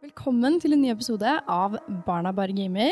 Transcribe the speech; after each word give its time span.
Velkommen 0.00 0.54
til 0.62 0.72
en 0.72 0.80
ny 0.80 0.88
episode 0.94 1.28
av 1.52 1.74
Barna 2.06 2.30
bare 2.32 2.54
gamer. 2.56 2.88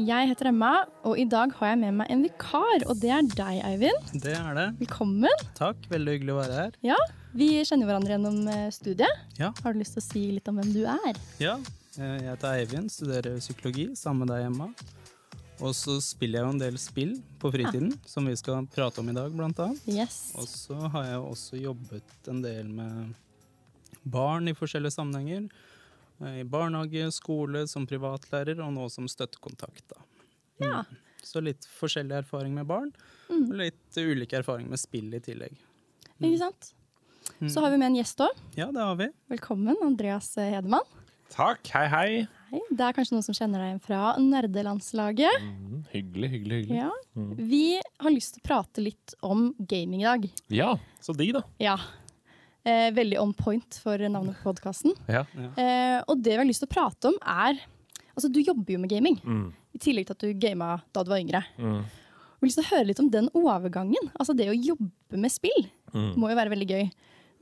Jeg 0.00 0.28
heter 0.30 0.48
Emma, 0.48 0.70
og 1.04 1.18
i 1.20 1.26
dag 1.28 1.50
har 1.58 1.74
jeg 1.74 1.80
med 1.82 1.98
meg 1.98 2.08
en 2.14 2.22
vikar, 2.24 2.84
og 2.88 2.96
det 3.02 3.10
er 3.12 3.26
deg, 3.28 3.58
Eivind. 3.68 4.08
Det 4.24 4.32
er 4.32 4.56
det. 4.56 4.64
Velkommen. 4.80 5.44
Takk, 5.58 5.84
veldig 5.92 6.14
hyggelig 6.14 6.32
å 6.32 6.38
være 6.38 6.56
her. 6.56 6.78
Ja, 6.84 6.96
Vi 7.36 7.50
kjenner 7.60 7.90
hverandre 7.90 8.16
gjennom 8.16 8.38
eh, 8.48 8.70
studiet. 8.72 9.20
Ja. 9.36 9.50
Har 9.60 9.76
du 9.76 9.82
lyst 9.82 9.98
til 9.98 10.00
å 10.00 10.06
si 10.06 10.24
litt 10.38 10.48
om 10.48 10.56
hvem 10.56 10.72
du 10.72 10.80
er? 10.88 11.20
Ja, 11.44 11.58
eh, 11.98 12.14
jeg 12.22 12.30
heter 12.30 12.62
Eivind, 12.62 12.88
studerer 12.96 13.36
psykologi 13.44 13.90
sammen 13.92 14.24
med 14.24 14.32
deg, 14.32 14.48
Emma. 14.48 14.70
Og 15.60 15.76
så 15.76 15.98
spiller 16.04 16.40
jeg 16.40 16.46
jo 16.48 16.54
en 16.56 16.64
del 16.64 16.80
spill 16.80 17.14
på 17.40 17.52
fritiden, 17.52 17.92
som 18.08 18.32
vi 18.32 18.32
skal 18.40 18.64
prate 18.72 19.04
om 19.04 19.12
i 19.12 19.18
dag, 19.20 19.28
blant 19.36 19.60
annet. 19.60 19.84
Yes. 19.92 20.30
Og 20.40 20.48
så 20.48 20.80
har 20.96 21.12
jeg 21.12 21.20
også 21.20 21.60
jobbet 21.60 22.32
en 22.32 22.40
del 22.48 22.72
med 22.80 23.12
barn 24.08 24.48
i 24.48 24.56
forskjellige 24.56 24.96
sammenhenger. 24.96 25.50
Eh, 26.22 26.40
I 26.40 26.44
barnehage, 26.44 27.10
skole, 27.12 27.66
som 27.68 27.86
privatlærer, 27.88 28.60
og 28.64 28.72
nå 28.76 28.88
som 28.92 29.08
støttekontakt. 29.10 29.84
da. 29.92 30.02
Ja. 30.64 30.84
Så 31.26 31.42
litt 31.42 31.66
forskjellig 31.66 32.20
erfaring 32.22 32.54
med 32.54 32.66
barn, 32.70 32.92
og 33.28 33.54
litt 33.58 33.96
ulike 33.98 34.38
erfaring 34.38 34.68
med 34.70 34.78
spill 34.78 35.12
i 35.16 35.20
tillegg. 35.20 35.56
Ikke 36.20 36.38
sant? 36.38 36.72
Så 37.50 37.60
har 37.60 37.72
vi 37.74 37.80
med 37.80 37.90
en 37.90 37.96
gjest 37.98 38.20
òg. 38.22 38.38
Ja, 38.56 38.68
det 38.72 38.80
har 38.80 38.94
vi. 39.00 39.08
Velkommen, 39.28 39.76
Andreas 39.82 40.30
Hedemann. 40.38 40.86
Takk, 41.34 41.66
hei 41.74 41.86
hei. 41.90 42.10
Hei. 42.52 42.60
Det 42.70 42.84
er 42.86 42.94
kanskje 42.94 43.16
noen 43.16 43.24
som 43.26 43.34
kjenner 43.34 43.58
deg 43.58 43.72
igjen 43.72 43.82
fra 43.82 44.12
nerdelandslaget. 44.22 45.42
Mm, 45.42 45.80
hyggelig, 45.90 46.28
hyggelig, 46.36 46.60
hyggelig. 46.62 46.78
Ja. 46.78 46.90
Vi 47.50 47.62
har 48.04 48.14
lyst 48.14 48.36
til 48.36 48.44
å 48.44 48.46
prate 48.46 48.84
litt 48.84 49.16
om 49.26 49.48
gaming 49.58 50.04
i 50.04 50.06
dag. 50.06 50.28
Ja, 50.54 50.76
så 51.02 51.16
de, 51.18 51.32
da. 51.34 51.42
Ja. 51.58 51.74
Eh, 52.66 52.88
veldig 52.94 53.20
on 53.22 53.32
point 53.36 53.78
for 53.78 54.00
navnet 54.10 54.38
på 54.40 54.50
podkasten. 54.50 54.94
Ja. 55.06 55.22
Eh, 55.38 56.00
og 56.10 56.18
det 56.18 56.34
vi 56.34 56.40
har 56.40 56.48
lyst 56.48 56.64
til 56.64 56.70
å 56.70 56.74
prate 56.74 57.12
om, 57.12 57.18
er 57.22 57.62
Altså, 58.16 58.30
du 58.32 58.38
jobber 58.40 58.72
jo 58.72 58.80
med 58.80 58.88
gaming. 58.88 59.18
Mm, 59.20 59.50
I 59.76 59.78
tillegg 59.84 60.06
til 60.08 60.16
at 60.16 60.22
du 60.24 60.38
gama 60.40 60.78
da 60.96 61.02
du 61.04 61.10
var 61.12 61.20
yngre. 61.20 61.42
mm, 61.60 61.82
vi 61.84 62.44
har 62.44 62.48
lyst 62.48 62.56
til 62.56 62.64
å 62.64 62.70
høre 62.70 62.86
litt 62.88 63.02
om 63.02 63.10
den 63.12 63.28
overgangen. 63.36 64.08
Altså 64.16 64.32
det 64.32 64.46
å 64.48 64.56
jobbe 64.56 65.20
med 65.20 65.32
spill 65.32 65.66
mm. 65.92 66.14
må 66.16 66.30
jo 66.30 66.38
være 66.38 66.52
veldig 66.54 66.68
gøy. 66.70 66.86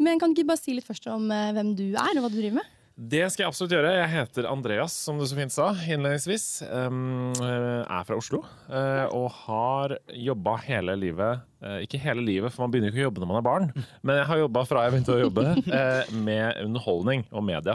Men 0.03 0.19
kan 0.19 0.34
du 0.34 0.41
ikke 0.41 0.50
bare 0.50 0.58
si 0.58 0.75
litt 0.75 0.86
først 0.86 1.06
om 1.14 1.31
eh, 1.31 1.53
hvem 1.55 1.70
du 1.78 1.84
er, 1.92 2.11
og 2.16 2.25
hva 2.25 2.31
du 2.33 2.41
driver 2.41 2.59
med? 2.59 2.72
Det 2.95 3.25
skal 3.33 3.42
jeg 3.42 3.50
absolutt 3.50 3.73
gjøre. 3.75 3.91
Jeg 3.97 4.11
heter 4.12 4.47
Andreas, 4.47 4.95
som 4.95 5.19
du 5.19 5.25
så 5.27 5.34
fint 5.34 5.50
sa 5.50 5.73
innledningsvis. 5.75 6.62
Um, 6.70 7.33
er 7.34 8.05
fra 8.06 8.14
Oslo 8.14 8.45
uh, 8.45 9.06
og 9.11 9.27
har 9.41 9.97
jobba 10.14 10.55
hele 10.62 10.95
livet 11.00 11.42
uh, 11.65 11.81
Ikke 11.83 11.98
hele 11.98 12.22
livet, 12.22 12.55
for 12.55 12.62
man 12.62 12.70
begynner 12.70 12.92
ikke 12.92 13.03
å 13.03 13.09
jobbe 13.09 13.25
når 13.25 13.31
man 13.33 13.39
er 13.41 13.47
barn, 13.48 13.67
men 14.06 14.20
jeg 14.20 14.28
har 14.28 14.42
jobba 14.45 14.62
fra 14.70 14.84
jeg 14.84 14.95
begynte 14.95 15.17
å 15.17 15.25
jobbe, 15.25 15.47
uh, 15.75 16.12
med 16.15 16.61
underholdning 16.62 17.25
og 17.34 17.42
media. 17.48 17.75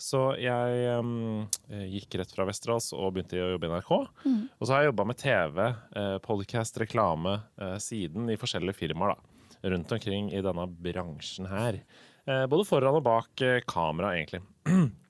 Så 0.00 0.20
jeg 0.40 1.00
um, 1.02 1.48
gikk 1.90 2.14
rett 2.20 2.30
fra 2.32 2.46
Vesterålen 2.48 2.94
og 2.94 3.16
begynte 3.16 3.42
å 3.42 3.50
jobbe 3.50 3.66
i 3.66 3.72
NRK. 3.74 3.90
Og 3.98 4.62
så 4.62 4.70
har 4.72 4.84
jeg 4.84 4.92
jobba 4.92 5.04
med 5.10 5.18
TV, 5.20 5.58
podcast, 6.24 6.78
reklame 6.80 7.34
siden 7.84 8.30
i 8.32 8.38
forskjellige 8.40 8.78
firmaer 8.78 9.12
da, 9.12 9.34
rundt 9.74 9.92
omkring 9.92 10.30
i 10.32 10.40
denne 10.46 10.64
bransjen 10.72 11.50
her. 11.52 11.82
Eh, 12.28 12.46
både 12.50 12.66
foran 12.68 12.98
og 12.98 13.04
bak 13.06 13.44
eh, 13.46 13.62
kamera, 13.68 14.16
egentlig. 14.16 14.42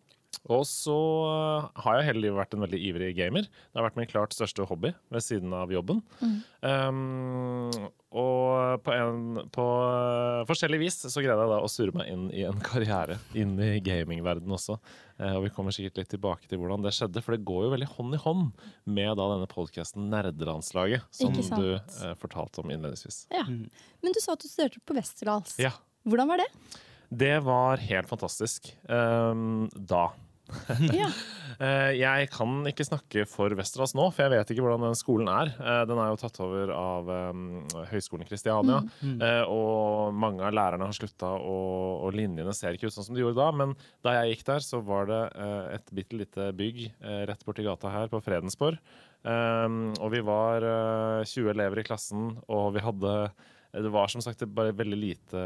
Og 0.49 0.63
så 0.65 0.97
eh, 1.29 1.67
har 1.85 1.99
jeg 1.99 2.07
hele 2.09 2.23
livet 2.25 2.39
vært 2.39 2.55
en 2.57 2.65
veldig 2.65 2.79
ivrig 2.89 3.11
gamer. 3.19 3.45
Det 3.45 3.77
har 3.77 3.85
vært 3.85 3.99
min 3.99 4.09
klart 4.09 4.35
største 4.35 4.65
hobby 4.67 4.93
ved 5.13 5.25
siden 5.25 5.53
av 5.55 5.73
jobben. 5.75 6.01
Um, 6.65 7.69
og 8.11 8.81
på, 8.83 8.95
en, 8.95 9.43
på 9.53 9.67
forskjellig 10.49 10.81
vis 10.81 10.97
så 11.05 11.23
greide 11.23 11.45
jeg 11.45 11.53
da 11.53 11.61
å 11.63 11.71
surre 11.71 11.95
meg 11.95 12.11
inn 12.11 12.25
i 12.35 12.43
en 12.49 12.59
karriere 12.71 13.21
inn 13.39 13.55
i 13.61 13.83
gamingverdenen 13.85 14.57
også. 14.57 14.81
Uh, 15.21 15.37
og 15.37 15.45
vi 15.47 15.53
kommer 15.55 15.77
sikkert 15.77 16.01
litt 16.01 16.13
tilbake 16.17 16.49
til 16.49 16.63
hvordan 16.63 16.89
det 16.89 16.95
skjedde, 16.97 17.23
for 17.27 17.37
det 17.37 17.47
går 17.47 17.67
jo 17.69 17.73
veldig 17.77 17.93
hånd 17.99 18.17
i 18.17 18.25
hånd 18.25 18.67
med 18.89 19.13
da 19.21 19.31
denne 19.37 19.51
podkasten 19.51 20.09
Nerdelandslaget, 20.15 21.05
som 21.15 21.37
du 21.37 21.75
uh, 21.77 22.15
fortalte 22.23 22.65
om 22.65 22.73
innledningsvis. 22.73 23.27
Ja. 23.35 23.45
Men 23.47 24.17
du 24.17 24.23
sa 24.25 24.39
at 24.39 24.47
du 24.47 24.49
studerte 24.49 24.81
på 24.89 24.97
Westerdals. 24.97 25.59
Ja. 25.61 25.77
Hvordan 26.09 26.33
var 26.33 26.41
det? 26.41 26.49
Det 27.11 27.37
var 27.43 27.81
helt 27.83 28.09
fantastisk. 28.11 28.73
Um, 28.89 29.69
da. 29.75 30.09
Ja. 30.91 31.07
Eh, 31.63 31.93
Jeg 32.01 32.29
kan 32.33 32.65
ikke 32.67 32.83
snakke 32.87 33.23
for 33.29 33.53
Westerdals 33.55 33.93
nå, 33.95 34.09
for 34.11 34.25
jeg 34.25 34.33
vet 34.33 34.49
ikke 34.51 34.65
hvordan 34.65 34.83
den 34.89 34.97
skolen 34.99 35.29
er. 35.31 35.51
Eh, 35.63 35.83
Den 35.87 36.01
er 36.03 36.09
jo 36.11 36.19
tatt 36.19 36.41
over 36.43 36.73
av 36.75 37.11
um, 37.31 37.43
Høgskolen 37.91 38.27
Kristiania, 38.27 38.81
eh, 39.05 39.45
og 39.47 40.11
mange 40.17 40.43
av 40.47 40.55
lærerne 40.57 40.89
har 40.89 40.97
slutta, 40.97 41.31
og, 41.39 42.01
og 42.09 42.17
linjene 42.19 42.55
ser 42.57 42.75
ikke 42.75 42.91
ut 42.91 42.97
sånn 42.97 43.07
som 43.11 43.15
de 43.19 43.23
gjorde 43.23 43.39
da. 43.39 43.51
Men 43.63 43.77
da 44.07 44.17
jeg 44.19 44.33
gikk 44.35 44.47
der, 44.51 44.67
så 44.67 44.81
var 44.87 45.07
det 45.11 45.21
et 45.77 45.95
bitte 46.01 46.19
lite 46.19 46.49
bygg 46.59 46.83
rett 47.31 47.47
borti 47.47 47.67
gata 47.67 47.93
her 47.95 48.11
på 48.11 48.23
Fredensborg. 48.25 48.81
Um, 49.23 49.91
og 50.01 50.11
vi 50.17 50.23
var 50.25 50.65
eh, 50.67 51.29
20 51.31 51.51
elever 51.55 51.83
i 51.83 51.87
klassen, 51.87 52.31
og 52.49 52.73
vi 52.79 52.83
hadde 52.87 53.15
det 53.73 53.93
var 53.93 54.11
som 54.11 54.23
sagt 54.25 54.43
bare 54.51 54.75
veldig 54.75 54.99
lite 54.99 55.41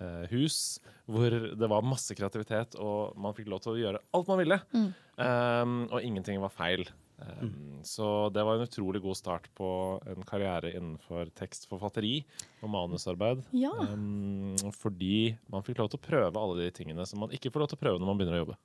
eh, 0.00 0.24
hus, 0.32 0.78
hvor 1.10 1.28
det 1.30 1.68
var 1.68 1.84
masse 1.84 2.14
kreativitet, 2.16 2.76
og 2.80 3.16
man 3.20 3.36
fikk 3.36 3.50
lov 3.52 3.60
til 3.64 3.74
å 3.74 3.80
gjøre 3.80 4.02
alt 4.16 4.30
man 4.32 4.40
ville. 4.40 4.60
Um, 5.20 5.78
og 5.90 6.00
ingenting 6.06 6.40
var 6.40 6.54
feil. 6.54 6.86
Um, 7.20 7.82
Så 7.84 8.06
det 8.32 8.40
var 8.46 8.56
en 8.56 8.64
utrolig 8.64 9.02
god 9.04 9.18
start 9.18 9.48
på 9.56 9.68
en 10.08 10.24
karriere 10.28 10.72
innenfor 10.72 11.28
tekstforfatteri 11.36 12.22
og 12.64 12.72
manusarbeid. 12.72 13.42
Ja. 13.52 13.72
Um, 13.92 14.56
fordi 14.80 15.34
man 15.52 15.64
fikk 15.66 15.82
lov 15.82 15.90
til 15.92 16.00
å 16.00 16.06
prøve 16.06 16.40
alle 16.40 16.64
de 16.64 16.70
tingene 16.80 17.04
som 17.08 17.20
man 17.20 17.34
ikke 17.36 17.52
får 17.52 17.66
lov 17.66 17.72
til 17.72 17.80
å 17.80 17.84
prøve 17.84 18.00
når 18.00 18.08
man 18.08 18.22
begynner 18.22 18.38
å 18.38 18.44
jobbe. 18.46 18.58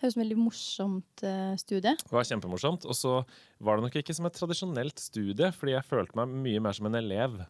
Høres 0.00 0.16
veldig 0.16 0.38
morsomt 0.40 1.24
eh, 1.26 1.56
studie. 1.60 1.92
Det 2.00 2.14
var 2.14 2.24
kjempemorsomt. 2.28 2.86
Og 2.88 2.96
så 2.96 3.18
var 3.60 3.76
det 3.76 3.88
nok 3.88 3.98
ikke 4.00 4.16
som 4.16 4.28
et 4.28 4.36
tradisjonelt 4.36 5.02
studie, 5.02 5.50
fordi 5.56 5.76
jeg 5.76 5.88
følte 5.88 6.16
meg 6.20 6.32
mye 6.46 6.62
mer 6.64 6.76
som 6.76 6.88
en 6.88 7.00
elev. 7.02 7.42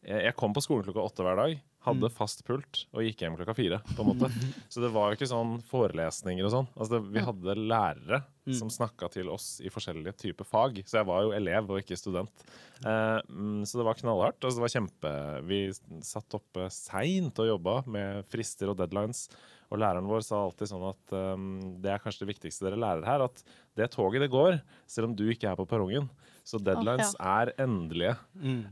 Jeg 0.00 0.24
jeg 0.24 0.36
kom 0.40 0.54
på 0.56 0.62
skolen 0.64 0.86
klokka 0.86 1.02
åtte 1.04 1.24
hver 1.26 1.36
dag, 1.36 1.58
hadde 1.84 2.08
fast 2.12 2.40
pult 2.44 2.82
og 2.92 3.04
gikk 3.04 3.20
hjem 3.24 3.36
klokka 3.36 3.54
fire. 3.56 3.80
på 3.92 4.00
en 4.00 4.08
måte. 4.14 4.30
Så 4.72 4.80
det 4.80 4.90
var 4.94 5.10
jo 5.10 5.18
ikke 5.18 5.28
sånn 5.28 5.58
forelesninger 5.68 6.48
og 6.48 6.54
sånn. 6.54 6.68
Altså 6.76 6.94
det, 6.94 7.02
vi 7.12 7.24
hadde 7.24 7.56
lærere 7.60 8.22
som 8.56 8.72
snakka 8.72 9.10
til 9.12 9.28
oss 9.32 9.60
i 9.60 9.70
forskjellige 9.72 10.16
typer 10.24 10.48
fag. 10.48 10.80
Så 10.88 11.00
jeg 11.00 11.08
var 11.08 11.24
jo 11.24 11.34
elev 11.36 11.70
og 11.70 11.80
ikke 11.82 12.00
student. 12.00 12.44
Eh, 12.80 13.20
mm, 13.28 13.62
så 13.68 13.80
det 13.80 13.86
var 13.86 14.00
knallhardt. 14.00 14.40
Altså 14.40 14.56
det 14.56 14.66
var 14.66 14.74
kjempe 14.74 15.14
Vi 15.52 15.62
satt 16.06 16.40
oppe 16.40 16.68
seint 16.74 17.40
og 17.44 17.52
jobba 17.52 17.80
med 17.92 18.28
frister 18.32 18.72
og 18.72 18.80
deadlines. 18.80 19.26
Og 19.70 19.78
læreren 19.78 20.08
vår 20.10 20.24
sa 20.26 20.40
alltid 20.42 20.66
sånn 20.66 20.82
at 20.88 21.12
um, 21.14 21.44
det 21.78 21.92
er 21.92 22.00
kanskje 22.02 22.24
det 22.24 22.32
viktigste 22.32 22.66
dere 22.66 22.78
lærer 22.82 23.04
her, 23.06 23.22
at 23.28 23.42
det 23.78 23.86
toget 23.94 24.24
det 24.24 24.30
går, 24.32 24.58
selv 24.90 25.10
om 25.10 25.14
du 25.14 25.22
ikke 25.30 25.46
er 25.46 25.54
på 25.58 25.66
perrongen. 25.70 26.08
Så 26.42 26.58
deadlines 26.58 27.12
er 27.22 27.52
endelige. 27.62 28.16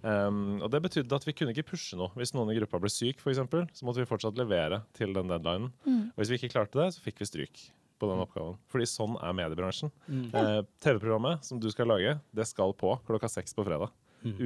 Um, 0.02 0.58
og 0.64 0.70
det 0.72 0.80
betydde 0.88 1.14
at 1.14 1.26
vi 1.28 1.34
kunne 1.38 1.54
ikke 1.54 1.68
pushe 1.70 1.94
noe. 2.00 2.10
Hvis 2.18 2.32
noen 2.34 2.50
i 2.50 2.56
gruppa 2.58 2.80
ble 2.82 2.90
syk, 2.90 3.20
for 3.22 3.30
eksempel, 3.30 3.68
så 3.76 3.86
måtte 3.86 4.02
vi 4.02 4.08
fortsatt 4.10 4.38
levere 4.40 4.80
til 4.98 5.14
den 5.14 5.30
deadlinen. 5.30 5.70
Og 6.10 6.18
hvis 6.22 6.32
vi 6.34 6.40
ikke 6.40 6.50
klarte 6.56 6.80
det, 6.80 6.88
så 6.96 7.04
fikk 7.04 7.22
vi 7.22 7.28
stryk 7.30 7.62
på 7.98 8.06
den 8.10 8.24
oppgaven. 8.24 8.58
Fordi 8.70 8.86
sånn 8.90 9.14
er 9.22 9.32
mediebransjen. 9.38 9.90
Eh, 10.34 10.60
TV-programmet 10.82 11.46
som 11.46 11.58
du 11.62 11.70
skal 11.70 11.86
lage, 11.90 12.16
det 12.34 12.46
skal 12.50 12.74
på 12.78 12.96
klokka 13.06 13.30
seks 13.30 13.54
på 13.54 13.62
fredag. 13.66 13.94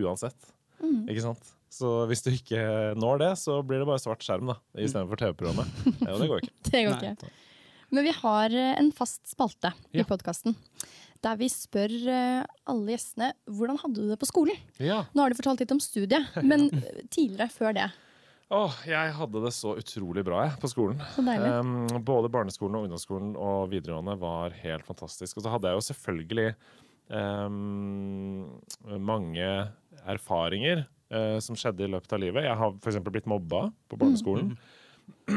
Uansett. 0.05 0.53
Ikke 1.09 1.25
sant? 1.25 1.55
Så 1.73 1.91
hvis 2.11 2.21
du 2.25 2.29
ikke 2.35 2.61
når 3.01 3.23
det, 3.23 3.31
så 3.41 3.59
blir 3.65 3.81
det 3.81 3.89
bare 3.89 4.03
svart 4.03 4.25
skjerm 4.25 4.51
da, 4.53 4.59
istedenfor 4.77 5.21
TV-programmet. 5.23 5.71
Ja, 6.05 6.13
og 6.13 6.21
det 6.21 6.29
går 6.29 6.43
ikke. 6.45 6.55
Det 6.69 6.83
går 6.89 7.07
ikke. 7.13 7.31
Men 7.93 8.07
vi 8.09 8.13
har 8.19 8.55
eh, 8.57 8.75
en 8.81 8.91
fast 8.97 9.25
spalte 9.31 9.73
i 9.93 10.03
Ja. 10.03 10.07
podkasten. 10.09 10.57
Der 11.23 11.37
vi 11.39 11.47
spør 11.53 11.93
eh, 12.11 12.45
alle 12.69 12.95
gjestene 12.95 13.31
hvordan 13.49 13.79
hadde 13.81 14.01
du 14.05 14.09
det 14.11 14.19
på 14.21 14.29
skolen. 14.29 14.59
Ja. 14.83 15.03
Nå 15.15 15.25
har 15.25 15.33
de 15.33 15.39
fortalt 15.39 15.61
litt 15.65 15.73
om 15.75 15.81
studiet, 15.81 16.29
men 16.51 16.69
tidligere 17.13 17.49
før 17.53 17.77
det. 17.79 17.89
Åh, 18.53 18.75
jeg 18.85 19.13
hadde 19.17 19.41
det 19.47 19.55
så 19.57 19.73
utrolig 19.81 20.27
bra 20.29 20.43
jeg, 20.45 20.59
på 20.61 20.69
skolen. 20.69 20.99
Så. 21.15 21.23
Um, 21.25 21.87
både 22.05 22.29
barneskolen 22.29 22.77
og 22.77 22.85
ungdomsskolen 22.85 23.31
og 23.41 23.71
videregående 23.73 24.19
var 24.21 24.53
helt 24.61 24.85
fantastisk. 24.85 25.39
Og 25.39 25.47
så 25.47 25.55
hadde 25.55 25.71
jeg 25.71 25.79
jo 25.81 25.87
selvfølgelig 25.89 26.51
um, 27.09 28.51
mange 29.01 29.47
erfaringer 30.05 30.85
eh, 31.13 31.39
som 31.45 31.59
skjedde 31.59 31.87
i 31.87 31.93
løpet 31.93 32.17
av 32.17 32.23
livet. 32.23 32.47
Jeg 32.49 32.59
har 32.59 32.77
f.eks. 32.79 33.01
blitt 33.09 33.31
mobba 33.31 33.67
på 33.89 34.01
barneskolen. 34.01 34.55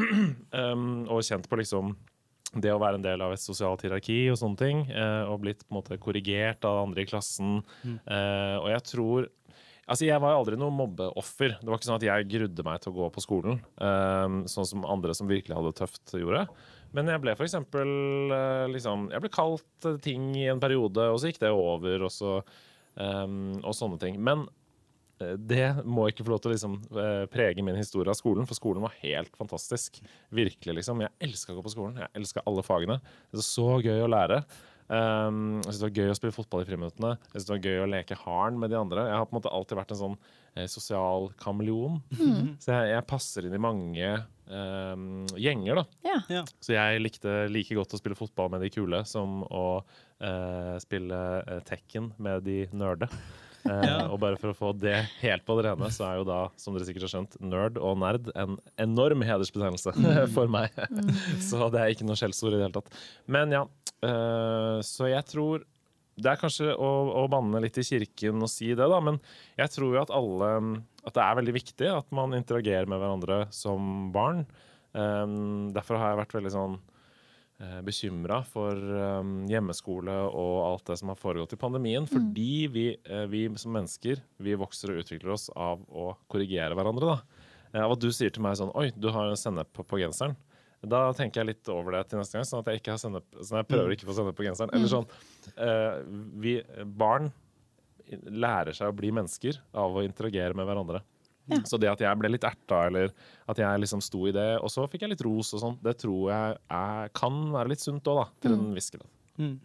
um, 0.52 1.06
og 1.10 1.24
kjent 1.26 1.48
på 1.50 1.58
liksom 1.60 1.94
det 2.56 2.70
å 2.72 2.80
være 2.80 3.00
en 3.00 3.04
del 3.04 3.22
av 3.24 3.34
et 3.34 3.42
sosialt 3.42 3.82
hierarki 3.84 4.26
og 4.32 4.38
sånne 4.40 4.60
ting. 4.60 4.84
Uh, 4.90 5.28
og 5.32 5.42
blitt 5.44 5.64
på 5.64 5.72
en 5.72 5.80
måte 5.80 5.98
korrigert 6.02 6.64
av 6.68 6.84
andre 6.84 7.04
i 7.04 7.08
klassen. 7.08 7.58
Eh, 7.86 8.56
og 8.60 8.70
jeg 8.72 8.86
tror 8.92 9.32
Altså, 9.86 10.02
Jeg 10.08 10.18
var 10.18 10.34
aldri 10.34 10.56
noe 10.58 10.74
mobbeoffer. 10.74 11.60
Det 11.60 11.68
var 11.70 11.78
ikke 11.78 11.86
sånn 11.86 12.00
at 12.00 12.06
jeg 12.08 12.26
grudde 12.32 12.64
meg 12.66 12.80
til 12.82 12.90
å 12.90 12.96
gå 12.96 13.10
på 13.14 13.22
skolen. 13.22 13.60
Um, 13.78 14.40
sånn 14.50 14.66
som 14.66 14.82
andre 14.82 15.14
som 15.14 15.28
virkelig 15.30 15.54
hadde 15.54 15.70
det 15.70 15.78
tøft, 15.78 16.02
gjorde. 16.10 16.40
Men 16.96 17.12
jeg 17.12 17.22
ble 17.22 17.34
for 17.38 17.46
eksempel 17.46 17.92
uh, 18.32 18.66
liksom, 18.72 19.06
Jeg 19.14 19.22
ble 19.22 19.30
kalt 19.30 19.88
ting 20.02 20.32
i 20.34 20.48
en 20.50 20.62
periode, 20.62 21.06
og 21.12 21.20
så 21.22 21.30
gikk 21.30 21.38
det 21.44 21.52
over, 21.54 22.02
og 22.02 22.10
så 22.10 22.32
um, 22.98 23.54
Og 23.62 23.78
sånne 23.78 24.00
ting. 24.02 24.18
Men 24.18 24.48
det 25.18 25.66
må 25.88 26.08
ikke 26.10 26.26
få 26.26 26.34
lov 26.34 26.42
til 26.44 26.52
å 26.52 26.54
liksom, 26.54 26.78
eh, 27.00 27.24
prege 27.32 27.64
min 27.64 27.78
historie 27.78 28.12
av 28.12 28.18
skolen, 28.18 28.46
for 28.48 28.58
skolen 28.58 28.84
var 28.84 28.96
helt 29.00 29.36
fantastisk. 29.38 30.00
Virkelig, 30.34 30.78
liksom. 30.80 31.00
Jeg 31.00 31.14
elska 31.30 31.54
å 31.54 31.58
gå 31.58 31.66
på 31.66 31.72
skolen. 31.72 32.00
Jeg 32.02 32.12
elska 32.20 32.44
alle 32.46 32.64
fagene. 32.66 33.00
Det 33.30 33.40
var 33.40 33.46
så 33.48 33.68
gøy 33.80 34.02
å 34.04 34.10
lære. 34.12 34.42
Um, 34.86 35.58
jeg 35.64 35.72
synes 35.72 35.80
det 35.80 35.86
var 35.88 35.96
gøy 35.98 36.10
å 36.12 36.16
spille 36.18 36.34
fotball 36.36 36.62
i 36.62 36.66
friminuttene. 36.68 37.16
Jeg 37.18 37.40
synes 37.40 37.46
det 37.48 37.54
var 37.56 37.64
gøy 37.66 37.80
å 37.82 37.90
leke 37.90 38.18
harn 38.20 38.58
med 38.62 38.70
de 38.70 38.78
andre. 38.78 39.06
Jeg 39.08 39.18
har 39.18 39.26
på 39.26 39.34
en 39.34 39.40
måte 39.40 39.54
alltid 39.56 39.80
vært 39.80 39.94
en 39.94 40.02
sånn 40.02 40.18
eh, 40.54 40.68
sosial 40.70 41.30
kameleon. 41.42 41.98
Så 42.62 42.70
jeg, 42.70 42.92
jeg 42.92 43.06
passer 43.10 43.48
inn 43.48 43.56
i 43.56 43.62
mange 43.62 44.12
um, 44.46 45.24
gjenger, 45.34 45.80
da. 45.80 45.84
Ja. 46.06 46.20
Ja. 46.30 46.44
Så 46.62 46.76
jeg 46.76 47.02
likte 47.02 47.34
like 47.50 47.74
godt 47.78 47.96
å 47.96 48.00
spille 48.00 48.18
fotball 48.18 48.52
med 48.54 48.62
de 48.62 48.70
kule 48.74 49.02
som 49.08 49.42
å 49.48 49.66
eh, 50.22 50.76
spille 50.82 51.22
eh, 51.42 51.64
Tekken 51.66 52.12
med 52.22 52.46
de 52.46 52.62
nerde. 52.76 53.10
Eh, 53.66 53.84
Ja. 53.86 53.98
Og 54.12 54.18
bare 54.22 54.38
for 54.40 54.52
å 54.52 54.56
få 54.56 54.72
det 54.78 54.96
helt 55.20 55.44
på 55.46 55.56
det 55.58 55.66
rene, 55.68 55.90
så 55.94 56.06
er 56.08 56.18
jo 56.20 56.26
da, 56.28 56.40
som 56.60 56.74
dere 56.76 56.86
sikkert 56.88 57.06
har 57.08 57.12
skjønt, 57.14 57.38
nerd 57.42 57.78
og 57.82 57.96
nerd 58.02 58.30
en 58.38 58.56
enorm 58.82 59.24
hedersbetegnelse 59.26 59.94
for 60.36 60.50
meg. 60.52 60.70
så 61.42 61.68
det 61.72 61.82
er 61.82 61.94
ikke 61.94 62.06
noe 62.08 62.18
skjellsord 62.18 62.54
i 62.54 62.60
det 62.60 62.66
hele 62.68 62.76
tatt. 62.78 63.00
Men 63.30 63.54
ja, 63.56 63.64
eh, 64.06 64.78
så 64.86 65.10
jeg 65.12 65.26
tror 65.32 65.64
det 66.16 66.30
er 66.32 66.38
kanskje 66.40 66.70
å, 66.80 66.90
å 67.20 67.26
banne 67.28 67.60
litt 67.60 67.76
i 67.76 67.84
kirken 67.84 68.40
og 68.40 68.48
si 68.48 68.70
det, 68.72 68.86
da, 68.88 69.00
men 69.04 69.18
jeg 69.58 69.68
tror 69.74 69.90
jo 69.92 70.00
at 70.00 70.12
alle 70.16 70.48
At 71.04 71.12
det 71.18 71.20
er 71.26 71.36
veldig 71.42 71.52
viktig 71.58 71.90
at 71.92 72.08
man 72.16 72.32
interagerer 72.38 72.88
med 72.88 73.02
hverandre 73.02 73.36
som 73.54 74.08
barn. 74.14 74.46
Um, 74.96 75.68
derfor 75.76 76.00
har 76.00 76.14
jeg 76.14 76.22
vært 76.22 76.32
veldig 76.38 76.52
sånn 76.54 76.78
bekymra 77.86 78.42
for 78.44 78.76
um, 78.76 79.46
hjemmeskole 79.48 80.12
og 80.28 80.56
alt 80.66 80.90
det 80.90 80.98
som 81.00 81.08
har 81.12 81.16
foregått 81.20 81.54
i 81.56 81.60
pandemien. 81.60 82.04
Fordi 82.10 82.66
vi, 82.72 82.86
eh, 83.04 83.24
vi 83.32 83.46
som 83.56 83.72
mennesker 83.72 84.20
vi 84.44 84.56
vokser 84.60 84.92
og 84.92 85.00
utvikler 85.04 85.32
oss 85.32 85.48
av 85.56 85.80
å 85.88 86.10
korrigere 86.28 86.76
hverandre. 86.76 87.14
da. 87.14 87.46
Eh, 87.72 87.80
Av 87.84 87.94
at 87.96 88.02
du 88.02 88.10
sier 88.12 88.30
til 88.30 88.44
meg 88.44 88.58
sånn 88.60 88.74
Oi, 88.76 88.90
du 88.92 89.08
har 89.14 89.32
sennep 89.40 89.72
på, 89.72 89.86
på 89.88 90.02
genseren. 90.02 90.36
Da 90.86 91.08
tenker 91.16 91.40
jeg 91.40 91.54
litt 91.54 91.68
over 91.72 91.96
det 91.96 92.04
til 92.10 92.20
neste 92.20 92.36
gang, 92.36 92.44
sånn 92.46 92.60
at 92.60 92.68
jeg 92.70 92.82
ikke 92.82 92.92
har 92.92 93.00
sennep, 93.00 93.24
sånn 93.40 93.58
jeg 93.62 93.68
prøver 93.72 93.94
ikke 93.96 94.06
å 94.06 94.10
få 94.12 94.18
sennep 94.20 94.36
på 94.38 94.44
genseren. 94.46 94.74
Eller 94.76 94.92
sånn 94.92 95.08
eh, 95.56 95.96
vi, 96.36 96.58
Barn 96.84 97.32
lærer 98.12 98.76
seg 98.76 98.92
å 98.92 98.94
bli 98.94 99.10
mennesker 99.16 99.56
av 99.74 99.96
å 99.96 100.04
interagere 100.06 100.54
med 100.54 100.68
hverandre. 100.68 101.00
Ja. 101.52 101.60
Så 101.68 101.78
det 101.78 101.90
at 101.92 102.02
jeg 102.02 102.18
ble 102.18 102.32
litt 102.32 102.46
erta, 102.46 102.82
eller 102.88 103.12
at 103.46 103.60
jeg 103.62 103.82
liksom 103.82 104.02
sto 104.04 104.24
i 104.26 104.34
det, 104.34 104.48
og 104.58 104.72
så 104.72 104.86
fikk 104.90 105.06
jeg 105.06 105.14
litt 105.14 105.24
ros 105.26 105.52
og 105.54 105.62
sånn, 105.62 105.78
det 105.84 105.96
tror 106.02 106.32
jeg 106.32 106.58
er, 106.80 107.14
kan 107.16 107.38
være 107.54 107.74
litt 107.74 107.84
sunt 107.84 108.10
òg, 108.10 108.22
da. 108.24 108.26
Til 108.42 108.56
en 108.56 108.68
viss 108.76 108.90
grad. 108.94 109.08
Mm. 109.38 109.56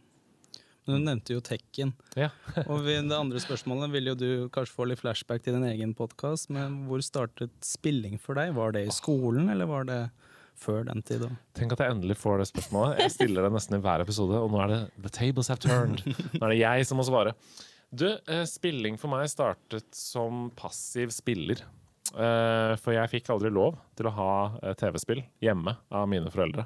Men 0.86 0.98
du 0.98 1.06
nevnte 1.06 1.36
jo 1.36 1.42
Tekken. 1.46 1.94
Ja. 2.18 2.32
Og 2.72 2.82
ved 2.88 3.06
det 3.12 3.18
andre 3.18 3.42
spørsmålet 3.42 3.94
vil 3.94 4.12
jo 4.12 4.16
du 4.18 4.30
kanskje 4.54 4.74
få 4.74 4.88
litt 4.90 5.02
flashback 5.02 5.44
til 5.46 5.54
din 5.54 5.68
egen 5.70 5.94
podkast. 5.98 6.50
Men 6.54 6.82
hvor 6.90 7.04
startet 7.06 7.54
spilling 7.66 8.18
for 8.22 8.40
deg? 8.40 8.56
Var 8.58 8.74
det 8.76 8.88
i 8.88 8.96
skolen, 8.96 9.52
eller 9.54 9.70
var 9.70 9.86
det 9.90 10.00
før 10.62 10.88
den 10.90 11.04
tid? 11.06 11.22
da? 11.28 11.30
Tenk 11.58 11.76
at 11.76 11.86
jeg 11.86 11.96
endelig 11.96 12.18
får 12.22 12.42
det 12.42 12.50
spørsmålet. 12.50 13.04
Jeg 13.06 13.14
stiller 13.14 13.46
det 13.46 13.54
nesten 13.54 13.78
i 13.78 13.82
hver 13.86 14.04
episode, 14.04 14.42
og 14.42 14.54
nå 14.54 14.64
er 14.66 14.74
det 14.74 14.82
The 14.98 15.14
tables 15.22 15.52
have 15.54 15.62
turned. 15.62 16.02
Nå 16.38 16.42
er 16.42 16.56
det 16.56 16.62
jeg 16.64 16.90
som 16.90 17.00
må 17.02 17.06
svare. 17.06 17.36
Du, 17.92 18.08
eh, 18.08 18.46
spilling 18.48 18.96
for 18.96 19.12
meg 19.12 19.28
startet 19.28 19.90
som 19.96 20.46
passiv 20.56 21.12
spiller. 21.12 21.60
Eh, 22.12 22.74
for 22.80 22.96
jeg 22.96 23.12
fikk 23.12 23.32
aldri 23.34 23.52
lov 23.52 23.76
til 24.00 24.08
å 24.08 24.14
ha 24.16 24.36
eh, 24.62 24.76
TV-spill 24.80 25.20
hjemme 25.44 25.74
av 25.92 26.08
mine 26.12 26.32
foreldre. 26.32 26.66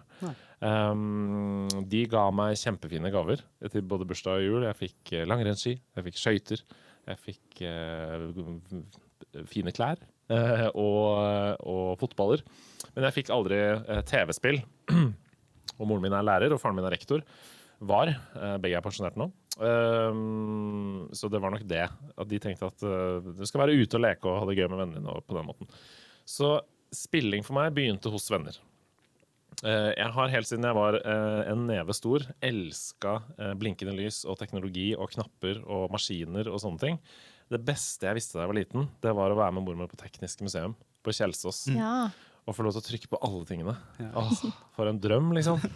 Um, 0.61 1.65
de 1.89 2.03
ga 2.09 2.27
meg 2.33 2.55
kjempefine 2.61 3.11
gaver 3.13 3.41
til 3.73 3.85
både 3.85 4.07
bursdag 4.09 4.39
og 4.39 4.45
jul. 4.45 4.67
Jeg 4.69 4.79
fikk 4.79 5.13
langrennsski, 5.25 5.75
jeg 5.97 6.07
fikk 6.07 6.21
skøyter, 6.21 6.63
jeg 7.05 7.21
fikk 7.21 7.59
uh, 7.69 9.43
fine 9.49 9.73
klær 9.75 9.99
uh, 10.31 10.69
og, 10.71 11.59
og 11.61 11.91
fotballer. 12.01 12.45
Men 12.95 13.09
jeg 13.09 13.17
fikk 13.19 13.33
aldri 13.33 13.59
uh, 13.81 14.01
TV-spill. 14.09 14.61
og 15.77 15.85
moren 15.89 16.05
min 16.05 16.17
er 16.17 16.25
lærer, 16.25 16.53
og 16.53 16.61
faren 16.61 16.77
min 16.77 16.85
er 16.85 16.95
rektor. 16.97 17.25
Var. 17.85 18.13
Begge 18.63 18.77
er 18.79 18.85
pensjonert 18.85 19.17
nå. 19.19 19.27
Um, 19.55 21.07
så 21.15 21.29
det 21.31 21.39
var 21.41 21.53
nok 21.53 21.65
det. 21.67 21.85
At 22.19 22.29
de 22.31 22.39
tenkte 22.43 22.67
at 22.69 22.85
uh, 22.85 23.23
du 23.35 23.43
skal 23.47 23.63
være 23.65 23.75
ute 23.79 23.97
og 23.99 24.03
leke 24.03 24.29
og 24.29 24.39
ha 24.41 24.47
det 24.49 24.57
gøy 24.59 24.67
med 24.71 24.81
vennene 24.81 24.99
dine. 25.01 25.11
og 25.15 25.25
på 25.27 25.37
den 25.37 25.47
måten. 25.47 25.69
Så 26.27 26.57
spilling 26.95 27.43
for 27.45 27.57
meg 27.57 27.73
begynte 27.75 28.11
hos 28.13 28.27
venner. 28.31 28.57
Uh, 29.63 29.93
jeg 29.95 30.11
har 30.17 30.33
helt 30.33 30.49
siden 30.49 30.67
jeg 30.67 30.75
var 30.77 30.97
uh, 30.99 31.41
en 31.51 31.63
neve 31.69 31.95
stor, 31.95 32.25
elska 32.43 33.15
blinkende 33.61 33.95
lys 33.95 34.23
og 34.27 34.39
teknologi 34.41 34.89
og 34.97 35.13
knapper 35.15 35.61
og 35.63 35.87
maskiner 35.95 36.51
og 36.51 36.59
sånne 36.63 36.81
ting. 36.81 36.99
Det 37.51 37.61
beste 37.61 38.07
jeg 38.09 38.17
visste 38.17 38.39
da 38.39 38.43
jeg 38.43 38.51
var 38.51 38.57
liten, 38.57 38.87
det 39.05 39.11
var 39.15 39.31
å 39.31 39.37
være 39.37 39.53
med 39.53 39.67
mormor 39.67 39.89
på 39.91 39.99
Teknisk 40.01 40.41
museum 40.41 40.73
på 41.05 41.13
Kjelsås 41.13 41.67
Ja. 41.75 42.07
og 42.45 42.55
få 42.57 42.63
lov 42.65 42.73
til 42.73 42.81
å 42.81 42.87
trykke 42.87 43.09
på 43.11 43.19
alle 43.21 43.45
tingene. 43.45 43.75
Ja. 44.01 44.09
Åh, 44.17 44.31
for 44.73 44.89
en 44.89 44.97
drøm, 45.01 45.29
liksom. 45.37 45.61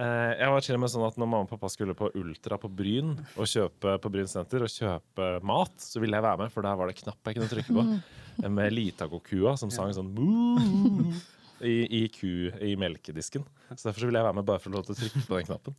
Eh, 0.00 0.30
jeg 0.40 0.48
var 0.54 0.64
til 0.64 0.76
og 0.78 0.80
med 0.80 0.90
sånn 0.92 1.04
at 1.04 1.18
når 1.20 1.28
mamma 1.28 1.44
og 1.44 1.50
pappa 1.50 1.68
skulle 1.72 1.92
på 1.98 2.08
Ultra 2.16 2.56
på 2.60 2.70
Bryn 2.72 3.10
og 3.36 3.44
kjøpe 3.50 3.98
på 4.00 4.12
Bryn 4.14 4.30
senter 4.30 4.64
og 4.64 4.72
kjøpe 4.72 5.26
mat, 5.44 5.74
så 5.84 6.00
ville 6.00 6.16
jeg 6.16 6.24
være 6.24 6.40
med, 6.40 6.52
for 6.54 6.64
der 6.64 6.78
var 6.80 6.88
det 6.88 6.96
knapp 7.02 7.28
jeg 7.28 7.36
kunne 7.38 7.50
trykke 7.52 7.76
på. 7.76 7.84
Med 8.56 8.72
Litago-kua 8.72 9.52
som 9.60 9.68
sang 9.68 9.90
sånn 9.92 10.08
i, 11.62 11.74
i, 11.84 12.02
ku, 12.08 12.48
i 12.64 12.72
melkedisken. 12.80 13.44
Så 13.76 13.90
derfor 13.90 14.00
så 14.00 14.08
ville 14.08 14.18
jeg 14.22 14.26
være 14.26 14.38
med 14.40 14.46
bare 14.48 14.62
for 14.64 14.78
å 14.80 14.82
trykke 14.88 15.20
på 15.28 15.36
den 15.36 15.46
knappen. 15.50 15.76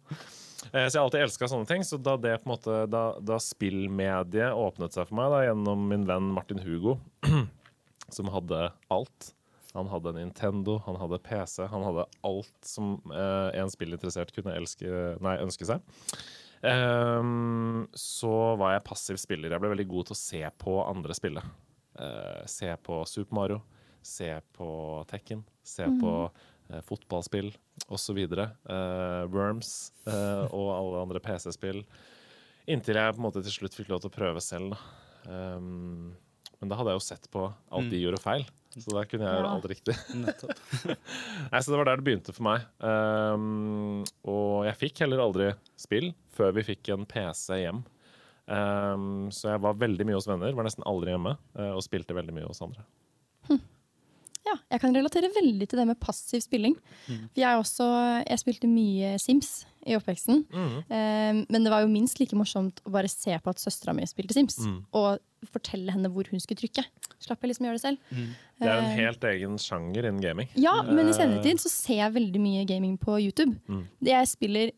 Eh, 0.69 0.85
Så 0.85 0.93
jeg 0.93 0.99
har 1.01 1.07
alltid 1.07 1.23
elska 1.25 1.49
sånne 1.49 1.67
ting. 1.67 1.81
Så 1.83 1.97
da, 1.97 2.13
det 2.15 2.37
på 2.43 2.47
en 2.47 2.53
måte, 2.53 2.77
da, 2.93 3.01
da 3.19 3.39
spillmediet 3.41 4.53
åpnet 4.53 4.93
seg 4.95 5.09
for 5.09 5.17
meg 5.19 5.33
da, 5.33 5.41
gjennom 5.49 5.87
min 5.89 6.05
venn 6.07 6.29
Martin 6.37 6.61
Hugo, 6.63 6.99
som 8.15 8.29
hadde 8.31 8.67
alt 8.93 9.33
Han 9.73 9.89
hadde 9.89 10.13
Nintendo, 10.13 10.77
han 10.85 10.99
hadde 11.01 11.21
PC, 11.25 11.63
han 11.69 11.83
hadde 11.87 12.05
alt 12.27 12.67
som 12.67 12.95
eh, 13.09 13.49
en 13.57 13.71
spillinteressert 13.73 14.33
kunne 14.35 14.53
elske, 14.53 14.87
nei, 15.23 15.37
ønske 15.41 15.65
seg. 15.65 15.81
Um, 16.63 17.89
så 17.97 18.31
var 18.55 18.75
jeg 18.75 18.85
passiv 18.87 19.17
spiller. 19.19 19.51
Jeg 19.51 19.63
ble 19.63 19.73
veldig 19.73 19.87
god 19.89 20.07
til 20.07 20.15
å 20.15 20.21
se 20.21 20.41
på 20.61 20.77
andre 20.85 21.17
spille. 21.17 21.43
Uh, 21.97 22.45
se 22.49 22.69
på 22.85 23.01
Super 23.09 23.35
Mario, 23.35 23.59
se 24.05 24.29
på 24.55 24.69
Tekken, 25.09 25.43
se 25.65 25.89
på 25.99 26.13
uh, 26.29 26.79
fotballspill 26.87 27.51
osv. 27.91 28.21
Uh, 28.23 29.25
Worms 29.33 29.91
uh, 30.07 30.47
og 30.53 30.69
alle 30.77 31.03
andre 31.03 31.23
PC-spill. 31.23 31.83
Inntil 32.71 33.01
jeg 33.01 33.17
på 33.17 33.19
en 33.19 33.27
måte 33.27 33.43
til 33.43 33.57
slutt 33.57 33.75
fikk 33.75 33.91
lov 33.91 34.05
til 34.05 34.13
å 34.13 34.15
prøve 34.21 34.43
selv. 34.43 34.77
Da. 34.77 35.57
Um, 35.57 36.13
men 36.61 36.71
da 36.71 36.79
hadde 36.79 36.93
jeg 36.93 37.01
jo 37.01 37.07
sett 37.09 37.25
på 37.31 37.49
alt 37.51 37.91
de 37.91 37.99
gjorde 37.99 38.21
feil, 38.23 38.45
så 38.81 38.95
der 38.95 39.07
kunne 39.09 39.27
jeg 39.27 39.37
gjøre 39.37 39.53
alt 39.53 39.67
riktig. 39.69 39.95
Nei, 41.51 41.59
så 41.61 41.73
Det 41.73 41.79
var 41.79 41.89
der 41.89 42.01
det 42.01 42.07
begynte 42.07 42.35
for 42.35 42.47
meg. 42.47 42.65
Um, 42.81 44.01
og 44.25 44.65
jeg 44.69 44.79
fikk 44.81 45.03
heller 45.05 45.23
aldri 45.23 45.51
spill 45.79 46.11
før 46.33 46.55
vi 46.57 46.65
fikk 46.71 46.93
en 46.95 47.05
PC 47.09 47.61
hjem. 47.61 47.83
Um, 48.49 49.29
så 49.31 49.53
jeg 49.53 49.63
var 49.63 49.77
veldig 49.79 50.07
mye 50.09 50.17
hos 50.17 50.27
venner, 50.27 50.55
var 50.57 50.67
nesten 50.67 50.85
aldri 50.89 51.13
hjemme, 51.13 51.37
uh, 51.55 51.71
og 51.77 51.83
spilte 51.85 52.17
veldig 52.17 52.35
mye 52.35 52.49
hos 52.49 52.63
andre. 52.65 52.83
Ja, 54.43 54.57
jeg 54.73 54.81
kan 54.83 54.95
relatere 54.95 55.29
veldig 55.31 55.67
til 55.71 55.79
det 55.79 55.85
med 55.87 55.99
passiv 56.03 56.41
spilling. 56.43 56.73
Mm. 57.07 57.29
jeg, 57.39 57.59
også, 57.59 57.85
jeg 58.27 58.41
spilte 58.41 58.67
mye 58.67 59.13
Sims 59.21 59.63
i 59.87 59.95
oppveksten. 59.97 60.43
Eh, 60.53 61.43
men 61.43 61.63
det 61.63 61.71
var 61.71 61.83
jo 61.83 61.91
minst 61.91 62.19
like 62.19 62.35
morsomt 62.39 62.81
å 62.83 62.91
bare 62.95 63.11
se 63.11 63.35
på 63.39 63.53
at 63.53 63.61
søstera 63.61 63.95
mi 63.95 64.07
spilte 64.07 64.35
Sims. 64.35 64.59
Mm. 64.63 64.81
Og 64.99 65.49
fortelle 65.51 65.91
henne 65.91 66.11
hvor 66.11 66.27
hun 66.31 66.39
skulle 66.43 66.59
trykke. 66.59 66.85
Slapp 67.23 67.43
jeg 67.43 67.53
liksom 67.53 67.67
gjøre 67.67 67.79
det 67.79 67.83
selv. 67.83 67.97
Det 68.11 68.67
er 68.67 68.77
en 68.77 68.91
Eh, 68.91 68.99
helt 68.99 69.23
egen 69.27 69.57
sjanger 69.59 70.07
innen 70.07 70.21
gaming. 70.23 70.51
Ja, 70.55 70.81
men 70.83 71.07
i 71.07 71.15
senere 71.15 71.39
Eh, 71.39 71.43
tid 71.43 71.59
så 71.63 71.71
ser 71.71 71.99
jeg 72.03 72.13
veldig 72.13 72.41
mye 72.43 72.65
gaming 72.67 72.97
på 72.97 73.19
YouTube. 73.19 73.55
Mm. 73.67 73.87
Jeg 74.01 74.27
spiller 74.27 74.71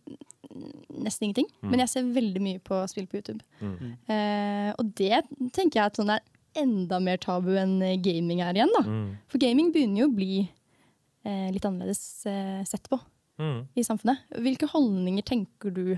nesten 0.96 1.28
ingenting, 1.28 1.50
men 1.62 1.82
jeg 1.84 1.90
ser 1.92 2.08
veldig 2.16 2.42
mye 2.42 2.60
på 2.64 2.80
spill 2.88 3.08
på 3.08 3.20
YouTube. 3.20 3.42
Mm. 3.60 3.98
Eh, 4.08 4.74
og 4.78 4.94
det 4.96 5.22
tenker 5.54 5.82
jeg 5.82 5.86
at 5.86 6.00
sånn 6.00 6.14
er 6.16 6.22
enda 6.58 7.00
mer 7.04 7.18
tabu 7.22 7.54
enn 7.60 7.80
gaming 8.04 8.42
er 8.46 8.58
igjen. 8.58 8.72
da. 8.76 8.84
Mm. 8.86 9.10
For 9.32 9.42
gaming 9.42 9.72
begynner 9.76 10.06
jo 10.06 10.10
å 10.10 10.16
bli 10.16 10.40
eh, 11.26 11.52
litt 11.54 11.66
annerledes 11.68 12.26
eh, 12.30 12.64
sett 12.68 12.90
på 12.92 13.00
Mm. 13.36 13.66
i 13.76 13.84
samfunnet. 13.84 14.22
Hvilke 14.40 14.68
holdninger 14.72 15.26
tenker 15.28 15.74
du 15.76 15.98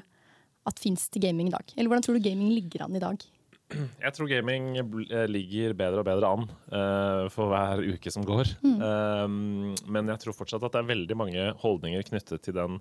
at 0.66 0.80
fins 0.82 1.04
til 1.14 1.22
gaming 1.22 1.52
i 1.52 1.54
dag? 1.54 1.74
Eller 1.78 1.92
hvordan 1.92 2.02
tror 2.02 2.18
du 2.18 2.24
gaming 2.26 2.50
ligger 2.50 2.82
an 2.88 2.96
i 2.98 3.02
dag? 3.04 3.22
Jeg 4.02 4.14
tror 4.16 4.30
gaming 4.32 4.78
eh, 4.80 5.28
ligger 5.30 5.76
bedre 5.78 6.02
og 6.02 6.08
bedre 6.08 6.32
an 6.34 6.48
uh, 6.72 7.28
for 7.30 7.52
hver 7.52 7.84
uke 7.84 8.10
som 8.10 8.26
går. 8.26 8.56
Um, 8.64 9.76
men 9.86 10.10
jeg 10.10 10.24
tror 10.24 10.34
fortsatt 10.38 10.64
at 10.64 10.74
det 10.74 10.82
er 10.82 10.90
veldig 10.96 11.18
mange 11.20 11.50
holdninger 11.62 12.08
knyttet 12.10 12.42
til 12.48 12.56
den, 12.56 12.80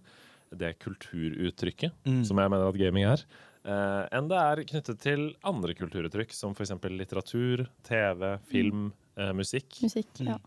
det 0.54 0.76
kulturuttrykket, 0.78 1.90
som 2.25 2.38
jeg 2.38 2.52
mener 2.52 2.68
at 2.71 2.78
gaming 2.78 3.04
er, 3.11 3.18
eh, 3.18 3.55
enn 3.66 4.28
det 4.30 4.38
er 4.38 4.64
knyttet 4.70 5.00
til 5.02 5.28
andre 5.46 5.75
kulturuttrykk, 5.75 6.32
som 6.37 6.54
f.eks. 6.54 6.70
litteratur, 6.92 7.66
TV, 7.87 8.37
film, 8.50 8.88
eh, 9.18 9.32
musikk. 9.37 9.80
Musikk? 9.82 10.12
Ja. 10.26 10.38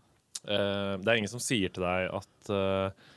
Eh, 0.48 0.94
det 1.02 1.08
er 1.12 1.18
ingen 1.20 1.28
som 1.32 1.42
sier 1.44 1.68
til 1.74 1.84
deg 1.84 2.08
at 2.16 2.52
eh, 2.56 3.08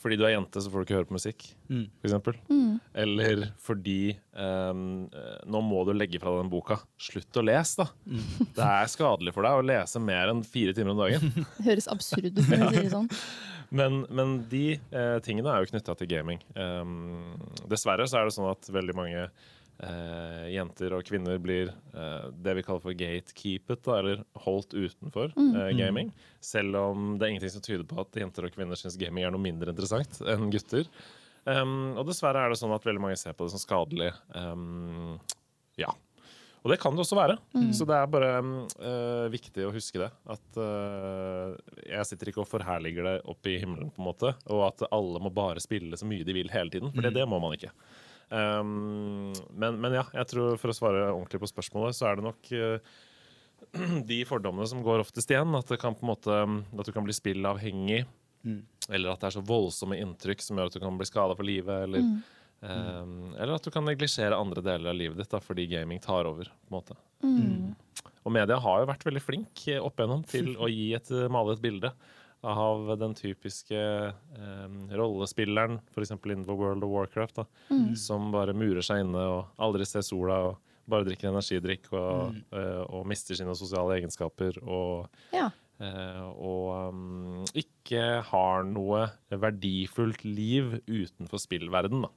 fordi 0.00 0.16
du 0.18 0.24
er 0.26 0.32
jente, 0.32 0.58
så 0.58 0.66
får 0.72 0.82
du 0.82 0.86
ikke 0.88 0.96
høre 0.96 1.06
på 1.06 1.14
musikk, 1.14 1.44
Mm. 1.70 1.84
eksempel. 2.02 2.34
Mm. 2.50 2.80
eller 2.94 3.40
fordi 3.62 4.16
um, 4.38 5.08
eh, 5.12 5.36
Nå 5.50 5.60
må 5.62 5.84
du 5.86 5.92
legge 5.94 6.18
fra 6.22 6.30
deg 6.32 6.44
den 6.44 6.50
boka. 6.50 6.76
Slutt 6.98 7.38
å 7.38 7.44
lese, 7.46 7.84
da. 7.84 7.86
Det 8.56 8.66
er 8.66 8.90
skadelig 8.90 9.34
for 9.34 9.42
deg 9.46 9.60
å 9.60 9.66
lese 9.66 10.00
mer 10.02 10.30
enn 10.32 10.42
fire 10.46 10.74
timer 10.74 10.94
om 10.96 11.04
dagen. 11.04 11.46
Høres 11.68 11.86
absurd 11.92 12.32
ut, 12.32 12.40
når 12.40 12.64
du 12.64 12.74
sier 12.74 12.82
det 12.88 12.94
sånn. 12.96 13.10
Men, 13.74 14.04
men 14.14 14.38
de 14.50 14.76
eh, 14.76 15.18
tingene 15.26 15.50
er 15.50 15.62
jo 15.62 15.70
knytta 15.72 15.96
til 15.98 16.10
gaming. 16.10 16.42
Um, 16.54 17.34
dessverre 17.70 18.06
så 18.08 18.20
er 18.20 18.28
det 18.28 18.36
sånn 18.36 18.50
at 18.50 18.68
veldig 18.72 18.94
mange 18.96 19.24
eh, 19.26 20.46
jenter 20.54 20.94
og 20.96 21.04
kvinner 21.08 21.40
blir 21.42 21.72
eh, 21.72 22.28
det 22.30 22.56
vi 22.58 22.64
kaller 22.66 22.84
for 22.84 22.96
gatekeepet, 22.96 23.82
da, 23.86 23.98
eller 24.00 24.24
holdt 24.46 24.76
utenfor 24.76 25.34
eh, 25.34 25.70
gaming. 25.78 26.12
Selv 26.44 26.78
om 26.80 27.14
det 27.16 27.26
er 27.26 27.34
ingenting 27.34 27.54
som 27.56 27.66
tyder 27.66 27.86
på 27.90 28.00
at 28.02 28.22
jenter 28.22 28.48
og 28.48 28.56
kvinner 28.56 28.78
syns 28.78 28.98
gaming 29.00 29.26
er 29.26 29.34
noe 29.34 29.42
mindre 29.42 29.74
interessant 29.74 30.20
enn 30.26 30.50
gutter. 30.54 30.88
Um, 31.46 31.94
og 31.94 32.08
dessverre 32.08 32.42
er 32.42 32.50
det 32.50 32.58
sånn 32.58 32.74
at 32.74 32.86
veldig 32.86 33.02
mange 33.04 33.18
ser 33.20 33.36
på 33.36 33.46
det 33.46 33.54
som 33.54 33.62
skadelig. 33.62 34.10
Um, 34.34 35.14
ja. 35.78 35.92
Og 36.64 36.72
det 36.72 36.78
kan 36.82 36.96
det 36.96 37.04
også 37.04 37.18
være. 37.18 37.36
Så 37.76 37.86
det 37.86 37.94
er 37.94 38.08
bare 38.10 38.30
uh, 38.42 39.26
viktig 39.30 39.66
å 39.66 39.72
huske 39.74 40.00
det. 40.02 40.08
At 40.34 40.58
uh, 40.58 41.54
jeg 41.86 42.08
sitter 42.08 42.32
ikke 42.32 42.42
og 42.42 42.50
forherliger 42.50 43.06
det 43.06 43.14
opp 43.30 43.46
i 43.46 43.58
himmelen, 43.62 43.92
på 43.94 44.02
en 44.02 44.08
måte. 44.08 44.32
Og 44.50 44.64
at 44.66 44.86
alle 44.90 45.22
må 45.22 45.30
bare 45.34 45.62
spille 45.62 45.98
så 45.98 46.08
mye 46.08 46.26
de 46.26 46.34
vil 46.36 46.50
hele 46.50 46.72
tiden. 46.72 46.90
For 46.94 47.06
det, 47.06 47.14
det 47.18 47.26
må 47.30 47.38
man 47.42 47.54
ikke. 47.54 47.70
Um, 48.30 49.30
men, 49.54 49.78
men 49.78 49.94
ja, 49.94 50.02
jeg 50.16 50.32
tror 50.32 50.58
for 50.58 50.72
å 50.72 50.74
svare 50.74 51.04
ordentlig 51.12 51.44
på 51.44 51.52
spørsmålet, 51.52 51.94
så 51.94 52.08
er 52.10 52.18
det 52.18 52.26
nok 52.26 52.50
uh, 52.58 52.96
de 54.10 54.20
fordommene 54.26 54.66
som 54.66 54.82
går 54.82 55.04
oftest 55.04 55.30
igjen. 55.30 55.54
At, 55.58 55.70
det 55.70 55.78
kan 55.82 55.94
på 55.94 56.06
en 56.06 56.12
måte, 56.16 56.40
at 56.80 56.88
du 56.88 56.94
kan 56.94 57.06
bli 57.06 57.14
spillavhengig. 57.16 58.02
Eller 58.90 59.10
at 59.10 59.22
det 59.22 59.30
er 59.30 59.38
så 59.38 59.42
voldsomme 59.42 59.98
inntrykk 59.98 60.42
som 60.44 60.58
gjør 60.58 60.70
at 60.70 60.76
du 60.76 60.82
kan 60.82 60.98
bli 60.98 61.08
skada 61.08 61.34
for 61.38 61.46
livet. 61.46 61.86
Eller, 61.86 62.04
eh, 62.62 63.40
eller 63.40 63.54
at 63.56 63.64
du 63.66 63.70
kan 63.74 63.84
neglisjere 63.86 64.36
andre 64.38 64.62
deler 64.64 64.90
av 64.92 64.96
livet 64.98 65.18
ditt 65.20 65.30
da, 65.32 65.40
fordi 65.42 65.66
gaming 65.70 66.00
tar 66.00 66.28
over. 66.30 66.44
på 66.44 66.70
en 66.72 66.78
måte. 66.80 66.96
Og 68.26 68.32
media 68.34 68.58
har 68.58 68.80
jo 68.82 68.86
vært 68.90 69.04
veldig 69.06 69.22
flink 69.22 69.66
eh, 69.70 69.78
opp 69.82 69.98
igjennom 70.00 70.24
til 70.26 70.54
å 70.58 70.68
gi 70.70 70.92
et, 70.98 71.10
male 71.30 71.54
et 71.56 71.62
bilde 71.62 71.92
av 72.46 72.92
den 73.00 73.14
typiske 73.16 73.74
um, 74.38 74.74
rollespilleren, 74.92 75.80
f.eks. 75.90 76.12
innenfor 76.12 76.54
World 76.60 76.84
of 76.84 76.90
Warcraft, 76.92 77.40
da, 77.40 77.44
som 77.98 78.28
bare 78.30 78.52
murer 78.54 78.84
seg 78.86 79.00
inne 79.02 79.22
og 79.32 79.48
aldri 79.58 79.86
ser 79.88 80.04
sola 80.06 80.36
og 80.50 80.58
bare 80.86 81.06
drikker 81.08 81.32
energidrikk 81.32 81.88
og, 81.96 82.36
eh, 82.54 82.82
og 82.86 83.06
mister 83.10 83.34
sine 83.34 83.54
sosiale 83.58 83.96
egenskaper 83.98 84.60
og 84.62 85.08
Ja. 85.34 85.48
uh, 85.80 86.28
og 86.38 86.92
um, 86.92 87.40
ikke 87.58 88.20
har 88.28 88.62
noe 88.68 89.08
verdifullt 89.32 90.22
liv 90.28 90.76
utenfor 90.86 91.42
spillverden. 91.42 92.04
Da. 92.06 92.12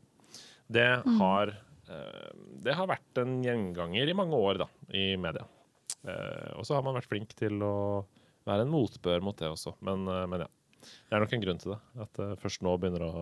Det, 0.70 0.90
har, 1.20 1.54
eh, 1.90 2.30
det 2.62 2.76
har 2.78 2.90
vært 2.90 3.22
en 3.22 3.40
gjenganger 3.42 4.12
i 4.12 4.18
mange 4.18 4.38
år 4.38 4.62
da, 4.62 4.70
i 4.94 5.12
media. 5.18 5.48
Eh, 6.06 6.54
og 6.56 6.68
så 6.68 6.78
har 6.78 6.86
man 6.86 6.96
vært 7.00 7.10
flink 7.10 7.34
til 7.38 7.58
å 7.66 8.06
være 8.48 8.66
en 8.66 8.74
motbør 8.74 9.24
mot 9.26 9.38
det 9.38 9.50
også. 9.50 9.76
Men, 9.86 10.08
eh, 10.08 10.26
men 10.30 10.46
ja, 10.46 10.50
det 10.80 11.18
er 11.18 11.24
nok 11.26 11.36
en 11.36 11.46
grunn 11.46 11.62
til 11.62 11.74
det. 11.76 11.80
At 12.06 12.22
det 12.22 12.40
først 12.44 12.66
nå 12.66 12.76
begynner 12.80 13.08
å 13.08 13.14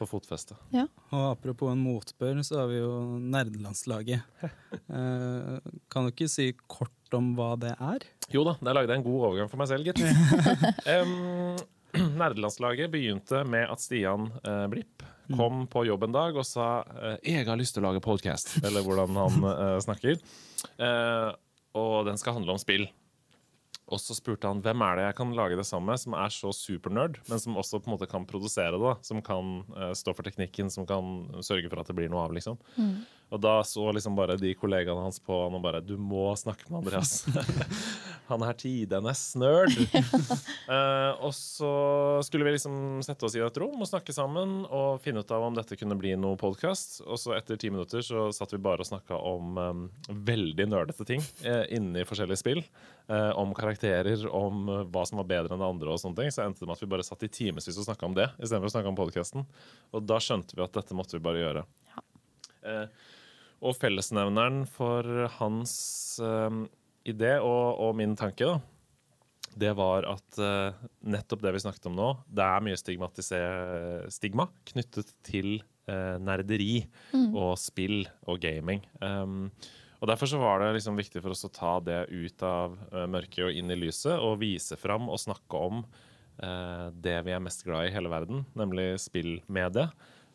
få 0.00 0.08
fotfeste. 0.08 0.56
Ja. 0.72 0.86
Og 1.12 1.26
apropos 1.34 1.72
en 1.74 1.82
motbør, 1.84 2.40
så 2.46 2.62
har 2.62 2.70
vi 2.72 2.80
jo 2.80 2.94
nerdelandslaget. 3.20 4.26
Eh, 4.90 5.58
kan 5.90 6.06
du 6.06 6.10
ikke 6.10 6.26
si 6.30 6.48
kort 6.70 7.14
om 7.14 7.28
hva 7.38 7.52
det 7.60 7.70
er? 7.76 8.02
Jo 8.34 8.42
da, 8.46 8.56
der 8.58 8.74
lagde 8.74 8.90
jeg 8.90 8.98
en 8.98 9.04
god 9.06 9.26
overgang 9.28 9.50
for 9.50 9.60
meg 9.60 9.68
selv, 9.70 9.86
gitt. 9.86 10.00
um, 10.94 11.60
Nerdelandslaget 12.20 12.90
begynte 12.92 13.42
med 13.48 13.66
at 13.70 13.82
Stian 13.82 14.30
eh, 14.44 14.66
Blipp 14.70 15.02
kom 15.36 15.66
på 15.70 15.84
jobb 15.86 16.06
en 16.06 16.14
dag 16.14 16.36
og 16.38 16.46
sa 16.46 16.82
eh, 16.82 17.18
'Jeg 17.22 17.46
har 17.46 17.58
lyst 17.58 17.76
til 17.76 17.84
å 17.84 17.90
lage 17.90 18.02
podkast', 18.04 18.58
eller 18.66 18.82
hvordan 18.86 19.18
han 19.18 19.44
eh, 19.50 19.76
snakker. 19.82 20.18
Eh, 20.78 21.28
og 21.78 22.06
den 22.06 22.18
skal 22.18 22.38
handle 22.38 22.56
om 22.56 22.62
spill. 22.62 22.88
Og 23.90 23.98
så 23.98 24.14
spurte 24.14 24.46
han 24.46 24.62
hvem 24.62 24.82
er 24.86 24.98
det 24.98 25.04
jeg 25.08 25.16
kan 25.18 25.32
lage 25.34 25.56
det 25.58 25.66
sammen 25.66 25.90
med, 25.90 25.98
som 25.98 26.14
er 26.14 26.30
så 26.34 26.52
supernerd, 26.54 27.18
men 27.26 27.42
som 27.42 27.58
også 27.58 27.80
på 27.82 27.90
en 27.90 27.96
måte 27.96 28.10
kan 28.10 28.26
produsere 28.26 28.76
det. 28.76 28.82
da, 28.82 28.94
Som 29.02 29.22
kan 29.22 29.64
eh, 29.76 29.94
stå 29.98 30.14
for 30.14 30.26
teknikken, 30.26 30.70
som 30.70 30.86
kan 30.86 31.26
sørge 31.42 31.70
for 31.70 31.82
at 31.82 31.90
det 31.90 31.98
blir 31.98 32.10
noe 32.10 32.26
av. 32.28 32.34
liksom. 32.36 32.58
Og 33.30 33.40
da 33.42 33.60
så 33.66 33.84
liksom 33.94 34.16
bare 34.18 34.36
de 34.40 34.52
kollegaene 34.58 35.04
hans 35.04 35.20
på 35.22 35.36
han 35.44 35.54
og 35.54 35.62
bare 35.62 35.82
Du 35.84 35.94
må 36.00 36.30
snakke 36.38 36.66
med 36.68 36.80
Andreas. 36.82 37.24
han 38.30 38.44
er 38.46 38.58
tidenes 38.58 39.22
nerd. 39.38 39.74
uh, 40.70 41.12
og 41.22 41.32
så 41.36 41.72
skulle 42.26 42.48
vi 42.48 42.56
liksom 42.56 43.00
sette 43.06 43.26
oss 43.26 43.36
i 43.38 43.42
et 43.44 43.60
rom 43.62 43.78
og 43.78 43.90
snakke 43.90 44.14
sammen 44.14 44.64
og 44.66 45.02
finne 45.04 45.22
ut 45.22 45.34
av 45.34 45.46
om 45.46 45.56
dette 45.56 45.78
kunne 45.78 45.98
bli 45.98 46.16
noe 46.18 46.38
podkast. 46.40 47.00
Og 47.06 47.20
så 47.22 47.36
etter 47.38 47.60
ti 47.60 47.70
minutter 47.70 48.02
så 48.06 48.28
satt 48.34 48.54
vi 48.54 48.62
bare 48.62 48.82
og 48.82 48.90
snakka 48.90 49.18
om 49.30 49.58
um, 49.58 49.84
veldig 50.10 50.66
nerdete 50.70 51.06
ting 51.06 51.22
uh, 51.46 51.64
inni 51.70 52.06
forskjellige 52.08 52.42
spill. 52.42 52.64
Uh, 53.10 53.30
om 53.38 53.50
karakterer, 53.54 54.20
om 54.30 54.68
eh, 54.68 54.82
hva 54.86 55.00
som 55.08 55.18
var 55.18 55.26
bedre 55.26 55.56
enn 55.56 55.62
det 55.62 55.66
andre. 55.66 55.90
og 55.90 55.98
sånne 55.98 56.20
ting 56.20 56.30
Så 56.30 56.44
endte 56.44 56.62
det 56.62 56.68
med 56.68 56.76
at 56.76 56.82
vi 56.84 56.90
bare 56.92 57.06
satt 57.06 57.24
i 57.26 57.30
timevis 57.32 57.66
og 57.72 57.88
snakka 57.88 58.06
om 58.06 58.14
det 58.14 58.28
istedenfor 58.36 58.70
å 58.70 58.74
snakke 58.76 58.92
om 58.92 58.98
podkasten. 58.98 59.46
Og 59.90 60.04
da 60.06 60.20
skjønte 60.22 60.54
vi 60.54 60.62
at 60.62 60.76
dette 60.76 60.94
måtte 60.94 61.16
vi 61.16 61.24
bare 61.24 61.42
gjøre. 61.42 61.64
Eh, 62.70 62.84
og 63.60 63.76
fellesnevneren 63.76 64.62
for 64.68 65.06
hans 65.38 65.72
eh, 66.24 66.60
idé 67.08 67.36
og, 67.38 67.80
og 67.80 67.96
min 67.98 68.16
tanke, 68.18 68.48
da, 68.48 68.60
det 69.58 69.72
var 69.78 70.06
at 70.08 70.38
uh, 70.38 70.76
nettopp 71.10 71.42
det 71.42 71.54
vi 71.56 71.62
snakket 71.64 71.88
om 71.90 71.96
nå, 71.98 72.10
det 72.30 72.46
er 72.46 72.64
mye 72.64 72.78
stigma 72.78 74.46
knyttet 74.70 75.12
til 75.26 75.58
uh, 75.90 76.16
nerderi 76.22 76.84
og 77.34 77.56
spill 77.60 78.04
og 78.30 78.40
gaming. 78.42 78.84
Um, 79.02 79.50
og 80.00 80.08
Derfor 80.08 80.30
så 80.30 80.38
var 80.40 80.62
det 80.62 80.76
liksom 80.78 80.96
viktig 80.96 81.20
for 81.20 81.34
oss 81.34 81.44
å 81.44 81.52
ta 81.52 81.74
det 81.84 82.04
ut 82.08 82.46
av 82.46 82.78
uh, 82.94 83.04
mørket 83.10 83.48
og 83.48 83.58
inn 83.58 83.72
i 83.74 83.80
lyset, 83.80 84.14
og 84.16 84.38
vise 84.44 84.78
fram 84.80 85.10
og 85.10 85.20
snakke 85.22 85.66
om 85.70 85.84
det 86.40 87.18
vi 87.26 87.34
er 87.36 87.42
mest 87.44 87.66
glad 87.66 87.84
i 87.84 87.88
i 87.90 87.92
hele 87.92 88.08
verden, 88.08 88.46
nemlig 88.56 88.94
spillmediet, 89.02 89.90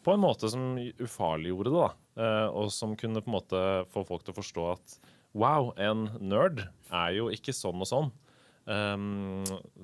På 0.06 0.14
en 0.14 0.22
måte 0.22 0.52
som 0.54 0.76
ufarliggjorde 1.02 1.72
det, 1.72 1.80
da. 1.80 1.88
Eh, 2.18 2.48
og 2.50 2.72
som 2.74 2.96
kunne 3.00 3.24
på 3.24 3.32
en 3.32 3.38
måte 3.38 3.62
få 3.94 4.06
folk 4.08 4.26
til 4.26 4.36
å 4.36 4.40
forstå 4.40 4.68
at 4.74 4.98
wow, 5.36 5.74
en 5.76 6.08
nerd 6.24 6.64
er 6.90 7.16
jo 7.18 7.28
ikke 7.34 7.56
sånn 7.56 7.84
og 7.84 7.90
sånn. 7.90 8.14
Um, 8.66 9.44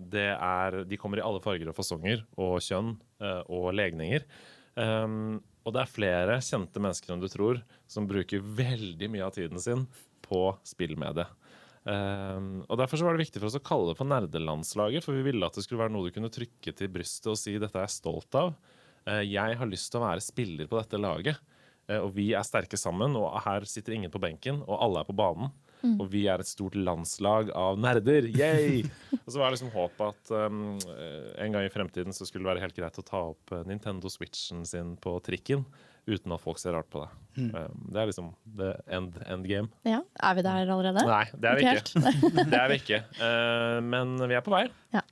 er, 0.10 0.80
de 0.90 0.98
kommer 0.98 1.20
i 1.20 1.26
alle 1.26 1.42
farger 1.44 1.70
og 1.70 1.78
fasonger 1.78 2.24
og 2.42 2.56
kjønn 2.66 2.96
uh, 3.22 3.44
og 3.46 3.68
legninger. 3.78 4.26
Um, 4.74 5.42
og 5.62 5.76
det 5.76 5.84
er 5.84 5.92
flere 5.92 6.40
kjente 6.42 6.82
mennesker 6.82 7.14
enn 7.14 7.22
du 7.22 7.28
tror 7.30 7.60
som 7.92 8.08
bruker 8.10 8.42
veldig 8.42 9.12
mye 9.14 9.28
av 9.28 9.36
tiden 9.36 9.62
sin 9.62 9.86
på 10.26 10.48
spillmediet. 10.66 11.30
Um, 11.82 12.62
og 12.70 12.78
Derfor 12.78 13.00
så 13.00 13.06
var 13.08 13.18
det 13.18 13.26
viktig 13.26 13.42
for 13.42 13.50
oss 13.50 13.58
å 13.58 13.64
kalle 13.66 13.92
det 13.92 14.00
for 14.00 14.10
nerdelandslaget, 14.10 15.06
for 15.06 15.18
vi 15.18 15.26
ville 15.26 15.46
at 15.46 15.58
det 15.58 15.66
skulle 15.66 15.82
være 15.82 15.94
noe 15.94 16.10
du 16.10 16.16
kunne 16.16 16.34
trykke 16.34 16.74
til 16.78 16.92
brystet 16.94 17.32
og 17.34 17.40
si 17.42 17.56
dette 17.62 17.78
er 17.78 17.88
jeg 17.88 18.00
stolt 18.00 18.38
av. 18.38 18.54
Uh, 19.06 19.22
jeg 19.26 19.58
har 19.58 19.70
lyst 19.70 19.92
til 19.94 20.02
å 20.02 20.08
være 20.08 20.26
spiller 20.26 20.70
på 20.70 20.78
dette 20.80 21.02
laget, 21.02 21.42
og 21.92 22.12
vi 22.16 22.32
er 22.38 22.46
sterke 22.48 22.78
sammen. 22.80 23.18
Og 23.20 23.34
her 23.46 23.66
sitter 23.70 23.98
ingen 23.98 24.12
på 24.14 24.22
benken, 24.22 24.62
og 24.68 24.78
alle 24.86 25.02
er 25.02 25.10
på 25.10 25.18
banen. 25.18 25.52
Og 25.82 26.08
vi 26.12 26.26
er 26.30 26.42
et 26.42 26.50
stort 26.50 26.76
landslag 26.78 27.52
av 27.58 27.80
nerder. 27.82 28.28
Yay! 28.30 28.84
og 29.24 29.30
så 29.30 29.42
var 29.42 29.50
det 29.50 29.58
liksom 29.58 29.72
håpet 29.74 30.04
at 30.12 30.34
um, 30.52 30.76
eh, 30.78 31.32
en 31.46 31.56
gang 31.56 31.66
i 31.66 31.72
fremtiden 31.74 32.14
så 32.16 32.28
skulle 32.28 32.46
det 32.46 32.54
være 32.54 32.66
helt 32.68 32.78
greit 32.78 33.00
å 33.02 33.06
ta 33.06 33.24
opp 33.32 33.56
eh, 33.56 33.64
Nintendo 33.70 34.12
Switchen 34.12 34.66
sin 34.68 34.94
på 35.02 35.18
trikken 35.26 35.66
uten 36.10 36.34
at 36.34 36.42
folk 36.42 36.58
ser 36.58 36.74
rart 36.74 36.90
på 36.90 37.04
det. 37.04 37.10
Um, 37.38 37.82
det 37.94 38.02
er 38.02 38.10
liksom 38.10 38.32
the 38.58 38.72
end, 38.92 39.18
end 39.30 39.46
game. 39.48 39.70
Ja, 39.88 40.02
Er 40.22 40.38
vi 40.38 40.44
der 40.46 40.66
allerede? 40.66 41.06
Nei, 41.08 41.24
det 41.34 41.52
er 41.52 41.60
vi 41.60 41.68
Ikke. 41.70 42.14
Det 42.52 42.58
er 42.58 42.72
vi 42.72 42.80
ikke. 42.82 43.02
Uh, 43.22 43.78
men 43.86 44.16
vi 44.26 44.38
er 44.38 44.46
på 44.46 44.54
vei. 44.54 44.66
Ja. 44.94 45.06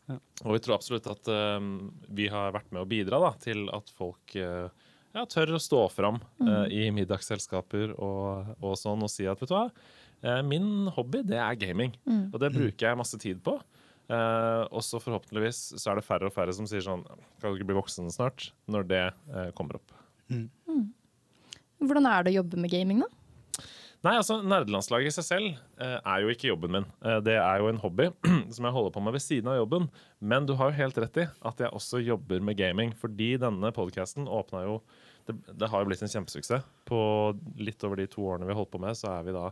Og 0.44 0.58
vi 0.58 0.62
tror 0.66 0.78
absolutt 0.80 1.10
at 1.10 1.30
um, 1.30 1.90
vi 2.10 2.30
har 2.34 2.54
vært 2.56 2.74
med 2.74 2.84
å 2.84 2.90
bidra 2.90 3.22
da, 3.22 3.34
til 3.42 3.68
at 3.74 3.90
folk 3.96 4.38
eh, 4.38 4.89
ja, 5.16 5.26
tør 5.26 5.56
å 5.58 5.62
stå 5.62 5.82
fram 5.94 6.20
uh, 6.44 6.66
i 6.72 6.90
middagsselskaper 6.94 7.96
og, 7.98 8.54
og 8.62 8.78
sånn 8.80 9.06
og 9.06 9.12
si 9.12 9.28
at 9.30 9.42
vet 9.42 9.52
du 9.52 9.56
hva, 9.56 9.66
uh, 10.26 10.42
min 10.46 10.90
hobby 10.96 11.24
det 11.26 11.40
er 11.42 11.60
gaming. 11.60 11.96
Og 12.34 12.40
det 12.42 12.54
bruker 12.56 12.90
jeg 12.90 13.00
masse 13.00 13.20
tid 13.22 13.42
på. 13.46 13.58
Uh, 14.10 14.66
og 14.74 14.82
så 14.82 14.98
forhåpentligvis 15.02 15.62
så 15.78 15.92
er 15.92 16.00
det 16.00 16.08
færre 16.08 16.30
og 16.30 16.34
færre 16.34 16.54
som 16.58 16.66
sier 16.66 16.82
sånn 16.82 17.04
Kan 17.38 17.52
du 17.52 17.60
ikke 17.60 17.68
bli 17.70 17.78
voksen 17.78 18.08
snart? 18.10 18.48
Når 18.66 18.88
det 18.90 19.04
kommer 19.58 19.78
opp. 19.78 19.94
Hvordan 21.80 22.08
er 22.10 22.26
det 22.26 22.34
å 22.34 22.40
jobbe 22.40 22.60
med 22.60 22.74
gaming, 22.74 23.04
da? 23.06 23.19
Nei, 24.00 24.14
altså 24.16 24.38
Nerdelandslaget 24.40 25.12
i 25.12 25.16
seg 25.18 25.26
selv 25.28 25.48
eh, 25.84 25.98
er 25.98 26.22
jo 26.24 26.32
ikke 26.32 26.48
jobben 26.48 26.72
min. 26.72 26.86
Eh, 27.04 27.18
det 27.26 27.36
er 27.36 27.60
jo 27.60 27.68
en 27.68 27.82
hobby 27.82 28.08
som 28.56 28.68
jeg 28.68 28.76
holder 28.76 28.94
på 28.96 29.04
med 29.04 29.18
ved 29.18 29.24
siden 29.26 29.52
av 29.52 29.58
jobben. 29.60 29.90
Men 30.24 30.48
du 30.48 30.54
har 30.60 30.72
jo 30.72 30.80
helt 30.80 31.00
rett 31.04 31.20
i 31.20 31.26
at 31.28 31.64
jeg 31.66 31.74
også 31.76 32.00
jobber 32.06 32.40
med 32.40 32.56
gaming. 32.60 32.94
Fordi 32.96 33.34
denne 33.42 33.74
podkasten 33.76 34.30
åpna 34.32 34.64
jo 34.64 34.78
det, 35.28 35.36
det 35.52 35.68
har 35.68 35.84
jo 35.84 35.90
blitt 35.92 36.06
en 36.06 36.14
kjempesuksess. 36.14 36.64
På 36.88 37.02
litt 37.60 37.84
over 37.84 38.00
de 38.00 38.08
to 38.10 38.24
årene 38.24 38.48
vi 38.48 38.56
har 38.56 38.62
holdt 38.62 38.72
på 38.78 38.82
med, 38.82 38.96
så 38.96 39.12
er 39.18 39.28
vi 39.28 39.36
da 39.36 39.46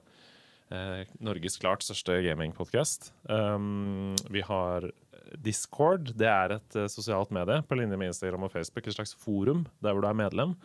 eh, 0.71 1.11
Norges 1.27 1.59
klart 1.59 1.83
største 1.83 2.15
gamingpodkast. 2.23 3.11
Um, 3.27 4.15
vi 4.31 4.47
har 4.47 4.87
Discord. 5.43 6.13
Det 6.17 6.27
er 6.29 6.55
et 6.57 6.77
eh, 6.79 6.89
sosialt 6.91 7.33
medie 7.35 7.59
på 7.67 7.77
linje 7.79 7.99
med 7.99 8.13
Instagram 8.13 8.47
og 8.47 8.53
Facebook. 8.53 8.87
Et 8.87 8.95
slags 8.95 9.15
forum 9.17 9.65
der 9.83 9.93
hvor 9.93 10.05
du 10.05 10.09
er 10.09 10.21
medlem. 10.21 10.55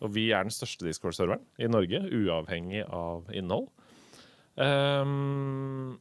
Og 0.00 0.14
vi 0.14 0.30
er 0.30 0.46
den 0.46 0.54
største 0.54 0.86
Discord-serveren 0.86 1.44
i 1.58 1.70
Norge, 1.70 2.04
uavhengig 2.12 2.86
av 2.88 3.28
innhold. 3.34 3.68
Um, 4.52 5.96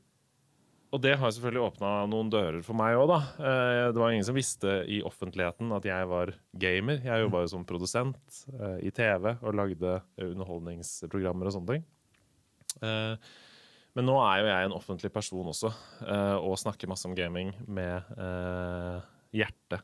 og 0.92 1.00
det 1.00 1.13
har 1.16 1.32
selvfølgelig 1.32 1.63
åpna 1.70 1.90
noen 2.12 2.30
dører 2.32 2.60
for 2.68 2.75
meg 2.75 2.98
òg, 3.00 3.06
da. 3.13 3.20
Eh, 3.40 3.84
det 3.96 4.01
var 4.01 4.12
ingen 4.12 4.28
som 4.28 4.36
visste 4.36 4.74
i 4.92 5.00
offentligheten 5.08 5.72
at 5.72 5.88
jeg 5.88 6.10
var 6.12 6.34
gamer. 6.60 7.00
Jeg 7.06 7.24
jobba 7.24 7.46
jo 7.46 7.51
som 7.54 7.63
produsent 7.68 8.42
eh, 8.58 8.82
i 8.90 8.92
TV 8.92 9.30
og 9.38 9.56
lagde 9.56 10.01
underholdningsprogrammer 10.20 11.48
og 11.48 11.56
sånne 11.56 11.78
ting. 11.78 11.88
Men 13.98 14.07
nå 14.07 14.15
er 14.24 14.39
jo 14.39 14.50
jeg 14.51 14.67
en 14.67 14.77
offentlig 14.77 15.12
person 15.12 15.51
også, 15.51 15.71
eh, 16.05 16.38
og 16.39 16.60
snakker 16.60 16.89
masse 16.91 17.07
om 17.10 17.15
gaming 17.17 17.51
med 17.67 18.12
eh, 18.15 19.01
hjerte. 19.36 19.81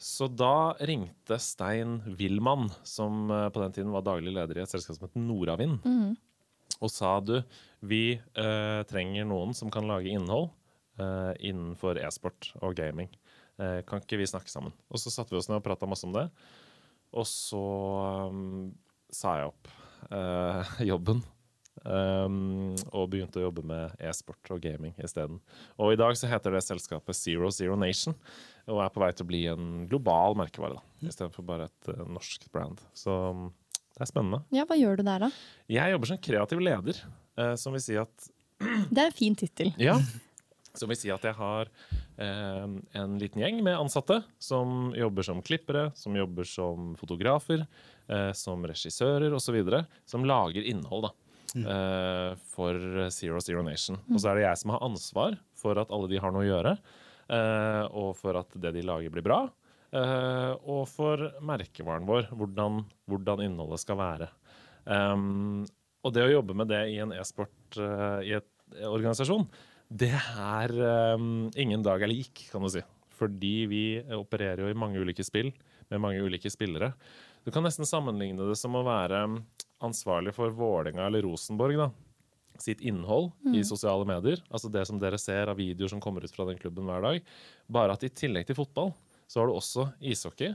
Så 0.00 0.30
da 0.32 0.72
ringte 0.86 1.36
Stein 1.42 1.98
Willmann, 2.16 2.70
som 2.86 3.26
eh, 3.28 3.48
på 3.52 3.64
den 3.64 3.74
tiden 3.74 3.92
var 3.92 4.06
daglig 4.06 4.32
leder 4.36 4.60
i 4.60 4.62
et 4.62 4.70
selskap 4.70 4.96
som 4.96 5.08
het 5.08 5.18
Nordavind, 5.18 5.80
og 6.80 6.92
sa 6.92 7.16
du, 7.20 7.40
vi 7.84 8.14
eh, 8.16 8.80
trenger 8.88 9.26
noen 9.28 9.52
som 9.56 9.72
kan 9.72 9.88
lage 9.88 10.12
innhold 10.12 10.48
eh, 11.00 11.34
innenfor 11.50 11.98
e-sport 12.00 12.52
og 12.62 12.76
gaming. 12.78 13.10
Eh, 13.60 13.80
kan 13.88 14.00
ikke 14.00 14.20
vi 14.20 14.28
snakke 14.30 14.52
sammen? 14.52 14.72
Og 14.88 15.02
så 15.02 15.12
satte 15.12 15.34
vi 15.34 15.40
oss 15.40 15.50
ned 15.50 15.58
og 15.60 15.66
prata 15.66 15.88
masse 15.90 16.06
om 16.08 16.14
det. 16.16 16.28
Og 17.10 17.26
så 17.26 17.60
um, 18.30 18.70
sa 19.10 19.40
jeg 19.40 19.50
opp 19.50 19.70
jobben. 20.90 21.20
Um, 21.80 22.74
og 22.92 23.06
begynte 23.12 23.40
å 23.40 23.46
jobbe 23.46 23.62
med 23.64 23.94
e-sport 24.04 24.50
og 24.52 24.60
gaming 24.60 24.92
isteden. 25.00 25.38
Og 25.80 25.94
i 25.94 25.98
dag 26.00 26.12
så 26.20 26.28
heter 26.28 26.52
det 26.52 26.60
selskapet 26.66 27.16
Zero 27.16 27.48
Zero 27.54 27.78
Nation. 27.80 28.16
Og 28.68 28.82
er 28.84 28.92
på 28.92 29.00
vei 29.00 29.08
til 29.16 29.24
å 29.24 29.30
bli 29.30 29.40
en 29.48 29.70
global 29.88 30.36
merkevare, 30.36 30.76
da, 30.76 31.08
istedenfor 31.08 31.46
bare 31.48 31.70
et 31.70 31.92
uh, 31.94 32.02
norsk 32.12 32.44
brand. 32.52 32.82
Så 32.92 33.14
um, 33.32 33.46
det 33.96 34.04
er 34.04 34.10
spennende. 34.12 34.42
Ja, 34.54 34.66
Hva 34.68 34.76
gjør 34.76 35.00
du 35.00 35.06
der, 35.08 35.24
da? 35.24 35.30
Jeg 35.72 35.96
jobber 35.96 36.12
som 36.12 36.22
kreativ 36.28 36.62
leder, 36.64 37.02
Uh, 37.38 37.54
som 37.56 37.72
vil 37.72 37.80
si 37.80 37.94
at 37.96 38.24
Det 38.90 38.98
er 38.98 39.06
en 39.06 39.14
fin 39.16 39.36
tittel. 39.38 39.70
ja. 39.80 39.94
Som 40.76 40.86
vil 40.92 40.98
si 41.00 41.08
at 41.10 41.24
jeg 41.26 41.34
har 41.34 41.66
eh, 42.22 42.66
en 42.94 43.14
liten 43.18 43.40
gjeng 43.42 43.56
med 43.66 43.74
ansatte 43.74 44.20
som 44.38 44.92
jobber 44.94 45.26
som 45.26 45.40
klippere, 45.42 45.88
som 45.98 46.14
jobber 46.14 46.46
som 46.46 46.92
fotografer, 47.00 47.64
eh, 48.06 48.28
som 48.38 48.62
regissører 48.70 49.34
osv. 49.34 49.58
Som 50.06 50.28
lager 50.30 50.62
innhold 50.70 51.08
da, 51.08 51.10
eh, 51.56 52.30
for 52.52 52.74
Zero 53.12 53.40
Zero 53.44 53.62
Nation. 53.66 53.96
Og 54.10 54.18
så 54.20 54.26
er 54.30 54.34
det 54.38 54.46
jeg 54.46 54.58
som 54.62 54.70
har 54.74 54.86
ansvar 54.86 55.32
for 55.58 55.74
at 55.80 55.92
alle 55.94 56.08
de 56.10 56.22
har 56.22 56.30
noe 56.34 56.44
å 56.44 56.50
gjøre, 56.50 56.72
uh, 57.30 57.84
og 58.00 58.10
for 58.18 58.32
at 58.40 58.50
det 58.62 58.70
de 58.76 58.82
lager, 58.86 59.10
blir 59.12 59.26
bra. 59.26 59.40
Uh, 59.90 60.52
og 60.70 60.82
for 60.88 61.16
merkevaren 61.42 62.08
vår, 62.08 62.22
hvordan, 62.38 62.72
hvordan 63.10 63.38
innholdet 63.44 63.80
skal 63.82 63.96
være. 64.00 64.28
Um, 64.86 65.66
og 66.00 66.10
det 66.16 66.24
å 66.24 66.34
jobbe 66.36 66.54
med 66.56 66.66
det 66.70 66.82
i 66.94 66.96
en 67.02 67.12
e-sport-organisasjon, 67.12 69.44
det 69.90 70.14
er 70.14 70.68
um, 71.18 71.50
ingen 71.58 71.82
dag 71.84 72.02
er 72.02 72.12
lik, 72.12 72.34
kan 72.52 72.62
du 72.64 72.70
si. 72.72 72.82
Fordi 73.18 73.56
vi 73.68 73.84
opererer 74.16 74.60
jo 74.64 74.70
i 74.70 74.78
mange 74.78 75.00
ulike 75.02 75.24
spill 75.26 75.50
med 75.90 76.00
mange 76.00 76.22
ulike 76.22 76.50
spillere. 76.52 76.92
Du 77.44 77.50
kan 77.52 77.64
nesten 77.66 77.88
sammenligne 77.88 78.46
det 78.48 78.56
som 78.60 78.76
å 78.78 78.86
være 78.86 79.24
ansvarlig 79.82 80.34
for 80.36 80.52
Vålinga 80.54 81.06
eller 81.08 81.22
Rosenborg. 81.26 81.76
da 81.80 81.90
sitt 82.60 82.82
innhold 82.84 83.30
i 83.56 83.62
sosiale 83.64 84.04
medier. 84.04 84.42
Altså 84.52 84.68
det 84.68 84.82
som 84.84 84.98
dere 85.00 85.16
ser 85.16 85.48
av 85.48 85.56
videoer 85.56 85.88
som 85.88 86.00
kommer 86.04 86.20
ut 86.26 86.32
fra 86.34 86.44
den 86.44 86.58
klubben 86.60 86.84
hver 86.84 87.00
dag. 87.00 87.22
Bare 87.72 87.94
at 87.96 88.02
i 88.04 88.10
tillegg 88.12 88.44
til 88.50 88.58
fotball, 88.58 88.90
så 89.30 89.40
har 89.40 89.48
du 89.48 89.54
også 89.54 89.86
ishockey, 90.04 90.50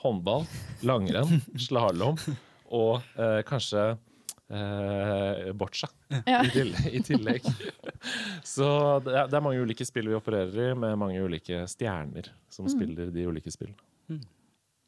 håndball, 0.00 0.46
langrenn, 0.88 1.42
slalåm 1.66 2.16
og 2.72 3.02
eh, 3.20 3.42
kanskje 3.44 3.82
eh, 4.48 5.52
boccia 5.52 5.90
Ja. 6.24 6.40
i, 6.46 6.50
tillegg, 6.54 6.88
i 6.96 7.02
tillegg. 7.04 7.44
Så 8.46 8.66
det 9.04 9.12
er, 9.18 9.28
det 9.28 9.36
er 9.36 9.44
mange 9.44 9.60
ulike 9.60 9.84
spill 9.84 10.08
vi 10.08 10.16
opererer 10.16 10.70
i, 10.70 10.74
med 10.74 10.96
mange 10.98 11.20
ulike 11.20 11.60
stjerner 11.68 12.32
som 12.48 12.72
spiller 12.72 13.12
de 13.12 13.26
ulike 13.28 13.52
spillene. 13.52 13.76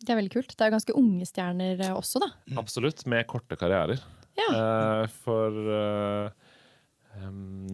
Det 0.02 0.14
er 0.14 0.18
veldig 0.18 0.34
kult. 0.34 0.54
Det 0.56 0.66
er 0.66 0.74
ganske 0.74 0.96
unge 0.98 1.26
stjerner 1.28 1.80
eh, 1.80 1.94
også, 1.94 2.22
da. 2.22 2.32
Absolutt, 2.60 3.04
med 3.10 3.26
korte 3.30 3.58
karrierer. 3.58 4.02
Ja. 4.38 4.48
Eh, 4.48 5.04
for 5.22 5.72
eh, 5.76 6.50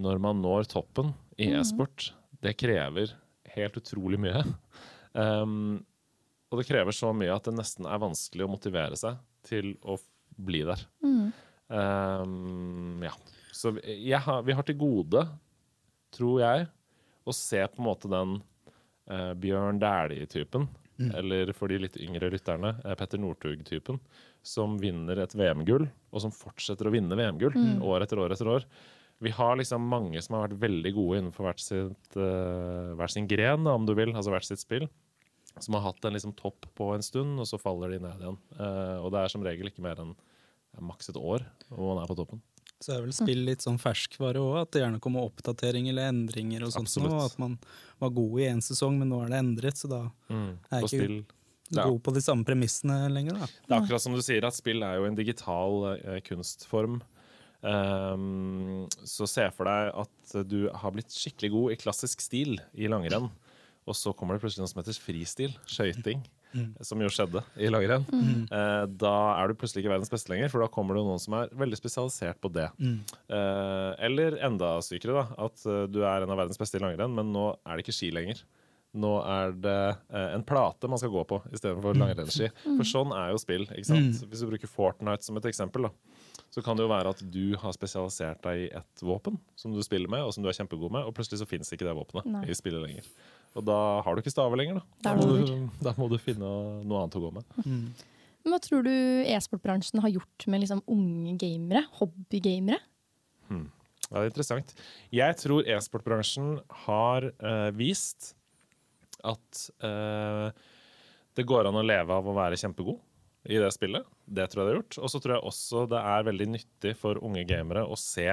når 0.03 0.21
man 0.23 0.43
når 0.43 0.69
toppen 0.71 1.13
i 1.39 1.51
e-sport, 1.55 2.11
det 2.43 2.57
krever 2.59 3.15
helt 3.55 3.79
utrolig 3.81 4.19
mye. 4.21 4.43
Um, 5.13 5.79
og 6.51 6.61
det 6.61 6.69
krever 6.69 6.95
så 6.95 7.11
mye 7.17 7.33
at 7.35 7.49
det 7.49 7.57
nesten 7.57 7.87
er 7.89 8.01
vanskelig 8.03 8.47
å 8.47 8.51
motivere 8.51 8.99
seg 8.99 9.19
til 9.47 9.73
å 9.83 9.97
bli 10.39 10.63
der. 10.67 10.85
Em, 11.69 13.03
ja. 13.05 13.13
Så 13.53 13.75
har, 13.75 14.43
vi 14.47 14.55
har 14.55 14.67
til 14.67 14.79
gode, 14.79 15.25
tror 16.15 16.43
jeg, 16.43 16.69
å 17.29 17.35
se 17.35 17.61
på 17.67 17.83
en 17.83 17.89
måte 17.89 18.11
den 18.11 18.37
uh, 19.11 19.35
Bjørn 19.39 19.81
Dæhlie-typen. 19.83 20.69
Eller 20.99 21.53
for 21.55 21.71
de 21.71 21.79
litt 21.79 21.97
yngre 22.03 22.31
lytterne, 22.33 22.75
eh, 22.85 22.95
Petter 22.99 23.21
Northug-typen. 23.23 24.01
Som 24.43 24.79
vinner 24.83 25.21
et 25.23 25.35
VM-gull, 25.35 25.87
og 26.13 26.25
som 26.25 26.35
fortsetter 26.35 26.89
å 26.89 26.95
vinne 26.95 27.19
VM-gull 27.19 27.55
år 27.85 28.03
etter 28.03 28.19
år 28.19 28.35
etter 28.35 28.51
år. 28.51 28.67
Vi 29.21 29.31
har 29.35 29.57
liksom 29.59 29.83
mange 29.83 30.21
som 30.23 30.37
har 30.37 30.47
vært 30.47 30.61
veldig 30.63 30.93
gode 30.95 31.19
innenfor 31.19 31.49
hvert, 31.49 31.63
sitt, 31.63 32.17
uh, 32.17 32.95
hver 32.95 33.11
sin 33.11 33.27
gren, 33.27 33.67
om 33.67 33.87
du 33.87 33.95
vil, 33.99 34.13
altså 34.15 34.31
hvert 34.31 34.47
sitt 34.47 34.63
spill. 34.63 34.87
Som 35.59 35.75
har 35.75 35.89
hatt 35.89 36.05
en 36.07 36.15
liksom 36.15 36.37
topp 36.39 36.69
på 36.79 36.93
en 36.95 37.03
stund, 37.03 37.39
og 37.43 37.49
så 37.51 37.59
faller 37.59 37.91
de 37.91 37.99
ned 38.05 38.23
igjen. 38.23 38.39
Uh, 38.55 39.03
og 39.03 39.11
det 39.11 39.25
er 39.25 39.33
som 39.33 39.43
regel 39.43 39.71
ikke 39.71 39.83
mer 39.83 39.99
enn 40.05 40.15
maks 40.85 41.11
et 41.11 41.19
år 41.19 41.43
hvor 41.73 41.95
man 41.95 42.05
er 42.05 42.11
på 42.11 42.15
toppen. 42.19 42.43
Så 42.81 42.93
er 42.95 43.01
vel 43.03 43.13
spill 43.13 43.41
litt 43.45 43.59
sånn 43.65 43.79
ferskvare 43.83 44.39
òg, 44.39 44.61
at 44.63 44.71
det 44.71 44.83
gjerne 44.85 45.01
kommer 45.03 45.25
oppdateringer 45.27 45.91
eller 45.91 46.13
endringer. 46.13 46.63
og 46.63 46.71
sånt 46.73 46.87
Absolutt. 46.87 47.11
nå, 47.11 47.25
At 47.25 47.39
man 47.43 47.59
var 47.99 48.11
god 48.11 48.39
i 48.41 48.45
én 48.53 48.63
sesong, 48.63 48.99
men 49.01 49.09
nå 49.11 49.25
er 49.25 49.29
det 49.33 49.41
endret, 49.43 49.75
så 49.81 49.89
da 49.89 50.03
Er 50.31 50.81
jeg 50.83 50.85
ikke- 50.85 51.27
Ja. 51.71 51.85
god 51.85 52.03
på 52.03 52.15
de 52.15 52.21
samme 52.21 52.45
premissene 52.45 53.11
lenger. 53.13 53.35
da. 53.35 53.47
Det 53.47 53.71
er 53.71 53.81
akkurat 53.83 54.01
som 54.01 54.15
du 54.15 54.21
sier, 54.23 54.45
at 54.45 54.55
spill 54.55 54.83
er 54.83 54.97
jo 54.97 55.05
en 55.07 55.15
digital 55.17 55.99
eh, 56.05 56.21
kunstform. 56.21 57.03
Um, 57.61 58.87
så 59.05 59.27
se 59.29 59.51
for 59.51 59.65
deg 59.65 59.93
at 59.93 60.49
du 60.49 60.69
har 60.73 60.93
blitt 60.95 61.11
skikkelig 61.11 61.51
god 61.51 61.73
i 61.73 61.77
klassisk 61.81 62.21
stil 62.25 62.57
i 62.79 62.87
langrenn, 62.87 63.31
og 63.89 63.95
så 63.99 64.15
kommer 64.15 64.37
det 64.39 64.43
plutselig 64.45 64.63
noe 64.63 64.69
som 64.73 64.83
heter 64.83 65.01
fristil, 65.03 65.55
skøyting, 65.67 66.23
som 66.85 67.01
jo 67.03 67.09
skjedde 67.13 67.43
i 67.61 67.69
langrenn. 67.71 68.07
Eh, 68.49 68.85
da 69.01 69.15
er 69.39 69.49
du 69.51 69.57
plutselig 69.59 69.85
ikke 69.85 69.93
verdens 69.95 70.13
beste 70.13 70.33
lenger, 70.33 70.51
for 70.53 70.65
da 70.65 70.71
kommer 70.73 70.97
det 70.97 71.05
noen 71.07 71.21
som 71.23 71.37
er 71.39 71.51
veldig 71.59 71.79
spesialisert 71.79 72.41
på 72.41 72.51
det. 72.55 72.69
Eh, 72.81 73.91
eller 74.09 74.39
enda 74.49 74.77
sykere, 74.85 75.19
da, 75.23 75.47
at 75.49 75.67
eh, 75.69 75.85
du 75.93 76.01
er 76.05 76.25
en 76.25 76.33
av 76.33 76.41
verdens 76.41 76.61
beste 76.61 76.81
i 76.81 76.85
langrenn, 76.85 77.15
men 77.15 77.33
nå 77.35 77.51
er 77.63 77.77
det 77.77 77.87
ikke 77.87 77.99
ski 77.99 78.13
lenger. 78.15 78.41
Nå 78.99 79.11
er 79.21 79.53
det 79.53 79.79
eh, 80.09 80.31
en 80.35 80.45
plate 80.49 80.89
man 80.89 80.99
skal 81.01 81.13
gå 81.13 81.23
på 81.29 81.43
istedenfor 81.53 81.99
langrennsski. 82.01 82.49
For 82.65 82.89
sånn 82.89 83.13
er 83.13 83.35
jo 83.35 83.41
spill. 83.43 83.67
ikke 83.69 83.91
sant? 83.91 84.23
Hvis 84.31 84.41
du 84.41 84.49
bruker 84.49 84.71
Fortnite 84.73 85.27
som 85.27 85.37
et 85.37 85.49
eksempel, 85.51 85.91
da, 85.91 85.93
så 86.49 86.63
kan 86.65 86.79
det 86.79 86.87
jo 86.87 86.91
være 86.91 87.13
at 87.13 87.21
du 87.29 87.53
har 87.61 87.75
spesialisert 87.77 88.41
deg 88.47 88.63
i 88.65 88.71
ett 88.81 89.03
våpen 89.05 89.37
som 89.61 89.75
du 89.77 89.83
spiller 89.85 90.09
med, 90.11 90.25
og 90.25 90.33
som 90.35 90.43
du 90.43 90.49
er 90.49 90.57
kjempegod 90.57 90.95
med, 90.95 91.05
og 91.05 91.13
plutselig 91.19 91.43
så 91.43 91.49
finnes 91.51 91.69
ikke 91.75 91.85
det 91.85 91.93
våpenet 91.99 92.31
Nei. 92.33 92.47
i 92.49 92.57
spillet 92.57 92.81
lenger. 92.87 93.11
Og 93.57 93.65
da 93.67 93.79
har 94.05 94.15
du 94.15 94.23
ikke 94.23 94.35
staver 94.35 94.61
lenger, 94.61 94.81
da. 94.81 95.01
Da 95.09 95.15
må, 95.17 95.27
du, 95.31 95.57
da 95.87 95.95
må 95.99 96.11
du 96.13 96.19
finne 96.21 96.53
noe 96.85 97.03
annet 97.03 97.19
å 97.19 97.25
gå 97.25 97.33
med. 97.39 97.59
Mm. 97.65 97.89
hva 98.49 98.61
tror 98.65 98.85
du 98.87 98.93
e-sportbransjen 99.25 100.03
har 100.05 100.13
gjort 100.13 100.47
med 100.51 100.65
liksom 100.65 100.85
unge 100.91 101.35
gamere? 101.41 101.87
Hobbygamere? 101.99 102.81
Ja, 104.09 104.23
det 104.23 104.25
er 104.25 104.31
interessant. 104.31 104.73
Jeg 105.13 105.37
tror 105.41 105.69
e-sportbransjen 105.69 106.57
har 106.87 107.29
uh, 107.43 107.69
vist 107.77 108.33
at 109.27 109.65
uh, 109.85 110.49
det 111.37 111.45
går 111.49 111.69
an 111.69 111.77
å 111.81 111.85
leve 111.85 112.17
av 112.17 112.29
å 112.29 112.37
være 112.37 112.59
kjempegod 112.61 113.03
i 113.49 113.59
det 113.61 113.69
spillet. 113.75 114.07
Det 114.25 114.49
tror 114.49 114.63
jeg 114.63 114.69
det 114.69 114.73
har 114.73 114.81
gjort. 114.81 115.01
Og 115.03 115.13
så 115.13 115.21
tror 115.23 115.37
jeg 115.37 115.51
også 115.51 115.85
det 115.93 116.01
er 116.15 116.29
veldig 116.29 116.49
nyttig 116.55 116.95
for 117.01 117.21
unge 117.25 117.45
gamere 117.49 117.85
å 117.85 117.99
se 118.01 118.31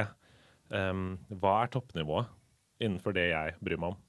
um, 0.72 1.16
hva 1.30 1.60
er 1.64 1.74
toppnivået 1.76 2.32
innenfor 2.84 3.16
det 3.16 3.30
jeg 3.30 3.56
bryr 3.64 3.82
meg 3.82 3.96
om. 3.96 4.00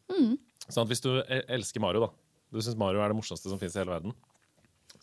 Sånn 0.68 0.86
at 0.86 0.92
hvis 0.92 1.04
du 1.04 1.10
elsker 1.26 1.82
Mario, 1.82 2.06
da, 2.06 2.10
du 2.52 2.62
syns 2.62 2.78
Mario 2.78 3.02
er 3.02 3.12
det 3.12 3.18
morsomste 3.18 3.50
som 3.50 3.60
fins 3.60 3.76
i 3.76 3.82
hele 3.82 3.94
verden, 3.94 4.16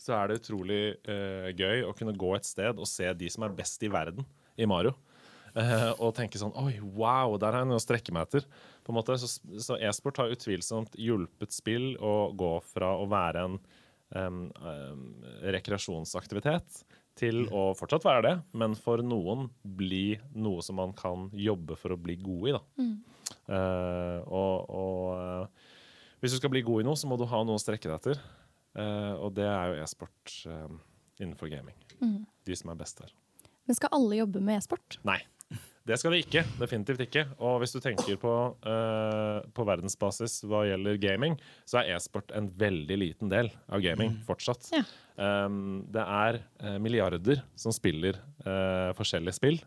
så 0.00 0.16
er 0.18 0.28
det 0.28 0.40
utrolig 0.42 0.82
uh, 1.08 1.50
gøy 1.54 1.84
å 1.86 1.94
kunne 1.96 2.16
gå 2.18 2.34
et 2.36 2.46
sted 2.48 2.80
og 2.80 2.88
se 2.90 3.08
de 3.16 3.30
som 3.32 3.46
er 3.46 3.54
best 3.56 3.82
i 3.86 3.90
verden 3.92 4.26
i 4.60 4.68
Mario. 4.68 4.94
Uh, 5.54 5.92
og 6.02 6.16
tenke 6.16 6.34
sånn 6.40 6.54
Oi, 6.58 6.80
wow, 6.82 7.36
der 7.38 7.54
har 7.54 7.62
jeg 7.62 7.70
noe 7.70 7.78
å 7.78 7.84
strekke 7.84 8.14
meg 8.14 8.26
etter. 8.26 8.48
På 8.82 8.90
en 8.90 8.98
måte. 8.98 9.16
Så, 9.22 9.30
så 9.62 9.78
e-sport 9.78 10.18
har 10.18 10.34
utvilsomt 10.34 10.98
hjulpet 10.98 11.54
spill 11.54 11.94
å 12.02 12.32
gå 12.34 12.56
fra 12.72 12.90
å 12.98 13.06
være 13.10 13.46
en 13.46 13.56
um, 14.18 14.42
um, 14.58 15.06
rekreasjonsaktivitet 15.54 16.82
til 17.18 17.44
å 17.54 17.68
fortsatt 17.78 18.02
være 18.02 18.22
det, 18.26 18.34
men 18.58 18.74
for 18.74 19.02
noen 19.06 19.46
bli 19.62 20.16
noe 20.34 20.62
som 20.66 20.80
man 20.80 20.94
kan 20.98 21.28
jobbe 21.30 21.76
for 21.78 21.94
å 21.94 22.00
bli 22.00 22.16
god 22.18 22.48
i. 22.48 22.54
da. 22.56 22.62
Eh, 22.82 23.03
og 23.50 24.70
og 24.72 25.10
eh, 25.18 25.68
Hvis 26.22 26.32
du 26.32 26.40
skal 26.40 26.52
bli 26.54 26.64
god 26.64 26.80
i 26.80 26.86
noe, 26.88 26.96
så 26.96 27.10
må 27.10 27.18
du 27.20 27.26
ha 27.28 27.42
noe 27.44 27.58
å 27.58 27.62
strekke 27.62 27.90
deg 27.90 27.98
etter. 27.98 28.22
Eh, 28.80 29.12
og 29.20 29.34
det 29.36 29.44
er 29.44 29.70
jo 29.70 29.82
e-sport 29.84 30.38
eh, 30.48 30.72
innenfor 31.20 31.52
gaming. 31.52 31.76
De 32.44 32.56
som 32.56 32.72
er 32.72 32.80
best 32.80 33.02
der. 33.02 33.12
Men 33.68 33.76
skal 33.76 33.92
alle 33.96 34.22
jobbe 34.22 34.42
med 34.44 34.60
e-sport? 34.60 34.98
Nei. 35.06 35.20
Det 35.84 35.98
skal 36.00 36.14
det 36.14 36.22
ikke. 36.24 36.42
Definitivt 36.56 37.02
ikke. 37.04 37.22
Og 37.44 37.58
hvis 37.60 37.74
du 37.74 37.78
tenker 37.84 38.16
på, 38.20 38.32
uh, 38.64 39.44
på 39.52 39.66
verdensbasis 39.68 40.38
hva 40.48 40.62
gjelder 40.64 40.96
gaming, 41.00 41.36
så 41.68 41.82
er 41.82 41.92
e-sport 41.92 42.32
en 42.36 42.48
veldig 42.48 42.96
liten 43.02 43.32
del 43.32 43.50
av 43.68 43.84
gaming 43.84 44.14
fortsatt. 44.24 44.70
Ja. 44.72 44.80
Um, 45.20 45.84
det 45.92 46.00
er 46.00 46.40
uh, 46.64 46.78
milliarder 46.80 47.44
som 47.60 47.74
spiller 47.76 48.16
uh, 48.46 48.96
forskjellige 48.96 49.36
spill, 49.36 49.60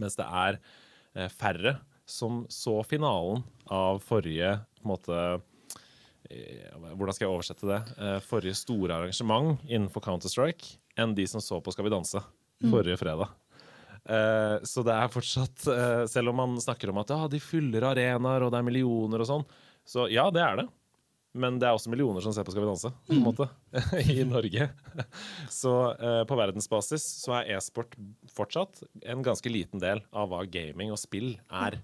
mens 0.00 0.18
det 0.18 0.26
er 0.26 0.58
eh, 1.14 1.28
færre 1.32 1.76
som 2.06 2.46
så 2.48 2.82
finalen 2.82 3.42
av 3.66 3.98
forrige 4.04 4.56
på 4.82 4.84
en 4.84 4.92
måte 4.92 5.18
eh, 6.30 6.72
Hvordan 6.96 7.14
skal 7.14 7.26
jeg 7.26 7.32
oversette 7.32 7.68
det? 7.68 7.80
Eh, 7.98 8.18
forrige 8.26 8.58
store 8.58 8.98
arrangement 8.98 9.62
innenfor 9.68 10.04
Counter-Strike 10.04 10.76
enn 11.00 11.14
de 11.16 11.26
som 11.28 11.40
så 11.40 11.60
på 11.62 11.72
Skal 11.72 11.86
vi 11.86 11.94
danse 11.94 12.20
forrige 12.62 12.98
fredag. 13.00 13.30
Eh, 14.02 14.58
så 14.66 14.82
det 14.86 14.94
er 14.98 15.10
fortsatt 15.10 15.64
Selv 16.10 16.32
om 16.32 16.40
man 16.42 16.60
snakker 16.60 16.90
om 16.90 17.00
at 17.02 17.10
ah, 17.14 17.28
de 17.30 17.40
fyller 17.42 17.86
arenaer 17.86 18.44
og 18.44 18.52
det 18.52 18.60
er 18.60 18.66
millioner 18.66 19.22
og 19.22 19.28
sånn, 19.28 19.50
så 19.86 20.08
ja, 20.10 20.28
det 20.34 20.42
er 20.42 20.62
det. 20.62 20.68
Men 21.32 21.56
det 21.56 21.64
er 21.64 21.72
også 21.72 21.88
millioner 21.88 22.20
som 22.20 22.34
ser 22.34 22.44
på 22.44 22.52
Skal 22.52 22.66
vi 22.66 22.68
danse, 22.68 22.90
på 23.08 23.14
en 23.16 23.24
måte, 23.24 23.46
i 24.12 24.20
Norge. 24.28 24.66
Så 25.48 25.72
på 26.28 26.36
verdensbasis 26.36 27.06
så 27.22 27.38
er 27.38 27.54
e-sport 27.56 27.96
fortsatt 28.34 28.82
en 29.00 29.24
ganske 29.24 29.48
liten 29.48 29.80
del 29.80 30.04
av 30.12 30.28
hva 30.28 30.42
gaming 30.44 30.92
og 30.92 31.00
spill 31.00 31.32
er. 31.48 31.80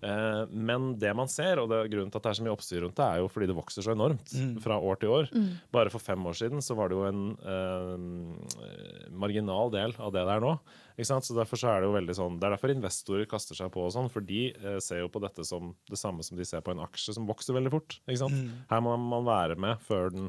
Eh, 0.00 0.42
men 0.50 0.94
det 1.00 1.10
man 1.16 1.28
ser, 1.28 1.60
og 1.60 1.68
det, 1.68 1.82
grunnen 1.92 2.10
til 2.12 2.20
at 2.20 2.26
det 2.26 2.30
er 2.32 2.38
så 2.38 2.44
mye 2.46 2.54
oppstyr 2.54 2.84
rundt 2.84 2.96
det, 2.96 3.06
er 3.06 3.20
jo 3.20 3.28
fordi 3.32 3.48
det 3.50 3.56
vokser 3.58 3.84
så 3.84 3.92
enormt 3.92 4.32
fra 4.64 4.78
år 4.80 5.00
til 5.02 5.12
år. 5.16 5.30
Bare 5.74 5.92
for 5.92 6.02
fem 6.02 6.24
år 6.30 6.38
siden 6.38 6.64
så 6.64 6.76
var 6.78 6.90
det 6.90 6.98
jo 6.98 7.06
en 7.08 7.22
eh, 7.44 9.10
marginal 9.12 9.72
del 9.74 9.96
av 9.98 10.14
det 10.14 10.24
det 10.24 10.36
er 10.36 10.44
nå. 10.44 10.54
Ikke 10.96 11.08
sant? 11.08 11.24
Så 11.24 11.36
derfor 11.36 11.60
så 11.60 11.70
er 11.72 11.80
det 11.80 11.88
jo 11.88 11.94
veldig 11.94 12.14
sånn 12.16 12.34
Det 12.40 12.44
er 12.44 12.52
derfor 12.52 12.72
investorer 12.74 13.28
kaster 13.28 13.56
seg 13.56 13.70
på 13.72 13.86
og 13.86 13.92
sånn, 13.94 14.10
for 14.12 14.24
de 14.24 14.42
eh, 14.52 14.78
ser 14.84 15.02
jo 15.04 15.12
på 15.12 15.22
dette 15.24 15.44
som 15.48 15.72
det 15.90 16.00
samme 16.00 16.24
som 16.26 16.40
de 16.40 16.44
ser 16.48 16.64
på 16.64 16.74
en 16.74 16.82
aksje 16.84 17.16
som 17.16 17.28
vokser 17.28 17.56
veldig 17.56 17.72
fort. 17.72 18.00
Ikke 18.06 18.22
sant? 18.24 18.52
Her 18.72 18.84
må 18.84 18.96
man 19.00 19.28
være 19.28 19.56
med 19.60 19.80
før 19.86 20.12
den 20.14 20.28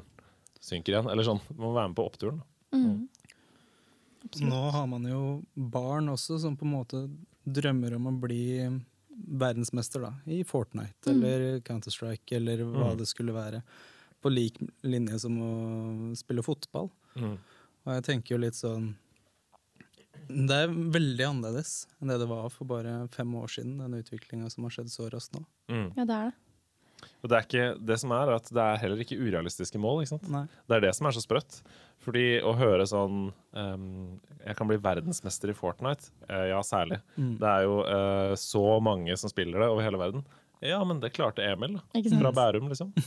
synker 0.62 0.96
igjen. 0.96 1.10
Eller 1.12 1.28
sånn, 1.28 1.42
man 1.56 1.66
må 1.70 1.74
være 1.80 1.92
med 1.92 1.98
på 2.00 2.08
oppturen. 2.12 2.44
Nå 4.46 4.62
har 4.72 4.86
man 4.88 5.06
jo 5.10 5.22
barn 5.56 6.12
også 6.14 6.38
som 6.44 6.54
på 6.56 6.68
en 6.68 6.76
måte 6.76 7.00
drømmer 7.44 7.96
om 7.98 8.08
å 8.12 8.14
bli 8.22 8.44
verdensmester 9.32 10.04
da, 10.04 10.12
i 10.26 10.42
Fortnite 10.48 11.12
eller 11.14 11.62
Counter-Strike 11.68 12.36
eller 12.36 12.64
hva 12.68 12.92
det 13.00 13.08
skulle 13.10 13.36
være. 13.36 13.62
På 14.22 14.30
lik 14.30 14.60
linje 14.86 15.18
som 15.24 15.38
å 15.42 15.54
spille 16.18 16.44
fotball. 16.46 16.92
Mm. 17.16 17.38
Og 17.86 17.96
jeg 17.96 18.06
tenker 18.06 18.36
jo 18.36 18.42
litt 18.44 18.56
sånn 18.56 18.92
Det 20.30 20.58
er 20.64 20.70
veldig 20.70 21.26
annerledes 21.26 21.88
enn 22.00 22.12
det 22.12 22.20
det 22.22 22.28
var 22.30 22.52
for 22.54 22.70
bare 22.70 22.94
fem 23.12 23.34
år 23.36 23.50
siden, 23.52 23.80
den 23.82 23.98
utviklinga 23.98 24.52
som 24.54 24.68
har 24.68 24.76
skjedd 24.76 24.92
så 24.94 25.10
raskt 25.12 25.34
nå. 25.36 25.42
Mm. 25.72 25.90
Ja, 25.98 26.06
det 26.06 26.18
er 26.18 26.30
det. 26.30 26.51
Og 27.22 27.30
det, 27.30 27.38
er 27.38 27.48
ikke, 27.48 27.68
det 27.92 27.98
som 28.02 28.14
er, 28.16 28.34
at 28.38 28.50
det 28.54 28.66
er 28.66 28.82
heller 28.84 29.04
ikke 29.04 29.20
urealistiske 29.20 29.82
mål. 29.82 30.04
ikke 30.04 30.14
sant? 30.16 30.28
Nei. 30.34 30.44
Det 30.70 30.78
er 30.78 30.86
det 30.88 30.94
som 30.98 31.10
er 31.10 31.18
så 31.18 31.24
sprøtt. 31.24 31.62
Fordi 32.02 32.26
å 32.42 32.56
høre 32.58 32.88
sånn 32.90 33.28
um, 33.30 33.84
Jeg 34.42 34.58
kan 34.58 34.70
bli 34.70 34.80
verdensmester 34.82 35.52
i 35.54 35.58
Fortnite. 35.58 36.10
Uh, 36.26 36.48
ja, 36.50 36.64
særlig. 36.66 36.98
Mm. 37.14 37.36
Det 37.42 37.52
er 37.52 37.68
jo 37.68 37.78
uh, 37.86 38.34
så 38.42 38.66
mange 38.82 39.18
som 39.22 39.30
spiller 39.34 39.62
det 39.62 39.70
over 39.70 39.86
hele 39.86 40.02
verden. 40.02 40.26
Ja, 40.66 40.82
men 40.86 41.00
det 41.02 41.14
klarte 41.18 41.46
Emil 41.46 41.80
fra 41.94 42.34
Bærum, 42.38 42.68
liksom. 42.70 42.92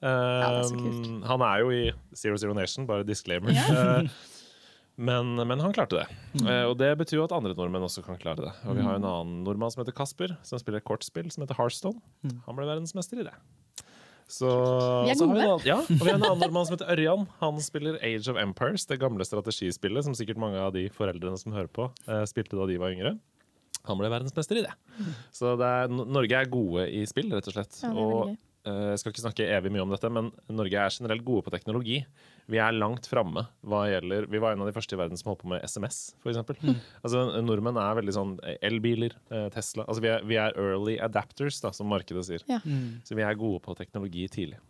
det 0.00 0.12
er 0.12 0.62
så 0.64 0.76
Ehm, 0.76 0.82
kult. 0.82 1.26
han 1.26 1.42
er 1.42 1.62
jo 1.62 1.70
i 1.72 1.84
Zero 2.16 2.36
Zero 2.36 2.54
Nation, 2.56 2.86
bare 2.88 3.04
disclaimer. 3.06 3.50
Eh, 3.50 4.08
men, 4.96 5.34
men 5.36 5.60
han 5.60 5.72
klarte 5.76 5.98
det. 6.00 6.06
Eh, 6.40 6.64
og 6.70 6.76
det 6.80 6.90
betyr 7.00 7.18
jo 7.20 7.24
at 7.26 7.32
andre 7.36 7.52
nordmenn 7.56 7.84
også 7.84 8.02
kan 8.06 8.16
klare 8.20 8.46
det. 8.48 8.52
Og 8.66 8.76
vi 8.78 8.82
har 8.86 8.96
en 8.96 9.04
annen 9.04 9.42
nordmann 9.44 9.70
som 9.72 9.82
heter 9.84 9.92
Kasper, 9.96 10.36
som 10.46 10.58
spiller 10.62 10.80
et 10.80 10.88
kortspill 10.88 11.28
som 11.30 11.44
heter 11.44 11.58
Hearthstone. 11.58 12.00
Han 12.46 12.56
ble 12.56 12.64
verdensmester 12.68 13.20
i 13.20 13.26
det. 13.28 13.34
Så, 14.26 14.48
Vi 15.06 15.12
er 15.12 15.20
gode. 15.20 15.36
annen- 15.38 15.66
ja, 15.68 15.76
og 15.78 15.86
vi 16.02 16.08
har 16.10 16.16
en 16.18 16.24
annen 16.26 16.40
nordmann 16.46 16.66
som 16.66 16.74
heter 16.78 16.88
Ørjan. 16.96 17.28
Han 17.38 17.60
spiller 17.62 17.98
Age 18.02 18.26
of 18.32 18.40
Empires, 18.42 18.86
det 18.90 18.98
gamle 18.98 19.22
strategispillet 19.28 20.02
som 20.08 20.16
sikkert 20.18 20.40
mange 20.42 20.58
av 20.58 20.72
de 20.74 20.88
foreldrene 20.90 21.38
som 21.38 21.52
hører 21.54 21.68
på, 21.70 21.90
eh, 22.08 22.24
spilte 22.26 22.58
da 22.58 22.66
de 22.66 22.78
var 22.82 22.90
yngre. 22.96 23.14
Han 23.86 24.00
ble 24.00 24.08
verdensmester 24.10 24.58
i 24.58 24.64
det. 24.66 24.72
Så 25.30 25.52
det 25.60 25.68
er, 25.68 25.92
Norge 25.94 26.34
er 26.40 26.48
gode 26.50 26.88
i 26.90 27.04
spill, 27.06 27.30
rett 27.30 27.46
og 27.46 27.54
slett. 27.54 27.76
Ja, 27.84 27.92
det 27.92 28.02
og 28.02 28.32
jeg 28.66 29.00
skal 29.00 29.12
ikke 29.12 29.22
snakke 29.22 29.46
evig 29.56 29.70
mye 29.72 29.84
om 29.84 29.92
dette, 29.94 30.10
men 30.12 30.32
Norge 30.50 30.80
er 30.82 30.94
generelt 30.94 31.24
gode 31.26 31.46
på 31.46 31.52
teknologi. 31.54 32.00
Vi 32.50 32.60
er 32.62 32.74
langt 32.76 33.08
framme 33.10 33.42
hva 33.66 33.82
gjelder 33.90 34.28
Vi 34.30 34.40
var 34.42 34.54
en 34.54 34.62
av 34.62 34.68
de 34.68 34.74
første 34.74 34.94
i 34.94 35.00
verden 35.00 35.18
som 35.18 35.32
holdt 35.32 35.42
på 35.42 35.50
med 35.50 35.64
SMS, 35.66 36.14
f.eks. 36.22 36.38
Mm. 36.62 36.78
Altså, 37.02 37.24
nordmenn 37.42 37.78
er 37.82 37.98
veldig 37.98 38.14
sånn 38.14 38.34
eh, 38.46 38.58
elbiler, 38.66 39.16
eh, 39.34 39.48
Tesla 39.54 39.86
Altså 39.86 40.04
vi 40.04 40.12
er, 40.12 40.26
vi 40.26 40.38
er 40.40 40.56
early 40.60 40.96
adapters, 41.02 41.58
da, 41.64 41.72
som 41.74 41.90
markedet 41.90 42.26
sier. 42.28 42.46
Ja. 42.50 42.60
Så 43.06 43.18
vi 43.18 43.26
er 43.26 43.38
gode 43.38 43.62
på 43.64 43.74
teknologi 43.78 44.26
tidlig. 44.32 44.60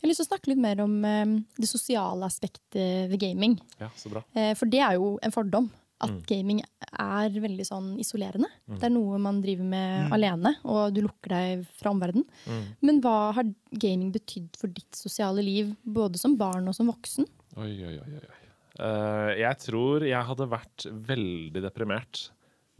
Jeg 0.00 0.06
har 0.06 0.10
lyst 0.10 0.22
til 0.22 0.26
å 0.26 0.30
snakke 0.30 0.50
litt 0.50 0.62
mer 0.62 0.80
om 0.82 0.94
eh, 1.04 1.36
det 1.60 1.68
sosiale 1.70 2.26
aspektet 2.26 3.10
ved 3.12 3.20
gaming. 3.20 3.58
Ja, 3.82 3.90
så 4.00 4.12
bra. 4.12 4.24
Eh, 4.34 4.54
for 4.58 4.70
det 4.70 4.82
er 4.86 4.98
jo 4.98 5.14
en 5.22 5.34
fordom. 5.34 5.70
At 6.00 6.10
Mm. 6.10 6.22
gaming 6.26 6.60
er 6.98 7.28
veldig 7.28 7.66
sånn 7.68 7.98
isolerende. 8.00 8.48
Det 8.66 8.84
er 8.88 8.92
noe 8.94 9.18
man 9.18 9.42
driver 9.42 9.64
med 9.68 10.12
alene, 10.12 10.54
og 10.64 10.94
du 10.94 11.02
lukker 11.02 11.28
deg 11.28 11.66
fra 11.76 11.90
omverdenen. 11.92 12.24
Mm. 12.46 12.64
Men 12.80 13.00
hva 13.02 13.32
har 13.36 13.44
gaming 13.72 14.10
betydd 14.12 14.56
for 14.56 14.68
ditt 14.68 14.96
sosiale 14.96 15.44
liv, 15.44 15.76
både 15.84 16.16
som 16.16 16.36
barn 16.40 16.66
og 16.68 16.74
som 16.74 16.88
voksen? 16.88 17.26
Oi, 17.58 17.84
oi, 17.84 17.98
oi. 17.98 18.14
oi. 18.16 18.36
Uh, 18.80 19.34
jeg 19.36 19.58
tror 19.58 20.00
jeg 20.08 20.24
hadde 20.24 20.46
vært 20.48 20.86
veldig 20.88 21.60
deprimert 21.60 22.30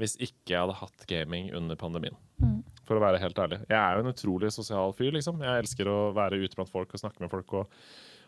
hvis 0.00 0.14
ikke 0.16 0.54
jeg 0.54 0.60
hadde 0.62 0.78
hatt 0.80 1.02
gaming 1.10 1.50
under 1.52 1.76
pandemien. 1.76 2.16
For 2.88 2.96
å 2.96 3.02
være 3.04 3.20
helt 3.20 3.36
ærlig. 3.38 3.58
Jeg 3.68 3.76
er 3.76 3.98
jo 3.98 4.00
en 4.06 4.14
utrolig 4.14 4.48
sosial 4.50 4.94
fyr, 4.96 5.12
liksom. 5.12 5.42
Jeg 5.44 5.60
elsker 5.62 5.90
å 5.92 5.98
være 6.16 6.40
ute 6.40 6.56
blant 6.56 6.72
folk 6.72 6.94
og 6.96 7.02
snakke 7.02 7.20
med 7.20 7.30
folk 7.30 7.52
og, 7.52 7.68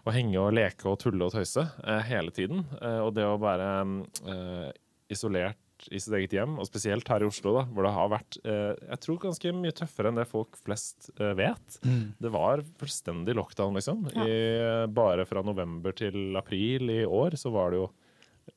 og 0.05 0.13
henge 0.13 0.37
og 0.39 0.53
leke 0.53 0.85
og 0.91 0.99
tulle 1.01 1.25
og 1.25 1.33
tøyse 1.33 1.65
eh, 1.83 2.03
hele 2.11 2.31
tiden. 2.31 2.61
Eh, 2.77 3.01
og 3.01 3.15
det 3.17 3.25
å 3.25 3.41
bare 3.41 3.71
eh, 4.29 4.69
isolert 5.13 5.59
i 5.91 5.99
sitt 6.01 6.15
eget 6.15 6.35
hjem, 6.37 6.59
og 6.61 6.69
spesielt 6.69 7.09
her 7.11 7.25
i 7.25 7.27
Oslo, 7.27 7.57
da, 7.57 7.65
hvor 7.73 7.87
det 7.87 7.95
har 7.97 8.13
vært 8.13 8.39
eh, 8.47 8.75
jeg 8.93 9.03
tror 9.03 9.23
ganske 9.25 9.55
mye 9.57 9.75
tøffere 9.75 10.13
enn 10.13 10.21
det 10.21 10.29
folk 10.31 10.59
flest 10.63 11.11
eh, 11.17 11.33
vet. 11.39 11.81
Det 12.23 12.31
var 12.33 12.63
fullstendig 12.81 13.35
lockdown, 13.39 13.75
liksom. 13.81 14.07
Ja. 14.15 14.29
I, 14.29 14.37
eh, 14.61 14.85
bare 14.93 15.27
fra 15.29 15.43
november 15.47 15.97
til 15.97 16.37
april 16.39 16.93
i 16.93 17.03
år 17.09 17.39
så 17.41 17.53
var 17.55 17.75
det 17.75 17.83
jo 17.83 17.91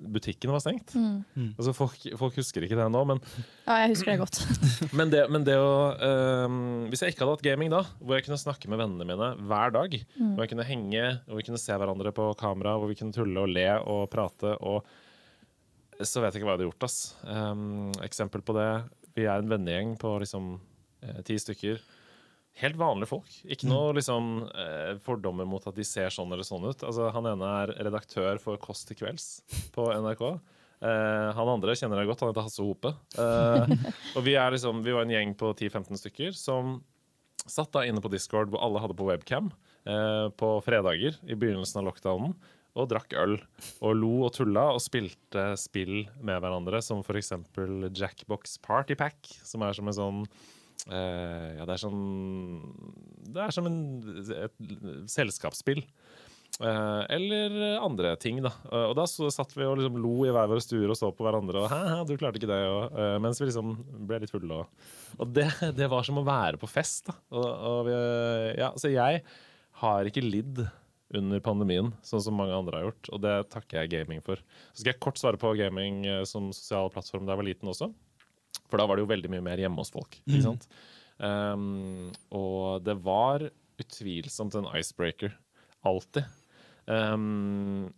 Butikkene 0.02 0.50
var 0.50 0.63
stengt. 0.63 0.96
Altså 0.98 1.72
folk, 1.78 2.02
folk 2.18 2.38
husker 2.39 2.63
ikke 2.65 2.78
det 2.80 2.88
nå, 2.89 3.04
men, 3.06 3.20
Ja, 3.68 3.76
jeg 3.84 3.91
husker 3.91 4.10
det 4.12 4.15
godt. 4.24 4.39
men, 4.98 5.12
det, 5.13 5.22
men 5.30 5.46
det 5.46 5.60
å 5.62 5.94
øhm, 5.94 6.88
Hvis 6.89 7.04
jeg 7.06 7.13
ikke 7.13 7.22
hadde 7.22 7.36
hatt 7.38 7.46
gaming 7.46 7.70
da, 7.70 7.84
hvor 8.02 8.18
jeg 8.18 8.26
kunne 8.26 8.39
snakke 8.41 8.72
med 8.74 8.82
vennene 8.82 9.06
mine 9.06 9.30
hver 9.46 9.76
dag, 9.78 9.94
hvor 10.18 10.41
jeg 10.41 10.52
kunne 10.56 10.65
henge, 10.68 11.06
hvor 11.28 11.38
vi 11.38 11.46
kunne 11.46 11.62
se 11.62 11.78
hverandre 11.78 12.15
på 12.18 12.32
kamera, 12.41 12.74
hvor 12.82 12.89
vi 12.89 12.98
kunne 12.98 13.13
tulle 13.15 13.46
og 13.46 13.54
le 13.54 13.68
og 13.86 14.08
prate 14.12 14.58
og 14.58 14.89
Så 16.03 16.19
vet 16.21 16.34
jeg 16.34 16.41
ikke 16.41 16.49
hva 16.49 16.55
jeg 16.55 16.60
hadde 16.60 16.69
gjort, 16.69 16.88
ass. 16.88 16.97
Um, 17.23 17.91
eksempel 18.03 18.43
på 18.43 18.55
det. 18.58 18.69
Vi 19.15 19.27
er 19.27 19.39
en 19.39 19.51
vennegjeng 19.51 19.93
på 19.99 20.17
liksom 20.19 20.58
eh, 21.05 21.21
ti 21.27 21.38
stykker. 21.39 21.79
Helt 22.60 22.77
vanlige 22.79 23.12
folk. 23.12 23.31
Ikke 23.51 23.67
noe 23.67 23.93
liksom, 23.95 24.34
eh, 24.47 24.93
fordommer 25.03 25.47
mot 25.47 25.63
at 25.67 25.75
de 25.75 25.84
ser 25.88 26.12
sånn 26.12 26.31
eller 26.31 26.47
sånn 26.47 26.67
ut. 26.67 26.84
Altså, 26.88 27.10
han 27.15 27.27
ene 27.31 27.53
er 27.62 27.73
redaktør 27.88 28.39
for 28.43 28.60
Kåss 28.60 28.84
til 28.88 28.99
kvelds 28.99 29.29
på 29.75 29.88
NRK. 29.91 30.23
Eh, 30.84 31.29
han 31.36 31.51
andre 31.51 31.75
kjenner 31.75 32.01
jeg 32.01 32.12
godt, 32.12 32.23
han 32.23 32.31
heter 32.31 32.45
Hasse 32.47 32.63
Hope. 32.63 32.91
Eh, 33.19 33.75
og 34.15 34.25
vi, 34.27 34.36
er 34.39 34.55
liksom, 34.55 34.84
vi 34.86 34.95
var 34.95 35.08
en 35.08 35.15
gjeng 35.15 35.36
på 35.39 35.51
10-15 35.55 36.01
stykker 36.03 36.36
som 36.36 36.77
satt 37.45 37.71
da 37.75 37.84
inne 37.86 38.01
på 38.01 38.12
Discord 38.12 38.51
hvor 38.51 38.63
alle 38.65 38.81
hadde 38.81 38.97
på 38.97 39.08
webcam 39.08 39.51
eh, 39.88 40.27
på 40.39 40.55
fredager 40.65 41.19
i 41.27 41.36
begynnelsen 41.36 41.81
av 41.81 41.89
lockdownen. 41.89 42.36
Og 42.75 42.89
drakk 42.91 43.15
øl 43.15 43.38
og 43.79 43.95
lo 43.95 44.11
og 44.27 44.33
tulla 44.35 44.67
og 44.75 44.83
spilte 44.83 45.47
spill 45.59 46.03
med 46.19 46.41
hverandre, 46.43 46.81
som 46.83 47.03
f.eks. 47.05 47.31
Jackbox 47.95 48.57
Party 48.65 48.97
Pack, 48.99 49.31
som 49.47 49.63
er 49.63 49.77
som 49.77 49.88
en 49.91 49.97
sånn 49.99 50.21
eh, 50.91 51.55
Ja, 51.55 51.63
det 51.63 51.77
er 51.77 51.83
sånn 51.85 52.03
Det 53.31 53.45
er 53.45 53.55
som 53.55 53.69
en, 53.71 53.79
et 54.35 55.09
selskapsspill. 55.11 55.85
Eh, 56.63 57.01
eller 57.09 57.55
andre 57.83 58.13
ting, 58.15 58.39
da. 58.43 58.51
Eh, 58.71 58.85
og 58.89 58.93
da 58.95 59.03
så 59.09 59.27
satt 59.33 59.51
vi 59.57 59.65
og 59.67 59.75
liksom 59.79 59.97
lo 59.99 60.13
i 60.23 60.31
hver 60.31 60.47
våre 60.47 60.63
stuer 60.63 60.91
og 60.91 60.99
så 60.99 61.09
på 61.11 61.25
hverandre. 61.25 61.65
Og 61.65 61.71
hæ, 61.71 62.05
du 62.07 62.15
klarte 62.19 62.39
ikke 62.39 62.51
det, 62.51 62.61
og, 62.71 62.95
eh, 62.95 63.17
mens 63.23 63.41
vi 63.41 63.49
liksom 63.49 63.73
ble 64.07 64.21
litt 64.23 64.31
fulle. 64.31 64.61
Og, 64.61 64.88
og 65.19 65.35
det, 65.35 65.49
det 65.79 65.89
var 65.91 66.07
som 66.07 66.21
å 66.21 66.25
være 66.27 66.61
på 66.61 66.69
fest. 66.71 67.11
da. 67.11 67.17
Og 67.35 67.89
vi, 67.89 67.99
ja, 68.61 68.71
så 68.79 68.91
jeg 68.93 69.23
har 69.81 70.07
ikke 70.07 70.23
lidd 70.23 70.63
under 71.13 71.41
pandemien, 71.44 71.91
sånn 72.06 72.24
som 72.24 72.38
mange 72.39 72.56
andre 72.56 72.80
har 72.80 72.88
gjort. 72.88 73.10
Og 73.13 73.22
det 73.24 73.36
takker 73.54 73.84
jeg 73.84 73.94
gaming 73.94 74.24
for. 74.26 74.41
Så 74.74 74.82
skal 74.82 74.94
jeg 74.94 75.04
kort 75.04 75.22
svare 75.22 75.39
på 75.41 75.54
gaming 75.60 76.04
eh, 76.10 76.24
som 76.28 76.50
sosial 76.56 76.89
plattform 76.94 77.28
da 77.28 77.36
jeg 77.36 77.44
var 77.44 77.50
liten 77.50 77.72
også. 77.72 77.91
For 78.72 78.82
da 78.82 78.88
var 78.89 78.98
det 78.98 79.06
jo 79.06 79.12
veldig 79.12 79.32
mye 79.36 79.46
mer 79.46 79.62
hjemme 79.62 79.82
hos 79.82 79.94
folk. 79.94 80.18
ikke 80.26 80.46
sant? 80.48 80.70
Um, 81.15 82.10
og 82.36 82.84
det 82.84 82.98
var 83.06 83.46
utvilsomt 83.80 84.58
en 84.58 84.72
icebreaker. 84.76 85.36
Alltid. 85.86 86.26
Um, 86.89 87.94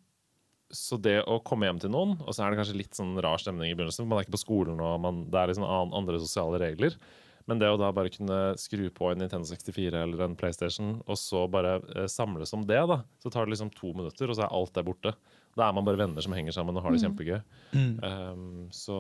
så 0.74 1.00
det 1.00 1.22
å 1.24 1.40
komme 1.48 1.70
hjem 1.70 1.80
til 1.80 1.94
noen, 1.94 2.18
og 2.20 2.36
så 2.36 2.44
er 2.44 2.52
det 2.52 2.60
kanskje 2.60 2.82
litt 2.82 2.98
sånn 2.98 3.16
rar 3.24 3.40
stemning 3.40 3.72
i 3.72 3.78
begynnelsen, 3.78 4.04
for 4.04 4.12
man 4.12 4.20
er 4.20 4.28
ikke 4.28 4.36
på 4.36 4.44
skolen 4.44 4.82
og 4.84 4.98
man, 5.00 5.22
det 5.32 5.40
er 5.40 5.54
liksom 5.54 5.68
andre 5.96 6.20
sosiale 6.20 6.60
regler. 6.60 6.98
Men 7.48 7.62
det 7.62 7.70
å 7.72 7.78
da 7.80 7.94
bare 7.96 8.12
kunne 8.12 8.38
skru 8.60 8.90
på 8.92 9.08
en 9.12 9.22
Nintendo 9.22 9.48
64 9.48 10.02
eller 10.04 10.24
en 10.26 10.36
PlayStation, 10.36 10.98
og 11.08 11.20
så 11.20 11.46
bare 11.52 11.78
eh, 11.96 12.08
samles 12.12 12.52
om 12.58 12.66
det, 12.68 12.82
da, 12.92 13.00
så 13.24 13.32
tar 13.32 13.48
det 13.48 13.56
liksom 13.56 13.72
to 13.76 13.94
minutter, 13.96 14.28
og 14.28 14.36
så 14.36 14.44
er 14.44 14.56
alt 14.58 14.74
der 14.76 14.86
borte. 14.88 15.14
Da 15.58 15.70
er 15.70 15.78
man 15.78 15.88
bare 15.88 16.02
venner 16.02 16.22
som 16.22 16.36
henger 16.36 16.54
sammen 16.54 16.76
og 16.78 16.84
har 16.84 16.94
det 16.94 17.00
mm. 17.00 17.06
kjempegøy. 17.08 17.40
Mm. 17.72 17.94
Um, 18.04 18.68
så, 18.76 19.00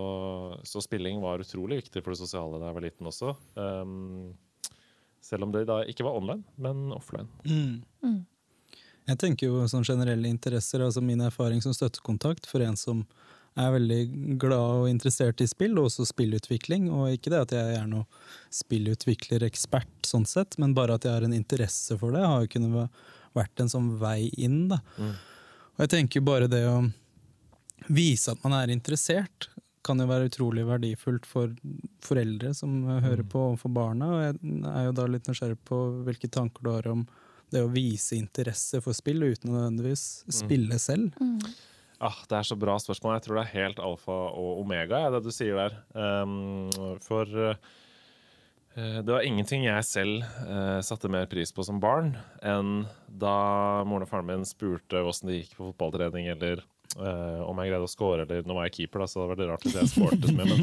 så, 0.66 0.82
spilling 0.82 1.20
var 1.22 1.44
utrolig 1.44 1.84
viktig 1.84 2.02
for 2.02 2.16
det 2.16 2.22
sosiale 2.22 2.58
da 2.58 2.72
jeg 2.72 2.78
var 2.80 2.88
liten 2.88 3.12
også. 3.12 3.36
Um, 3.60 4.32
selv 5.22 5.46
om 5.46 5.54
det 5.54 5.68
da 5.68 5.82
ikke 5.86 6.08
var 6.08 6.18
online, 6.18 6.48
men 6.56 6.90
offline. 6.96 7.30
Mm. 7.46 7.84
mm. 8.08 8.18
Jeg 9.08 9.20
tenker 9.22 9.48
jo 9.48 9.68
sånn 9.72 9.86
generelle 9.88 10.28
interesser, 10.28 10.82
altså 10.84 11.00
min 11.04 11.22
erfaring 11.24 11.62
som 11.64 11.76
støttekontakt 11.76 12.48
for 12.50 12.64
en 12.64 12.76
som 12.80 13.06
er 13.58 13.74
veldig 13.74 14.00
glad 14.42 14.84
og 14.84 14.90
interessert 14.90 15.42
i 15.44 15.50
spill, 15.50 15.78
og 15.80 15.90
også 15.90 16.06
spillutvikling. 16.10 16.90
Og 16.94 17.16
ikke 17.16 17.34
det 17.34 17.44
at 17.46 17.56
jeg 17.58 17.78
er 17.80 17.88
noe 17.90 18.06
spillutviklerekspert, 18.54 20.08
sånn 20.08 20.28
sett, 20.30 20.58
men 20.62 20.76
bare 20.78 20.98
at 20.98 21.08
jeg 21.08 21.16
har 21.16 21.28
en 21.28 21.36
interesse 21.36 21.98
for 22.00 22.16
det, 22.16 22.26
har 22.26 22.46
jo 22.46 22.54
kunnet 22.56 23.04
vært 23.38 23.64
en 23.64 23.72
sånn 23.72 23.92
vei 24.02 24.30
inn. 24.38 24.68
da. 24.72 24.82
Mm. 24.98 25.14
Og 25.76 25.86
jeg 25.86 25.94
tenker 25.94 26.26
bare 26.26 26.50
det 26.52 26.64
å 26.70 26.80
vise 27.94 28.34
at 28.34 28.42
man 28.46 28.58
er 28.58 28.74
interessert, 28.74 29.50
kan 29.88 30.02
jo 30.02 30.08
være 30.10 30.28
utrolig 30.28 30.66
verdifullt 30.68 31.28
for 31.30 31.54
foreldre 32.04 32.52
som 32.58 32.82
hører 32.90 33.24
mm. 33.24 33.30
på, 33.32 33.44
og 33.54 33.62
for 33.62 33.72
barna. 33.72 34.10
Og 34.12 34.24
jeg 34.26 34.74
er 34.74 34.90
jo 34.90 34.98
da 34.98 35.08
litt 35.08 35.30
nysgjerrig 35.30 35.60
på 35.68 35.80
hvilke 36.08 36.30
tanker 36.34 36.66
du 36.66 36.72
har 36.74 36.90
om 36.92 37.06
det 37.54 37.64
å 37.64 37.72
vise 37.72 38.18
interesse 38.18 38.82
for 38.84 38.96
spill 38.98 39.24
uten 39.24 39.54
å 39.54 39.56
nødvendigvis 39.56 40.04
mm. 40.28 40.34
spille 40.36 40.80
selv. 40.84 41.16
Mm. 41.22 41.38
Ah, 41.98 42.18
det 42.30 42.38
er 42.38 42.46
så 42.46 42.58
bra 42.60 42.76
spørsmål. 42.82 43.18
Jeg 43.18 43.26
tror 43.26 43.40
det 43.40 43.44
er 43.48 43.56
helt 43.56 43.82
alfa 43.82 44.16
og 44.38 44.62
omega, 44.62 45.08
det 45.14 45.24
du 45.26 45.32
sier 45.34 45.58
der. 45.58 45.78
Um, 45.98 46.70
for 47.02 47.26
uh, 47.26 47.58
det 48.78 49.10
var 49.10 49.26
ingenting 49.26 49.66
jeg 49.66 49.86
selv 49.88 50.26
uh, 50.46 50.78
satte 50.86 51.10
mer 51.10 51.26
pris 51.32 51.54
på 51.54 51.66
som 51.66 51.82
barn 51.82 52.14
enn 52.46 52.84
da 53.10 53.84
moren 53.90 54.06
og 54.06 54.12
faren 54.12 54.30
min 54.30 54.46
spurte 54.46 55.02
åssen 55.02 55.32
det 55.32 55.40
gikk 55.40 55.56
på 55.58 55.72
fotballtrening, 55.72 56.30
eller 56.36 56.62
uh, 57.00 57.42
om 57.48 57.58
jeg 57.64 57.72
greide 57.72 57.88
å 57.88 57.90
score, 57.90 58.28
eller 58.28 58.46
nå 58.46 58.60
var 58.60 58.70
jeg 58.70 58.76
keeper, 58.78 59.02
da, 59.02 59.10
så 59.10 59.18
det 59.18 59.24
var 59.24 59.34
veldig 59.34 59.50
rart 59.50 59.66
hvis 59.66 59.80
jeg 59.80 59.94
scoret 59.96 60.30
så 60.30 60.36
mye. 60.38 60.60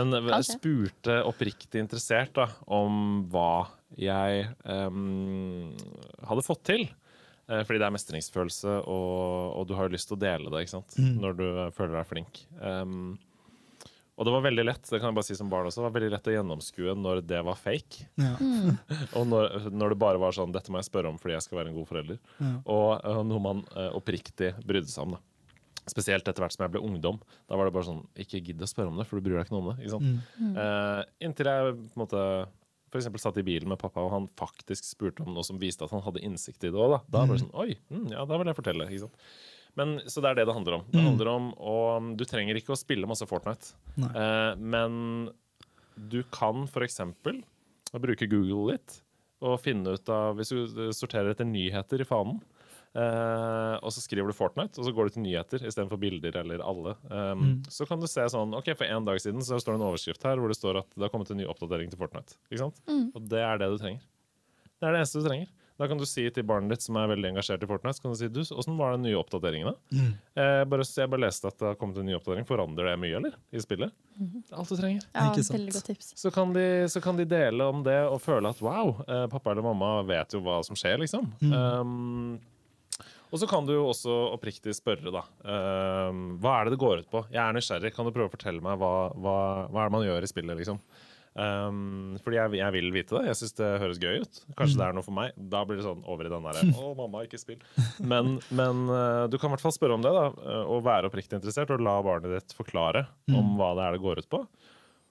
Men, 0.00 0.16
men 0.30 0.48
spurte 0.48 1.20
oppriktig 1.28 1.84
interessert 1.84 2.32
da, 2.40 2.48
om 2.72 3.26
hva 3.28 3.52
jeg 4.00 4.48
um, 4.64 5.74
hadde 6.30 6.46
fått 6.46 6.64
til. 6.72 6.88
Eh, 7.50 7.64
fordi 7.66 7.80
det 7.82 7.88
er 7.88 7.96
mestringsfølelse, 7.96 8.76
og, 8.84 9.56
og, 9.58 9.66
du 9.66 9.74
har 9.78 9.88
jo 9.88 9.96
lyst 9.96 10.10
til 10.10 10.18
å 10.18 10.22
dele 10.22 10.52
det 10.52 10.62
ikke 10.64 10.76
sant? 10.76 10.94
Mm. 11.00 11.16
når 11.24 11.36
du 11.40 11.46
føler 11.74 11.98
deg 11.98 12.08
flink. 12.08 12.44
Um, 12.60 13.18
og 14.20 14.26
det 14.28 14.34
var 14.34 14.42
veldig 14.44 14.64
lett 14.66 14.84
det 14.84 14.98
kan 15.00 15.08
jeg 15.08 15.16
bare 15.16 15.26
si 15.30 15.36
som 15.38 15.48
barn 15.48 15.66
også, 15.70 15.80
det 15.80 15.86
var 15.86 15.94
veldig 15.94 16.10
lett 16.12 16.28
å 16.28 16.34
gjennomskue 16.34 16.94
når 16.98 17.22
det 17.24 17.40
var 17.46 17.56
fake. 17.56 18.04
Ja. 18.20 18.34
Mm. 18.36 18.76
og 19.16 19.24
når, 19.30 19.56
når, 19.72 19.94
det 19.94 20.00
bare 20.02 20.20
var 20.20 20.36
sånn 20.36 20.52
'dette 20.52 20.70
må 20.70 20.82
jeg 20.82 20.90
spørre 20.90 21.10
om 21.10 21.18
fordi 21.18 21.38
jeg 21.38 21.46
skal 21.46 21.62
være 21.62 21.72
en 21.72 21.78
god 21.80 21.88
forelder'. 21.88 22.20
Ja. 22.36 22.52
Og 22.68 22.88
og 23.00 23.24
noe 23.26 23.44
man 23.46 23.64
uh, 23.72 23.88
oppriktig 23.96 24.52
brydde 24.60 24.92
seg 24.92 25.08
om. 25.08 25.16
da. 25.16 25.22
Spesielt 25.88 26.28
etter 26.28 26.44
hvert 26.44 26.52
som 26.52 26.66
jeg 26.66 26.74
ble 26.74 26.84
ungdom. 26.84 27.16
Da 27.48 27.56
var 27.56 27.66
det 27.66 27.74
bare 27.74 27.88
sånn 27.88 28.04
Ikke 28.20 28.42
gidd 28.44 28.60
å 28.60 28.68
spørre 28.68 28.92
om 28.92 29.00
det, 29.00 29.08
for 29.08 29.16
du 29.16 29.24
bryr 29.24 29.40
deg 29.40 29.48
ikke 29.48 29.56
noe 29.56 29.64
om 29.64 29.70
det. 29.72 29.78
ikke 29.80 29.94
sant? 29.96 30.36
Mm. 30.36 30.52
Uh, 30.60 31.00
inntil 31.24 31.50
jeg 31.50 31.74
på 31.80 31.96
en 31.96 32.04
måte 32.04 32.24
f.eks. 32.90 33.08
satt 33.22 33.38
i 33.40 33.46
bilen 33.46 33.70
med 33.70 33.78
pappa, 33.80 34.02
og 34.02 34.12
han 34.14 34.28
faktisk 34.38 34.86
spurte 34.88 35.24
om 35.24 35.32
noe 35.34 35.46
som 35.46 35.60
viste 35.60 35.86
at 35.86 35.94
han 35.94 36.02
hadde 36.04 36.22
innsikt 36.26 36.66
i 36.66 36.72
det 36.72 36.78
òg, 36.78 36.96
da. 36.96 37.00
Da 37.06 37.24
var 37.24 37.36
det 37.36 37.44
sånn 37.44 37.56
Oi, 37.62 37.74
mm, 37.90 38.08
ja, 38.14 38.24
da 38.26 38.40
vil 38.40 38.50
jeg 38.50 38.58
fortelle. 38.58 38.88
ikke 38.90 39.04
sant? 39.06 39.26
Men, 39.78 40.00
så 40.10 40.22
det 40.22 40.32
er 40.32 40.40
det 40.40 40.48
det 40.48 40.56
handler 40.56 40.80
om. 40.80 40.88
Det 40.90 40.98
mm. 40.98 41.06
handler 41.06 41.30
om 41.30 41.52
og 41.54 42.08
Du 42.18 42.24
trenger 42.26 42.58
ikke 42.58 42.74
å 42.74 42.78
spille 42.78 43.06
masse 43.06 43.28
Fortnite, 43.30 43.76
eh, 44.10 44.52
men 44.58 45.30
du 46.10 46.22
kan 46.32 46.64
f.eks. 46.66 47.00
bruke 47.92 48.30
Google 48.30 48.74
litt 48.74 49.00
og 49.40 49.56
finne 49.62 49.94
ut 49.96 50.10
av 50.12 50.36
Hvis 50.36 50.50
du 50.52 50.90
sorterer 50.92 51.32
etter 51.32 51.48
nyheter 51.48 52.02
i 52.02 52.08
fanen, 52.08 52.40
Uh, 52.90 53.76
og 53.86 53.92
så 53.94 54.02
skriver 54.02 54.32
du 54.32 54.34
Fortnite, 54.34 54.80
og 54.80 54.86
så 54.86 54.92
går 54.94 55.06
du 55.06 55.14
til 55.14 55.22
nyheter 55.22 55.62
istedenfor 55.62 56.00
bilder 56.02 56.40
eller 56.42 56.64
alle. 56.66 56.96
Um, 57.06 57.44
mm. 57.44 57.52
Så 57.70 57.86
kan 57.86 58.02
du 58.02 58.08
se 58.10 58.24
sånn 58.32 58.56
Ok, 58.58 58.72
for 58.74 58.82
en 58.90 59.06
dag 59.06 59.20
siden 59.22 59.44
så 59.46 59.60
står 59.62 59.76
det 59.76 59.80
en 59.80 59.88
overskrift 59.92 60.26
her 60.26 60.42
hvor 60.42 60.50
det 60.50 60.58
står 60.58 60.82
at 60.82 60.90
det 60.96 61.06
har 61.06 61.12
kommet 61.14 61.30
en 61.30 61.38
ny 61.38 61.46
oppdatering 61.50 61.92
til 61.92 62.00
Fortnite. 62.00 62.34
Ikke 62.50 62.64
sant? 62.64 62.82
Mm. 62.90 63.06
Og 63.14 63.30
det 63.30 63.44
er 63.46 63.62
det 63.62 63.70
du 63.70 63.78
trenger. 63.78 64.02
Det 64.80 64.88
er 64.88 64.96
det 64.96 65.04
eneste 65.04 65.22
du 65.22 65.28
trenger. 65.28 65.54
Da 65.80 65.86
kan 65.88 65.96
du 65.96 66.04
si 66.04 66.26
til 66.28 66.44
barnet 66.44 66.74
ditt 66.74 66.84
som 66.84 66.98
er 67.00 67.06
veldig 67.08 67.30
engasjert 67.30 67.62
i 67.64 67.68
Fortnite, 67.68 67.96
så 67.96 68.04
kan 68.04 68.12
du 68.12 68.18
si 68.20 68.28
du, 68.28 68.40
åssen 68.52 68.76
var 68.76 68.98
den 68.98 69.06
nye 69.06 69.16
oppdateringen. 69.16 69.78
Mm. 69.88 70.10
Eh, 70.36 70.64
bare, 70.68 70.84
jeg 70.84 71.08
bare 71.08 71.22
leste 71.24 71.48
at 71.48 71.56
det 71.56 71.70
har 71.70 71.78
kommet 71.80 71.96
en 72.02 72.04
ny 72.04 72.18
oppdatering. 72.18 72.44
Forandrer 72.48 72.90
det 72.90 72.98
mye, 73.00 73.14
eller? 73.16 73.38
I 73.48 73.62
spillet? 73.64 73.94
Mm. 74.18 74.34
Det 74.34 74.52
er 74.52 74.58
alt 74.60 74.68
du 74.68 74.76
trenger. 74.76 75.06
Ja, 75.14 75.24
veldig 75.38 75.72
godt 75.78 75.88
tips. 75.88 76.12
Så 76.20 76.32
kan, 76.34 76.52
de, 76.52 76.66
så 76.92 77.00
kan, 77.00 77.16
de, 77.16 77.24
dele 77.30 77.70
om 77.72 77.80
det 77.86 77.96
og 78.10 78.20
føle 78.20 78.52
at 78.52 78.60
wow, 78.60 78.92
eh, 79.06 79.24
pappa 79.32 79.54
eller 79.54 79.64
mamma 79.64 79.94
vet 80.10 80.36
jo 80.36 80.42
hva 80.44 80.58
som 80.68 80.76
skjer, 80.76 81.00
liksom. 81.00 81.32
Mm. 81.40 81.56
Um, 81.56 82.59
og 83.30 83.38
så 83.38 83.46
kan 83.50 83.66
du 83.66 83.76
jo 83.76 83.86
også 83.92 84.16
oppriktig 84.34 84.74
spørre, 84.76 85.12
da. 85.14 85.22
Uh, 85.44 86.36
hva 86.42 86.58
er 86.58 86.66
det 86.66 86.74
det 86.74 86.82
går 86.82 87.04
ut 87.04 87.12
på? 87.12 87.22
Jeg 87.30 87.42
er 87.44 87.54
nysgjerrig. 87.56 87.94
Kan 87.94 88.08
du 88.08 88.14
prøve 88.14 88.30
å 88.30 88.34
fortelle 88.34 88.62
meg 88.64 88.80
hva, 88.80 89.10
hva, 89.14 89.36
hva 89.70 89.84
er 89.84 89.90
det 89.90 89.96
man 89.96 90.06
gjør 90.06 90.26
i 90.26 90.30
spillet, 90.30 90.58
liksom? 90.60 90.82
Um, 91.30 92.16
fordi 92.24 92.40
jeg, 92.40 92.58
jeg, 92.58 92.74
vil 92.74 92.88
vite 92.94 93.14
det. 93.14 93.28
Jeg 93.28 93.38
syns 93.38 93.54
det 93.60 93.68
høres 93.82 94.00
gøy 94.02 94.24
ut. 94.24 94.40
Kanskje 94.58 94.74
mm. 94.74 94.80
det 94.80 94.86
er 94.88 94.96
noe 94.96 95.06
for 95.06 95.16
meg. 95.16 95.36
Da 95.52 95.62
blir 95.66 95.78
det 95.78 95.86
sånn 95.86 96.02
over 96.10 96.26
i 96.26 96.32
den 96.32 96.48
derre 96.48 96.64
Å, 96.74 96.90
mamma, 96.98 97.22
ikke 97.26 97.38
spill. 97.40 97.60
Men, 98.02 98.38
men 98.50 98.82
uh, 98.90 99.28
du 99.30 99.38
kan 99.38 99.50
i 99.50 99.54
hvert 99.54 99.64
fall 99.64 99.76
spørre 99.76 99.98
om 99.98 100.04
det, 100.04 100.12
da. 100.16 100.26
Uh, 100.34 100.74
og 100.74 100.82
være 100.88 101.10
oppriktig 101.10 101.38
interessert, 101.38 101.70
og 101.70 101.84
la 101.86 102.00
barnet 102.04 102.34
ditt 102.34 102.56
forklare 102.58 103.06
mm. 103.30 103.38
om 103.38 103.54
hva 103.60 103.72
det 103.78 103.86
er 103.86 103.96
det 103.96 104.04
går 104.04 104.24
ut 104.24 104.30
på. 104.32 104.42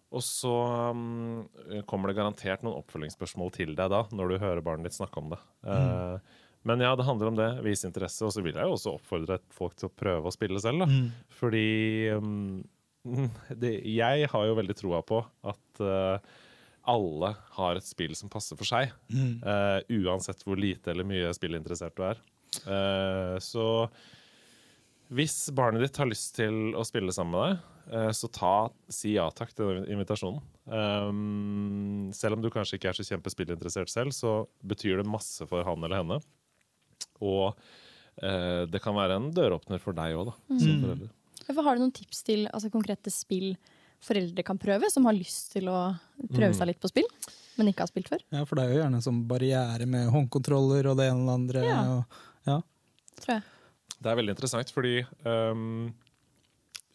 Og 0.10 0.25
så 0.25 0.53
um, 0.89 1.47
kommer 1.88 2.10
det 2.10 2.17
garantert 2.17 2.63
noen 2.65 2.82
oppfølgingsspørsmål 2.82 3.51
til 3.55 3.75
deg 3.77 3.91
da, 3.93 4.03
når 4.12 4.32
du 4.32 4.39
hører 4.41 4.65
barnet 4.65 4.89
ditt 4.89 4.97
snakke 4.97 5.21
om 5.21 5.32
det. 5.36 5.39
Uh, 5.63 6.17
mm. 6.17 6.38
Men 6.67 6.84
ja, 6.84 6.95
det 6.95 7.04
handler 7.08 7.32
om 7.32 7.38
det. 7.38 7.50
Vise 7.63 7.88
interesse. 7.88 8.26
Og 8.28 8.34
så 8.36 8.43
vil 8.43 8.58
jeg 8.58 8.67
jo 8.67 8.76
også 8.76 8.98
oppfordre 8.98 9.39
folk 9.56 9.78
til 9.80 9.89
å 9.89 9.95
prøve 9.95 10.30
å 10.30 10.36
spille 10.36 10.60
selv. 10.62 10.84
Da. 10.84 10.89
Mm. 10.91 11.08
Fordi 11.39 11.69
um, 12.19 12.60
det, 13.62 13.74
jeg 13.88 14.30
har 14.34 14.48
jo 14.50 14.60
veldig 14.60 14.78
troa 14.78 15.02
på 15.08 15.22
at 15.48 15.84
uh, 15.84 16.19
alle 16.89 17.34
har 17.56 17.80
et 17.80 17.88
spill 17.88 18.15
som 18.17 18.32
passer 18.32 18.60
for 18.60 18.67
seg. 18.67 18.91
Mm. 19.13 19.39
Uh, 19.45 19.80
uansett 20.04 20.43
hvor 20.45 20.60
lite 20.60 20.91
eller 20.91 21.08
mye 21.08 21.32
spillinteressert 21.36 21.95
du 21.95 22.06
er. 22.12 22.24
Uh, 22.65 23.36
så 23.43 23.65
hvis 25.13 25.48
barnet 25.56 25.82
ditt 25.82 25.98
har 25.98 26.10
lyst 26.10 26.36
til 26.38 26.76
å 26.78 26.86
spille 26.86 27.13
sammen 27.15 27.34
med 27.34 27.45
deg, 27.48 27.67
så 28.13 28.28
ta, 28.30 28.69
si 28.93 29.15
ja 29.15 29.24
takk 29.34 29.56
til 29.58 29.72
den 29.72 29.88
invitasjonen. 29.89 30.43
Um, 30.69 32.12
selv 32.13 32.38
om 32.38 32.43
du 32.43 32.52
kanskje 32.54 32.78
ikke 32.78 32.91
er 32.91 33.00
så 33.00 33.06
kjempespillinteressert 33.08 33.89
selv, 33.89 34.13
så 34.13 34.43
betyr 34.62 35.02
det 35.02 35.10
masse 35.10 35.48
for 35.50 35.65
han 35.65 35.82
eller 35.82 36.04
henne. 36.04 36.19
Og 37.25 37.49
eh, 38.23 38.63
det 38.69 38.82
kan 38.84 38.97
være 38.97 39.19
en 39.19 39.29
døråpner 39.36 39.82
for 39.84 39.97
deg 39.97 40.17
òg, 40.19 40.32
mm. 40.51 40.62
som 40.62 40.86
forelder. 40.86 41.12
har 41.49 41.75
du 41.75 41.84
noen 41.84 41.95
tips 41.95 42.23
til 42.27 42.47
altså, 42.51 42.71
konkrete 42.73 43.13
spill 43.13 43.53
foreldre 44.03 44.43
kan 44.47 44.60
prøve, 44.60 44.89
som 44.91 45.05
har 45.10 45.15
lyst 45.17 45.53
til 45.55 45.69
å 45.71 45.79
prøve 46.32 46.53
seg 46.55 46.63
mm. 46.63 46.69
litt 46.71 46.82
på 46.82 46.91
spill, 46.91 47.08
men 47.60 47.71
ikke 47.71 47.84
har 47.84 47.91
spilt 47.91 48.12
før? 48.12 48.23
Ja, 48.32 48.43
for 48.47 48.60
det 48.60 48.65
er 48.65 48.73
jo 48.73 48.82
gjerne 48.84 49.01
sånn 49.03 49.23
barriere 49.27 49.88
med 49.89 50.12
håndkontroller 50.13 50.91
og 50.91 50.99
det 50.99 51.10
ene 51.12 51.23
og 51.23 51.27
det 51.27 51.36
andre. 51.36 51.63
Ja. 51.67 51.79
Og, 51.95 52.19
ja. 52.47 52.60
Tror 53.19 53.36
jeg. 53.36 53.47
Det 53.99 54.12
er 54.12 54.19
veldig 54.21 54.36
interessant, 54.36 54.71
fordi 54.71 54.93
um, 55.27 55.89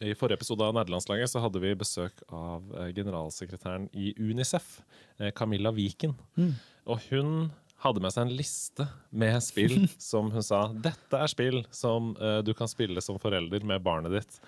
i 0.00 0.14
forrige 0.16 0.40
episode 0.40 0.64
av 0.64 0.72
Nederlandslaget 0.78 1.34
så 1.34 1.42
hadde 1.44 1.60
vi 1.60 1.74
besøk 1.76 2.24
av 2.32 2.64
uh, 2.72 2.88
generalsekretæren 2.96 3.90
i 3.92 4.14
Unicef, 4.16 4.78
uh, 5.20 5.28
Camilla 5.36 5.74
Viken. 5.76 6.16
Mm. 6.40 6.54
Og 6.88 7.04
hun 7.10 7.34
hadde 7.84 8.02
med 8.02 8.14
seg 8.14 8.26
en 8.26 8.36
liste 8.36 8.88
med 9.14 9.38
spill 9.44 9.86
som 10.10 10.32
hun 10.34 10.44
sa 10.44 10.66
dette 10.72 11.20
er 11.20 11.30
spill 11.30 11.62
som 11.74 12.14
uh, 12.20 12.40
du 12.44 12.54
kan 12.56 12.70
spille 12.70 13.04
som 13.04 13.20
forelder 13.22 13.66
med 13.68 13.84
barnet 13.84 14.16
ditt. 14.18 14.38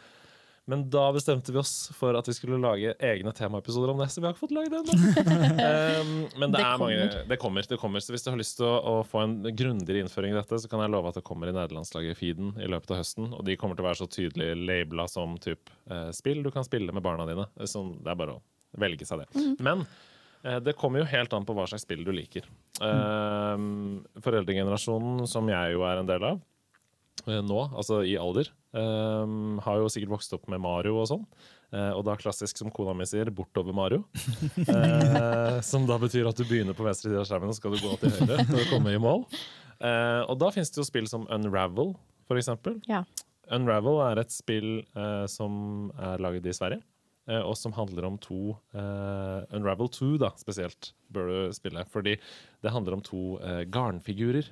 Men 0.69 0.91
da 0.91 1.13
bestemte 1.15 1.53
vi 1.53 1.59
oss 1.59 1.93
for 1.95 2.17
at 2.19 2.27
vi 2.27 2.33
skulle 2.35 2.57
lage 2.59 2.91
egne 2.99 3.31
temaepisoder 3.33 3.93
om 3.93 4.01
det. 4.03 4.09
Så 4.11 4.19
vi 4.19 4.27
har 4.27 4.33
ikke 4.35 4.43
fått 4.49 4.55
lagd 4.57 4.73
det 4.75 4.81
ennå. 4.81 4.97
um, 4.99 6.09
men 6.41 6.51
det, 6.51 6.57
det, 6.57 6.65
er 6.65 6.81
mange, 6.81 7.05
det, 7.31 7.37
kommer, 7.39 7.69
det 7.71 7.79
kommer. 7.79 8.03
Så 8.03 8.11
hvis 8.11 8.27
du 8.27 8.33
har 8.33 8.41
lyst 8.41 8.57
til 8.59 8.67
å, 8.67 8.73
å 8.75 8.97
få 9.07 9.23
en 9.23 9.37
grundigere 9.47 10.03
innføring 10.03 10.35
i 10.35 10.39
dette, 10.41 10.59
så 10.59 10.71
kan 10.73 10.83
jeg 10.83 10.91
love 10.91 11.13
at 11.13 11.21
det 11.21 11.23
kommer 11.29 11.53
i 11.53 11.55
nederlandslaget-feeden 11.55 12.57
i 12.59 12.73
løpet 12.73 12.97
av 12.97 12.99
høsten. 12.99 13.31
Og 13.31 13.47
de 13.47 13.55
kommer 13.61 13.79
til 13.79 13.87
å 13.87 13.89
være 13.93 14.01
så 14.01 14.11
tydelig 14.11 14.51
labela 14.59 15.07
som 15.13 15.39
typ, 15.39 15.71
uh, 15.93 16.11
spill 16.17 16.43
du 16.43 16.51
kan 16.51 16.67
spille 16.67 16.91
med 16.91 17.07
barna 17.07 17.29
dine. 17.31 17.47
Så 17.63 17.87
det 18.03 18.11
er 18.11 18.19
bare 18.25 18.41
å 18.41 18.43
velge 18.83 19.07
seg 19.07 19.23
det. 19.23 19.31
Mm. 19.39 19.55
Men 19.63 19.87
det 20.63 20.77
kommer 20.79 21.03
jo 21.03 21.09
helt 21.11 21.33
an 21.35 21.47
på 21.47 21.55
hva 21.57 21.65
slags 21.67 21.83
spill 21.87 22.05
du 22.07 22.13
liker. 22.15 22.45
Mm. 22.79 24.05
Foreldregenerasjonen, 24.23 25.25
som 25.27 25.49
jeg 25.51 25.75
jo 25.75 25.83
er 25.89 26.03
en 26.03 26.09
del 26.09 26.27
av, 26.29 26.41
eh, 27.27 27.43
nå, 27.43 27.61
altså 27.73 28.03
i 28.07 28.15
alder. 28.21 28.53
Har 28.77 29.81
jo 29.81 29.91
sikkert 29.91 30.15
vokst 30.19 30.37
opp 30.37 30.47
med 30.53 30.63
Mario 30.63 31.01
og 31.01 31.09
sånn. 31.11 31.27
Uh, 31.75 31.93
og 31.99 32.05
da 32.07 32.15
klassisk, 32.19 32.61
som 32.61 32.71
kona 32.71 32.95
mi 32.95 33.07
sier, 33.09 33.31
bortover 33.35 33.75
Mario. 33.75 34.05
Uh, 34.69 35.59
som 35.67 35.87
da 35.89 35.99
betyr 35.99 36.29
at 36.31 36.39
du 36.39 36.45
begynner 36.47 36.77
på 36.79 36.87
venstre 36.87 37.11
side 37.11 37.21
av 37.21 37.27
skjermen 37.29 37.51
og 37.51 37.59
skal 37.59 37.75
du 37.75 37.81
gå 37.83 37.95
til 38.01 38.15
høyre 38.21 38.45
når 38.51 38.61
du 38.61 38.69
kommer 38.71 38.95
i 38.95 39.01
mål. 39.03 39.25
Uh, 39.83 40.23
og 40.31 40.37
da 40.41 40.53
finnes 40.55 40.71
det 40.73 40.81
jo 40.81 40.87
spill 40.87 41.09
som 41.11 41.27
Unravel, 41.33 41.97
for 42.31 42.39
eksempel. 42.39 42.79
Ja. 42.91 43.03
Unravel 43.55 43.99
er 44.07 44.23
et 44.23 44.35
spill 44.35 44.81
som 45.31 45.93
er 46.03 46.23
laget 46.23 46.49
i 46.51 46.55
Sverige. 46.57 46.83
Og 47.27 47.57
som 47.59 47.73
handler 47.75 48.05
om 48.07 48.17
to 48.23 48.55
Unravel 48.77 49.89
2, 49.91 50.13
da, 50.23 50.29
spesielt, 50.39 50.93
bør 51.11 51.31
du 51.31 51.57
spille. 51.57 51.83
Fordi 51.91 52.13
det 52.63 52.71
handler 52.71 52.95
om 52.95 53.03
to 53.03 53.23
garnfigurer 53.73 54.47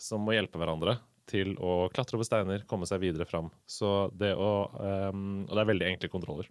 som 0.00 0.22
må 0.24 0.36
hjelpe 0.36 0.60
hverandre 0.60 1.00
til 1.30 1.54
å 1.62 1.88
klatre 1.94 2.18
over 2.18 2.26
steiner, 2.26 2.64
komme 2.68 2.88
seg 2.88 3.02
videre 3.04 3.26
fram. 3.28 3.50
Så 3.68 4.10
det 4.18 4.32
å, 4.34 4.52
um, 5.12 5.44
og 5.46 5.52
det 5.54 5.62
er 5.62 5.70
veldig 5.72 5.88
enkle 5.92 6.12
kontroller. 6.12 6.48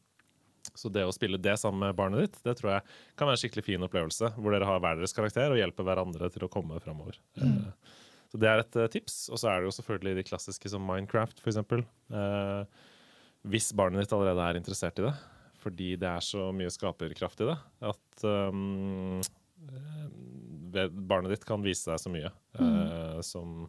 Så 0.75 0.91
det 0.93 1.05
å 1.07 1.15
spille 1.15 1.39
det 1.41 1.55
sammen 1.59 1.81
med 1.81 1.97
barnet 1.97 2.27
ditt 2.27 2.43
det 2.45 2.53
tror 2.59 2.73
jeg 2.75 2.83
kan 3.17 3.27
være 3.27 3.37
en 3.37 3.41
skikkelig 3.41 3.65
fin 3.65 3.85
opplevelse. 3.85 4.33
Hvor 4.37 4.53
dere 4.53 4.67
har 4.69 4.83
hver 4.83 4.99
deres 4.99 5.15
karakter 5.15 5.55
og 5.55 5.59
hjelper 5.59 5.87
hverandre 5.87 6.29
til 6.33 6.45
å 6.45 6.51
komme 6.51 6.79
framover. 6.83 7.19
Mm. 7.39 7.57
Uh, 7.65 7.97
så 8.29 8.39
det 8.43 8.51
er 8.51 8.63
et 8.63 8.79
uh, 8.79 8.87
tips. 8.91 9.19
Og 9.33 9.41
så 9.41 9.51
er 9.51 9.59
det 9.59 9.69
jo 9.69 9.75
selvfølgelig 9.79 10.19
de 10.19 10.27
klassiske 10.29 10.71
som 10.71 10.85
Minecraft, 10.85 11.41
f.eks. 11.43 11.59
Uh, 12.13 12.63
hvis 13.49 13.71
barnet 13.75 14.03
ditt 14.03 14.15
allerede 14.15 14.45
er 14.45 14.59
interessert 14.59 14.99
i 15.01 15.07
det. 15.07 15.15
Fordi 15.59 15.93
det 15.99 16.07
er 16.07 16.23
så 16.23 16.49
mye 16.55 16.71
skaperkraft 16.71 17.43
i 17.43 17.49
det 17.49 17.57
at 17.89 18.23
um, 18.23 19.19
barnet 21.09 21.33
ditt 21.33 21.43
kan 21.47 21.63
vise 21.65 21.89
deg 21.89 21.99
så 21.99 22.11
mye 22.13 22.29
mm. 22.55 23.19
som 23.25 23.67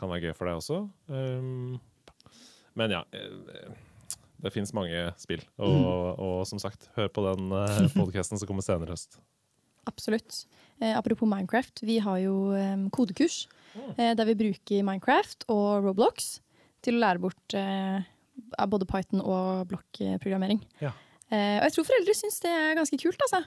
kan 0.00 0.10
være 0.10 0.28
gøy 0.28 0.36
for 0.36 0.50
deg 0.50 0.60
også. 0.60 0.80
Um, 1.08 1.78
men 2.76 2.96
ja. 2.96 3.02
Eh, 3.14 3.74
det 4.44 4.52
fins 4.52 4.74
mange 4.76 5.06
spill. 5.16 5.40
Og, 5.56 5.72
mm. 5.72 5.84
og, 6.20 6.40
som 6.50 6.60
sagt, 6.60 6.90
hør 6.98 7.08
på 7.08 7.24
den 7.30 7.52
uh, 7.54 7.86
podkasten 7.94 8.40
som 8.40 8.50
kommer 8.50 8.66
senere 8.66 8.92
i 8.92 8.96
høst. 8.96 9.16
Absolutt. 9.88 10.44
Eh, 10.80 10.92
apropos 10.96 11.28
Minecraft, 11.28 11.84
vi 11.86 12.00
har 12.02 12.18
jo 12.24 12.52
um, 12.56 12.88
kodekurs 12.92 13.44
mm. 13.74 13.92
eh, 13.96 14.12
der 14.16 14.28
vi 14.30 14.36
bruker 14.38 14.86
Minecraft 14.86 15.46
og 15.52 15.84
Roblox 15.86 16.38
til 16.84 16.98
å 16.98 17.04
lære 17.04 17.22
bort 17.22 17.56
eh, 17.56 18.04
både 18.68 18.88
Python 18.88 19.22
og 19.22 19.68
blokkprogrammering. 19.70 20.64
Ja. 20.82 20.92
Eh, 21.34 21.56
og 21.58 21.66
jeg 21.66 21.76
tror 21.76 21.88
foreldre 21.90 22.18
syns 22.18 22.42
det 22.44 22.52
er 22.54 22.76
ganske 22.78 23.00
kult. 23.02 23.24
altså. 23.26 23.42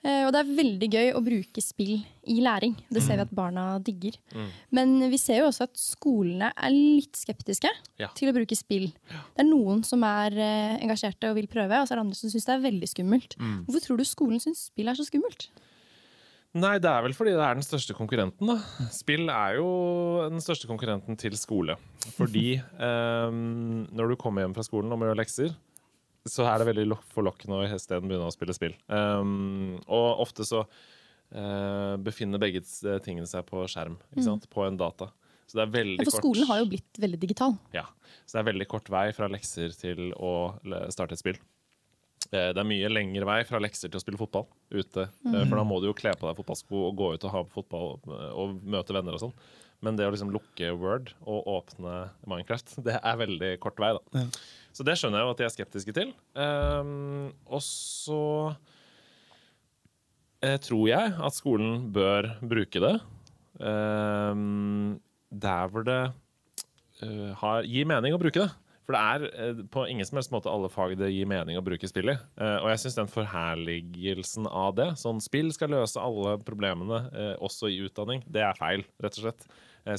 Eh, 0.00 0.22
og 0.24 0.30
det 0.32 0.40
er 0.40 0.52
veldig 0.56 0.88
gøy 0.88 1.10
å 1.12 1.20
bruke 1.24 1.62
spill 1.64 1.98
i 2.32 2.38
læring. 2.40 2.72
Det 2.88 3.02
ser 3.04 3.18
vi 3.18 3.20
mm. 3.20 3.26
at 3.26 3.34
barna 3.36 3.64
digger. 3.84 4.16
Mm. 4.32 4.50
Men 4.76 4.94
vi 5.12 5.20
ser 5.20 5.42
jo 5.42 5.48
også 5.50 5.66
at 5.68 5.80
skolene 5.80 6.52
er 6.56 6.72
litt 6.72 7.20
skeptiske 7.20 7.72
ja. 8.00 8.08
til 8.16 8.30
å 8.30 8.36
bruke 8.36 8.56
spill. 8.56 8.88
Ja. 9.12 9.24
Det 9.36 9.44
er 9.44 9.50
noen 9.50 9.84
som 9.86 10.04
er 10.08 10.36
uh, 10.40 10.78
engasjerte 10.80 11.28
og 11.28 11.36
vil 11.36 11.50
prøve, 11.52 11.82
og 11.82 11.88
så 11.88 11.94
er 11.94 12.00
det 12.00 12.06
andre 12.06 12.20
som 12.20 12.32
syns 12.32 12.48
det 12.48 12.54
er 12.56 12.64
veldig 12.64 12.92
skummelt. 12.94 13.36
Mm. 13.36 13.58
Hvorfor 13.66 13.84
tror 13.86 14.00
du 14.00 14.06
skolen 14.08 14.40
syns 14.40 14.70
spill 14.70 14.88
er 14.88 14.96
så 14.96 15.04
skummelt? 15.08 15.50
Nei, 16.50 16.80
det 16.82 16.88
er 16.90 17.04
vel 17.04 17.12
fordi 17.14 17.36
det 17.36 17.44
er 17.46 17.58
den 17.60 17.62
største 17.62 17.94
konkurrenten. 17.94 18.48
da. 18.48 18.86
Spill 18.90 19.28
er 19.30 19.60
jo 19.60 19.68
den 20.32 20.42
største 20.42 20.66
konkurrenten 20.66 21.18
til 21.20 21.36
skole. 21.38 21.76
Fordi 22.16 22.56
um, 22.80 23.84
når 23.96 24.10
du 24.10 24.18
kommer 24.18 24.42
hjem 24.42 24.56
fra 24.56 24.64
skolen 24.66 24.90
og 24.90 24.98
må 24.98 25.06
gjøre 25.06 25.20
lekser, 25.20 25.52
så 26.28 26.44
er 26.48 26.60
det 26.60 26.68
veldig 26.68 26.98
forlokkende 27.14 27.60
å 27.60 27.68
isteden 27.68 28.10
begynne 28.10 28.28
å 28.28 28.34
spille 28.34 28.56
spill. 28.56 28.74
Um, 28.92 29.78
og 29.86 30.24
ofte 30.26 30.44
så 30.48 30.64
uh, 30.66 31.94
befinner 32.02 32.42
begge 32.42 32.62
tingene 33.04 33.28
seg 33.30 33.46
på 33.48 33.64
skjerm, 33.70 33.96
mm. 34.16 34.44
på 34.52 34.66
en 34.66 34.80
data. 34.80 35.10
Så 35.50 35.58
det 35.58 35.64
er 35.64 35.72
veldig 35.74 36.04
ja, 36.04 36.06
for 36.06 36.14
kort. 36.14 36.22
skolen 36.22 36.46
har 36.46 36.60
jo 36.60 36.66
blitt 36.70 37.00
veldig 37.02 37.18
digital. 37.18 37.56
Ja, 37.74 37.88
så 38.22 38.36
det 38.36 38.42
er 38.42 38.50
veldig 38.52 38.68
kort 38.70 38.90
vei 38.92 39.08
fra 39.16 39.30
lekser 39.32 39.72
til 39.74 40.12
å 40.14 40.34
starte 40.94 41.16
et 41.16 41.22
spill. 41.22 41.40
Eh, 42.30 42.52
det 42.54 42.60
er 42.60 42.68
mye 42.68 42.90
lengre 42.92 43.26
vei 43.26 43.40
fra 43.48 43.58
lekser 43.62 43.90
til 43.90 43.98
å 43.98 44.02
spille 44.04 44.20
fotball 44.20 44.46
ute. 44.70 45.08
Mm. 45.24 45.40
For 45.40 45.56
da 45.56 45.64
må 45.66 45.80
du 45.82 45.88
jo 45.88 45.96
kle 45.98 46.12
på 46.14 46.28
deg 46.28 46.38
fotballsko 46.38 46.84
og 46.86 47.00
gå 47.00 47.08
ut 47.16 47.26
og 47.26 47.34
ha 47.34 47.42
fotball 47.50 47.96
og 48.30 48.60
møte 48.62 48.94
venner 48.94 49.16
og 49.16 49.24
sånn. 49.24 49.34
Men 49.84 49.96
det 49.96 50.06
å 50.06 50.12
liksom 50.12 50.32
lukke 50.32 50.72
Word 50.76 51.14
og 51.24 51.46
åpne 51.48 51.94
Minecraft, 52.28 52.76
det 52.86 52.98
er 53.00 53.20
veldig 53.20 53.52
kort 53.62 53.80
vei. 53.80 53.94
da. 53.96 54.24
Ja. 54.24 54.26
Så 54.76 54.86
det 54.86 54.96
skjønner 55.00 55.20
jeg 55.20 55.26
jo 55.26 55.34
at 55.34 55.40
de 55.40 55.46
er 55.46 55.54
skeptiske 55.54 55.94
til. 55.96 56.12
Um, 56.36 57.30
og 57.48 57.62
så 57.66 58.22
uh, 60.44 60.58
tror 60.62 60.86
jeg 60.90 61.14
at 61.18 61.36
skolen 61.36 61.88
bør 61.94 62.34
bruke 62.40 62.82
det 62.82 62.96
um, 63.58 64.98
der 65.30 65.70
hvor 65.72 65.86
det 65.86 66.02
uh, 67.02 67.30
har, 67.40 67.64
gir 67.66 67.88
mening 67.88 68.14
å 68.14 68.20
bruke 68.20 68.44
det. 68.44 68.50
For 68.86 68.94
det 68.96 69.00
er 69.00 69.50
uh, 69.56 69.64
på 69.74 69.86
ingen 69.90 70.06
som 70.06 70.20
helst 70.20 70.34
måte 70.34 70.52
alle 70.52 70.70
fag 70.70 70.94
det 71.00 71.10
gir 71.14 71.28
mening 71.30 71.58
å 71.58 71.64
bruke 71.66 71.88
spill 71.90 72.12
i. 72.12 72.16
og 72.36 72.68
jeg 72.70 72.84
syns 72.84 73.00
den 73.00 73.10
forherligelsen 73.10 74.46
av 74.46 74.76
det, 74.78 74.92
sånn 75.00 75.24
spill 75.24 75.50
skal 75.56 75.74
løse 75.74 75.98
alle 76.02 76.36
problemene, 76.46 77.02
også 77.42 77.72
i 77.72 77.82
utdanning, 77.88 78.22
det 78.30 78.46
er 78.46 78.58
feil, 78.60 78.86
rett 79.02 79.18
og 79.18 79.26
slett. 79.26 79.50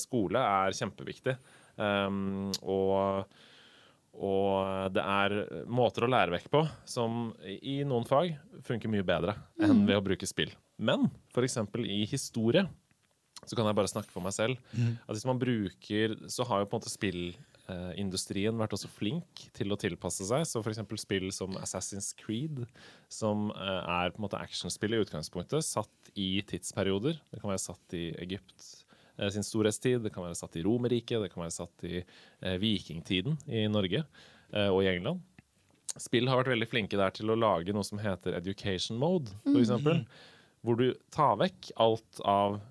Skole 0.02 0.42
er 0.42 0.78
kjempeviktig. 0.78 1.38
Um, 1.82 2.52
og 2.62 3.32
og 4.12 4.92
det 4.92 5.04
er 5.08 5.34
måter 5.72 6.04
å 6.04 6.12
lære 6.12 6.34
vekk 6.36 6.50
på 6.52 6.66
som 6.90 7.30
i 7.48 7.80
noen 7.88 8.04
fag 8.08 8.34
funker 8.68 8.92
mye 8.92 9.06
bedre 9.08 9.38
enn 9.62 9.82
mm. 9.82 9.86
ved 9.88 10.00
å 10.02 10.04
bruke 10.04 10.28
spill. 10.28 10.52
Men 10.82 11.08
f.eks. 11.32 11.58
i 11.86 12.04
historie 12.10 12.66
så 13.42 13.56
kan 13.58 13.66
jeg 13.66 13.78
bare 13.78 13.90
snakke 13.90 14.12
for 14.14 14.22
meg 14.26 14.36
selv. 14.36 14.60
Mm. 14.76 15.00
At 15.08 15.16
hvis 15.16 15.26
man 15.26 15.40
bruker 15.42 16.14
Så 16.30 16.46
har 16.46 16.62
jo 16.62 16.68
på 16.70 16.76
en 16.76 16.82
måte 16.84 16.92
spillindustrien 16.94 18.60
vært 18.60 18.76
også 18.78 18.92
flink 18.92 19.48
til 19.56 19.74
å 19.74 19.80
tilpasse 19.80 20.28
seg. 20.28 20.46
Så 20.46 20.62
f.eks. 20.62 20.84
spill 21.02 21.32
som 21.34 21.56
Assassin's 21.62 22.12
Creed, 22.20 22.66
som 23.10 23.50
eh, 23.56 23.82
er 23.96 24.14
på 24.14 24.22
en 24.22 24.28
måte 24.28 24.44
actionspill 24.44 24.94
i 24.98 25.02
utgangspunktet, 25.02 25.66
satt 25.66 26.14
i 26.14 26.36
tidsperioder. 26.52 27.18
Det 27.32 27.42
kan 27.42 27.56
være 27.56 27.66
satt 27.70 27.98
i 27.98 28.10
Egypt 28.28 28.52
Eh, 28.62 28.81
sin 29.30 29.44
storhetstid. 29.44 30.02
Det 30.02 30.14
kan 30.14 30.26
være 30.26 30.38
satt 30.40 30.56
i 30.58 30.64
Romerriket, 30.66 31.22
det 31.24 31.32
kan 31.34 31.44
være 31.46 31.56
satt 31.56 31.86
i 31.88 32.00
eh, 32.02 32.56
vikingtiden 32.62 33.38
i 33.52 33.68
Norge 33.72 34.04
eh, 34.04 34.70
og 34.70 34.82
i 34.84 34.90
England. 34.94 35.22
Spill 36.00 36.30
har 36.32 36.40
vært 36.40 36.54
veldig 36.54 36.70
flinke 36.72 37.00
der 37.00 37.14
til 37.14 37.34
å 37.34 37.38
lage 37.38 37.76
noe 37.76 37.86
som 37.86 38.00
heter 38.00 38.38
education 38.38 39.00
mode, 39.02 39.34
f.eks. 39.44 39.74
Mm. 39.84 40.06
Hvor 40.64 40.80
du 40.80 40.88
tar 41.12 41.36
vekk 41.42 41.74
alt 41.84 42.22
av 42.24 42.62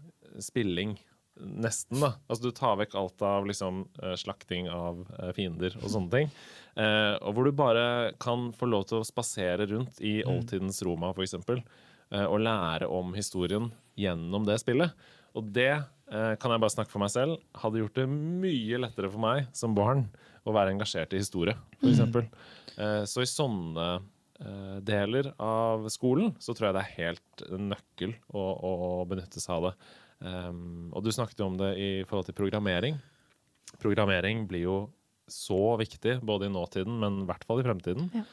spilling. 0.41 0.97
Nesten, 1.41 2.01
da. 2.01 2.15
Altså 2.29 2.49
Du 2.49 2.57
tar 2.57 2.79
vekk 2.81 2.97
alt 2.97 3.23
av 3.25 3.47
liksom, 3.49 3.83
slakting 4.21 4.71
av 4.73 5.03
fiender 5.37 5.77
og 5.83 5.93
sånne 5.93 6.13
ting. 6.15 6.33
Eh, 6.81 7.15
og 7.21 7.37
hvor 7.37 7.49
du 7.49 7.53
bare 7.57 7.85
kan 8.23 8.51
få 8.57 8.71
lov 8.71 8.89
til 8.89 9.01
å 9.01 9.07
spasere 9.07 9.69
rundt 9.69 10.01
i 10.01 10.21
mm. 10.21 10.33
oldtidens 10.33 10.81
Roma, 10.87 11.13
f.eks. 11.13 11.37
Eh, 11.51 12.27
og 12.27 12.41
lære 12.45 12.89
om 12.89 13.13
historien 13.17 13.69
gjennom 14.01 14.49
det 14.49 14.61
spillet. 14.63 15.09
Og 15.37 15.51
det 15.55 15.75
Eh, 15.75 16.00
kan 16.11 16.51
jeg 16.51 16.63
bare 16.63 16.75
snakke 16.75 16.91
for 16.91 17.03
meg 17.03 17.13
selv, 17.13 17.37
hadde 17.63 17.85
gjort 17.85 17.99
det 18.01 18.07
mye 18.11 18.81
lettere 18.83 19.11
for 19.13 19.23
meg 19.23 19.47
som 19.55 19.77
barn 19.77 20.09
å 20.43 20.55
være 20.55 20.75
engasjert 20.75 21.13
i 21.15 21.21
historie, 21.21 21.55
f.eks. 21.79 22.01
Mm. 22.03 22.31
Eh, 22.81 23.03
så 23.09 23.23
i 23.23 23.29
sånne 23.29 23.87
eh, 24.41 24.77
deler 24.87 25.33
av 25.43 25.89
skolen 25.93 26.35
så 26.41 26.55
tror 26.55 26.71
jeg 26.71 26.79
det 26.79 26.85
er 26.85 26.97
helt 26.99 27.45
nøkkel 27.71 28.15
å, 28.29 28.45
å 28.71 28.73
benytte 29.11 29.43
seg 29.43 29.59
av 29.59 29.69
det. 29.71 29.75
Um, 30.21 30.91
og 30.93 31.05
du 31.05 31.09
snakket 31.15 31.39
jo 31.41 31.49
om 31.49 31.57
det 31.57 31.71
i 31.81 31.91
forhold 32.09 32.29
til 32.29 32.37
programmering. 32.37 32.99
Programmering 33.81 34.45
blir 34.49 34.67
jo 34.67 34.79
så 35.31 35.77
viktig 35.81 36.19
både 36.27 36.49
i 36.49 36.53
nåtiden, 36.53 36.99
men 37.01 37.23
i 37.23 37.29
hvert 37.29 37.47
fall 37.49 37.63
i 37.63 37.65
fremtiden. 37.65 38.11
Ja. 38.13 38.27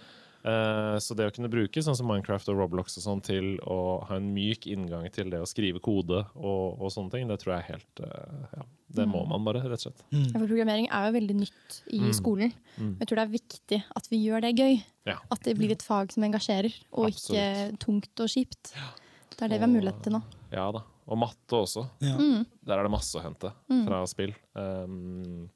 Eh, 0.44 0.98
så 1.02 1.16
det 1.18 1.28
å 1.28 1.34
kunne 1.34 1.50
bruke 1.52 1.82
sånn 1.84 1.98
som 1.98 2.08
Minecraft 2.10 2.52
og 2.54 2.60
Roblox 2.62 2.98
og 3.00 3.04
sånn 3.04 3.22
til 3.26 3.56
å 3.66 3.78
ha 4.08 4.20
en 4.20 4.30
myk 4.36 4.68
inngang 4.70 5.08
til 5.14 5.32
det 5.34 5.42
å 5.42 5.50
skrive 5.50 5.82
kode 5.84 6.22
og, 6.36 6.78
og 6.78 6.92
sånne 6.94 7.14
ting, 7.14 7.32
det 7.32 7.40
tror 7.42 7.56
jeg 7.56 7.66
er 7.66 7.72
helt 7.76 8.04
uh, 8.06 8.44
ja, 8.54 8.68
Det 9.00 9.08
må 9.10 9.24
mm. 9.26 9.32
man 9.34 9.48
bare, 9.48 9.64
rett 9.66 9.82
og 9.82 9.88
slett. 9.88 10.04
Mm. 10.14 10.28
For 10.36 10.46
programmering 10.46 10.90
er 10.92 11.08
jo 11.08 11.16
veldig 11.18 11.38
nytt 11.42 11.80
i 11.90 12.02
mm. 12.06 12.12
skolen. 12.16 12.54
Mm. 12.78 12.94
Jeg 13.02 13.10
tror 13.10 13.20
det 13.20 13.26
er 13.26 13.34
viktig 13.34 13.82
at 14.02 14.12
vi 14.12 14.22
gjør 14.24 14.46
det 14.46 14.54
gøy. 14.56 14.78
Ja. 15.10 15.18
At 15.34 15.48
det 15.48 15.56
blir 15.60 15.74
et 15.74 15.86
fag 15.86 16.14
som 16.14 16.28
engasjerer, 16.28 16.76
og 16.94 17.10
Absolutt. 17.10 17.40
ikke 17.40 17.82
tungt 17.84 18.24
og 18.24 18.32
kjipt. 18.32 18.76
Det 18.76 19.42
er 19.42 19.52
det 19.52 19.58
og, 19.58 19.58
vi 19.58 19.66
har 19.66 19.74
mulighet 19.74 20.06
til 20.06 20.16
nå. 20.18 20.22
Ja 20.54 20.70
da. 20.76 20.84
Og 21.08 21.20
matte 21.20 21.56
også. 21.56 21.86
Mm. 22.04 22.44
Der 22.68 22.76
er 22.76 22.84
det 22.84 22.92
masse 22.92 23.16
å 23.16 23.24
hente 23.24 23.54
mm. 23.72 23.84
fra 23.88 24.02
spill. 24.12 24.34
Um, 24.60 25.48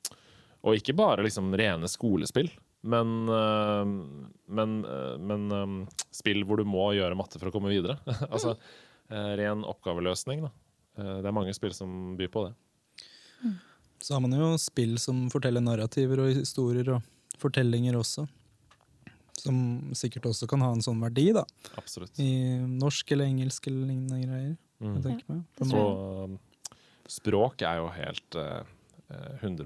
og 0.62 0.78
ikke 0.78 0.96
bare 0.96 1.26
liksom 1.26 1.50
rene 1.58 1.90
skolespill. 1.90 2.52
Men, 2.82 3.30
eh, 3.30 3.86
men, 4.46 4.86
eh, 4.86 5.18
men, 5.18 5.52
eh, 5.52 6.06
spill 6.12 6.44
hvor 6.46 6.58
du 6.58 6.66
må 6.66 6.92
gjøre 6.98 7.18
matte 7.18 7.40
for 7.40 7.52
å 7.52 7.54
komme 7.54 7.72
videre. 7.74 8.00
altså 8.34 8.58
ren 9.12 9.66
oppgaveløsning, 9.68 10.46
da. 10.46 10.52
Det 10.96 11.28
er 11.28 11.34
mange 11.36 11.52
spill 11.52 11.74
som 11.76 12.14
byr 12.16 12.30
på 12.32 12.46
det. 12.46 12.54
Så 14.00 14.14
har 14.16 14.22
man 14.24 14.32
jo 14.38 14.54
spill 14.62 14.94
som 15.04 15.26
forteller 15.34 15.60
narrativer 15.60 16.22
og 16.24 16.30
historier 16.38 16.94
og 16.96 17.42
fortellinger 17.42 17.98
også. 18.00 18.24
Som 19.36 19.58
sikkert 20.00 20.30
også 20.30 20.48
kan 20.48 20.64
ha 20.64 20.70
en 20.72 20.86
sånn 20.86 21.04
verdi, 21.04 21.28
da. 21.36 21.44
Absolutt. 21.76 22.16
I 22.24 22.62
norsk 22.72 23.12
eller 23.12 23.28
engelsk 23.34 23.68
eller 23.68 23.90
lignende 23.90 24.22
greier. 24.24 24.56
Mm. 24.80 25.44
Så 25.60 25.84
språk 27.20 27.68
er 27.68 27.82
jo 27.82 27.92
helt 27.92 28.40
uh, 28.40 28.64
100 29.42 29.66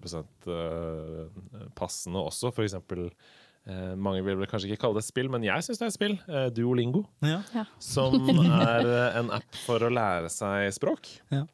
eh, 0.52 1.42
passende 1.78 2.22
også. 2.22 2.52
For 2.56 2.66
eksempel 2.66 3.08
eh, 3.10 3.94
Mange 3.96 4.24
vil 4.26 4.40
vel 4.40 4.50
kanskje 4.50 4.72
ikke 4.72 4.86
kalle 4.86 5.00
det 5.00 5.06
et 5.06 5.12
spill, 5.12 5.30
men 5.34 5.46
jeg 5.46 5.66
syns 5.66 5.82
det 5.82 5.88
er 5.88 5.94
et 5.94 5.98
spill. 5.98 6.18
Eh, 6.30 6.48
Duolingo. 6.56 7.06
Ja. 7.26 7.42
Som 7.84 8.30
er 8.46 8.90
eh, 8.90 9.20
en 9.22 9.34
app 9.36 9.62
for 9.66 9.86
å 9.86 9.92
lære 9.94 10.32
seg 10.34 10.72
språk. 10.78 11.12
Ja. 11.34 11.46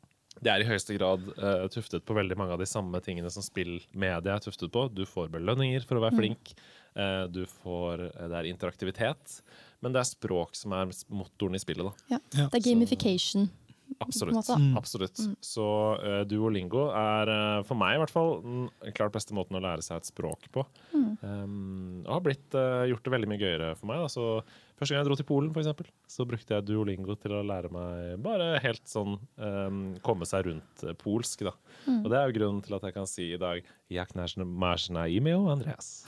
Det 0.42 0.50
er 0.50 0.64
i 0.64 0.66
høyeste 0.66 0.96
grad 0.96 1.26
uh, 1.38 1.68
tuftet 1.70 2.06
på 2.08 2.16
veldig 2.18 2.38
mange 2.40 2.56
av 2.56 2.62
de 2.62 2.66
samme 2.70 2.98
tingene 3.04 3.30
som 3.30 3.44
spillmedia 3.46 4.38
er 4.38 4.42
tuftet 4.42 4.72
på. 4.74 4.88
Du 4.90 5.04
får 5.06 5.30
belønninger 5.34 5.84
for 5.86 6.00
å 6.00 6.06
være 6.06 6.18
flink. 6.18 6.54
Uh, 6.96 7.28
du 7.30 7.44
får, 7.62 8.08
uh, 8.16 8.24
det 8.32 8.40
er 8.40 8.50
interaktivitet. 8.50 9.36
Men 9.82 9.94
det 9.94 10.02
er 10.02 10.10
språk 10.10 10.58
som 10.58 10.74
er 10.78 10.90
motoren 11.14 11.58
i 11.58 11.62
spillet. 11.62 11.86
da. 11.86 12.16
Ja. 12.16 12.20
Ja, 12.38 12.48
Det 12.48 12.62
er 12.62 12.66
gamification. 12.72 13.50
Absolutt. 14.00 14.50
Mm. 14.50 14.78
absolutt. 14.78 15.20
Mm. 15.20 15.36
Så 15.44 15.66
uh, 16.00 16.22
Duolingo 16.30 16.88
er 16.96 17.32
uh, 17.32 17.64
for 17.68 17.80
meg 17.80 17.98
i 17.98 18.02
hvert 18.02 18.14
fall 18.14 18.38
den 18.44 18.70
klart 18.98 19.14
beste 19.16 19.36
måten 19.38 19.58
å 19.58 19.64
lære 19.64 19.86
seg 19.86 20.02
et 20.02 20.12
språk 20.12 20.48
på. 20.54 20.66
Um, 20.94 22.02
og 22.06 22.16
har 22.16 22.24
blitt, 22.26 22.48
uh, 22.56 22.84
gjort 22.90 23.06
det 23.06 23.16
veldig 23.16 23.32
mye 23.32 23.42
gøyere 23.42 23.74
for 23.80 23.90
meg. 23.92 24.04
Da. 24.04 24.12
Så 24.12 24.28
første 24.80 24.94
gang 24.94 25.02
jeg 25.02 25.10
dro 25.10 25.20
til 25.20 25.30
Polen, 25.30 25.52
for 25.54 25.64
eksempel, 25.64 25.92
så 26.10 26.28
brukte 26.30 26.58
jeg 26.58 26.68
Duolingo 26.70 27.18
til 27.20 27.36
å 27.38 27.44
lære 27.46 27.74
meg 27.74 28.16
bare 28.24 28.56
helt 28.64 28.86
sånn 28.90 29.20
um, 29.20 29.84
komme 30.06 30.30
seg 30.30 30.48
rundt 30.50 30.88
polsk. 31.02 31.46
Da. 31.50 31.56
Og 32.00 32.10
det 32.10 32.18
er 32.18 32.32
jo 32.32 32.40
grunnen 32.40 32.64
til 32.66 32.78
at 32.78 32.88
jeg 32.88 32.98
kan 32.98 33.10
si 33.10 33.32
i 33.36 33.42
dag 33.42 33.62
Jak 33.92 34.16
narzna 34.16 35.08
imeo 35.12 35.46
Andreas. 35.52 36.00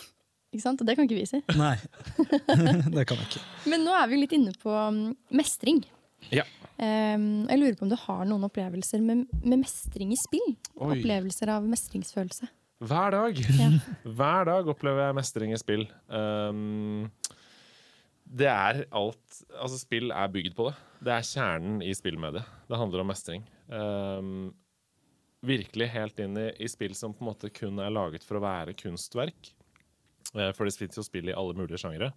Ikke 0.53 0.67
sant? 0.67 0.81
Og 0.81 0.88
det 0.88 0.95
kan 0.95 1.07
ikke 1.07 1.17
vi 1.17 1.25
si. 1.25 1.41
Nei, 1.57 1.75
det 2.95 3.07
kan 3.09 3.17
vi 3.17 3.25
ikke. 3.25 3.43
Men 3.73 3.86
nå 3.88 3.93
er 3.97 4.09
vi 4.11 4.21
litt 4.21 4.36
inne 4.38 4.53
på 4.61 4.69
um, 4.69 5.07
mestring. 5.34 5.81
Ja. 6.32 6.45
Um, 6.78 7.45
jeg 7.49 7.59
lurer 7.59 7.76
på 7.78 7.86
om 7.86 7.91
du 7.91 7.97
har 7.99 8.24
noen 8.28 8.47
opplevelser 8.47 9.03
med, 9.05 9.28
med 9.43 9.61
mestring 9.61 10.13
i 10.15 10.19
spill? 10.19 10.55
Oi. 10.76 10.97
Opplevelser 10.97 11.51
av 11.53 11.67
mestringsfølelse. 11.69 12.49
Hver 12.84 13.13
dag. 13.15 13.43
Ja. 13.59 13.69
Hver 14.19 14.49
dag 14.49 14.71
opplever 14.74 15.07
jeg 15.07 15.17
mestring 15.19 15.53
i 15.53 15.59
spill. 15.61 15.86
Um, 16.09 17.11
det 18.34 18.49
er 18.49 18.84
alt 18.95 19.39
Altså, 19.59 19.78
spill 19.78 20.11
er 20.15 20.32
bygd 20.34 20.55
på 20.57 20.69
det. 20.69 20.76
Det 21.03 21.13
er 21.13 21.28
kjernen 21.28 21.82
i 21.86 21.93
spillmediet. 21.95 22.47
Det 22.69 22.80
handler 22.80 23.03
om 23.03 23.11
mestring. 23.11 23.45
Um, 23.69 24.51
virkelig 25.43 25.89
helt 25.93 26.21
inn 26.24 26.38
i, 26.39 26.47
i 26.63 26.69
spill 26.71 26.95
som 26.97 27.13
på 27.13 27.24
en 27.24 27.32
måte 27.32 27.51
kun 27.53 27.82
er 27.84 27.93
laget 27.93 28.24
for 28.26 28.39
å 28.39 28.43
være 28.43 28.76
kunstverk. 28.80 29.51
Eh, 30.34 30.51
For 30.55 30.65
det 30.65 30.76
fins 30.78 30.97
jo 30.97 31.03
spill 31.05 31.30
i 31.30 31.36
alle 31.36 31.55
mulige 31.57 31.82
sjangere. 31.82 32.13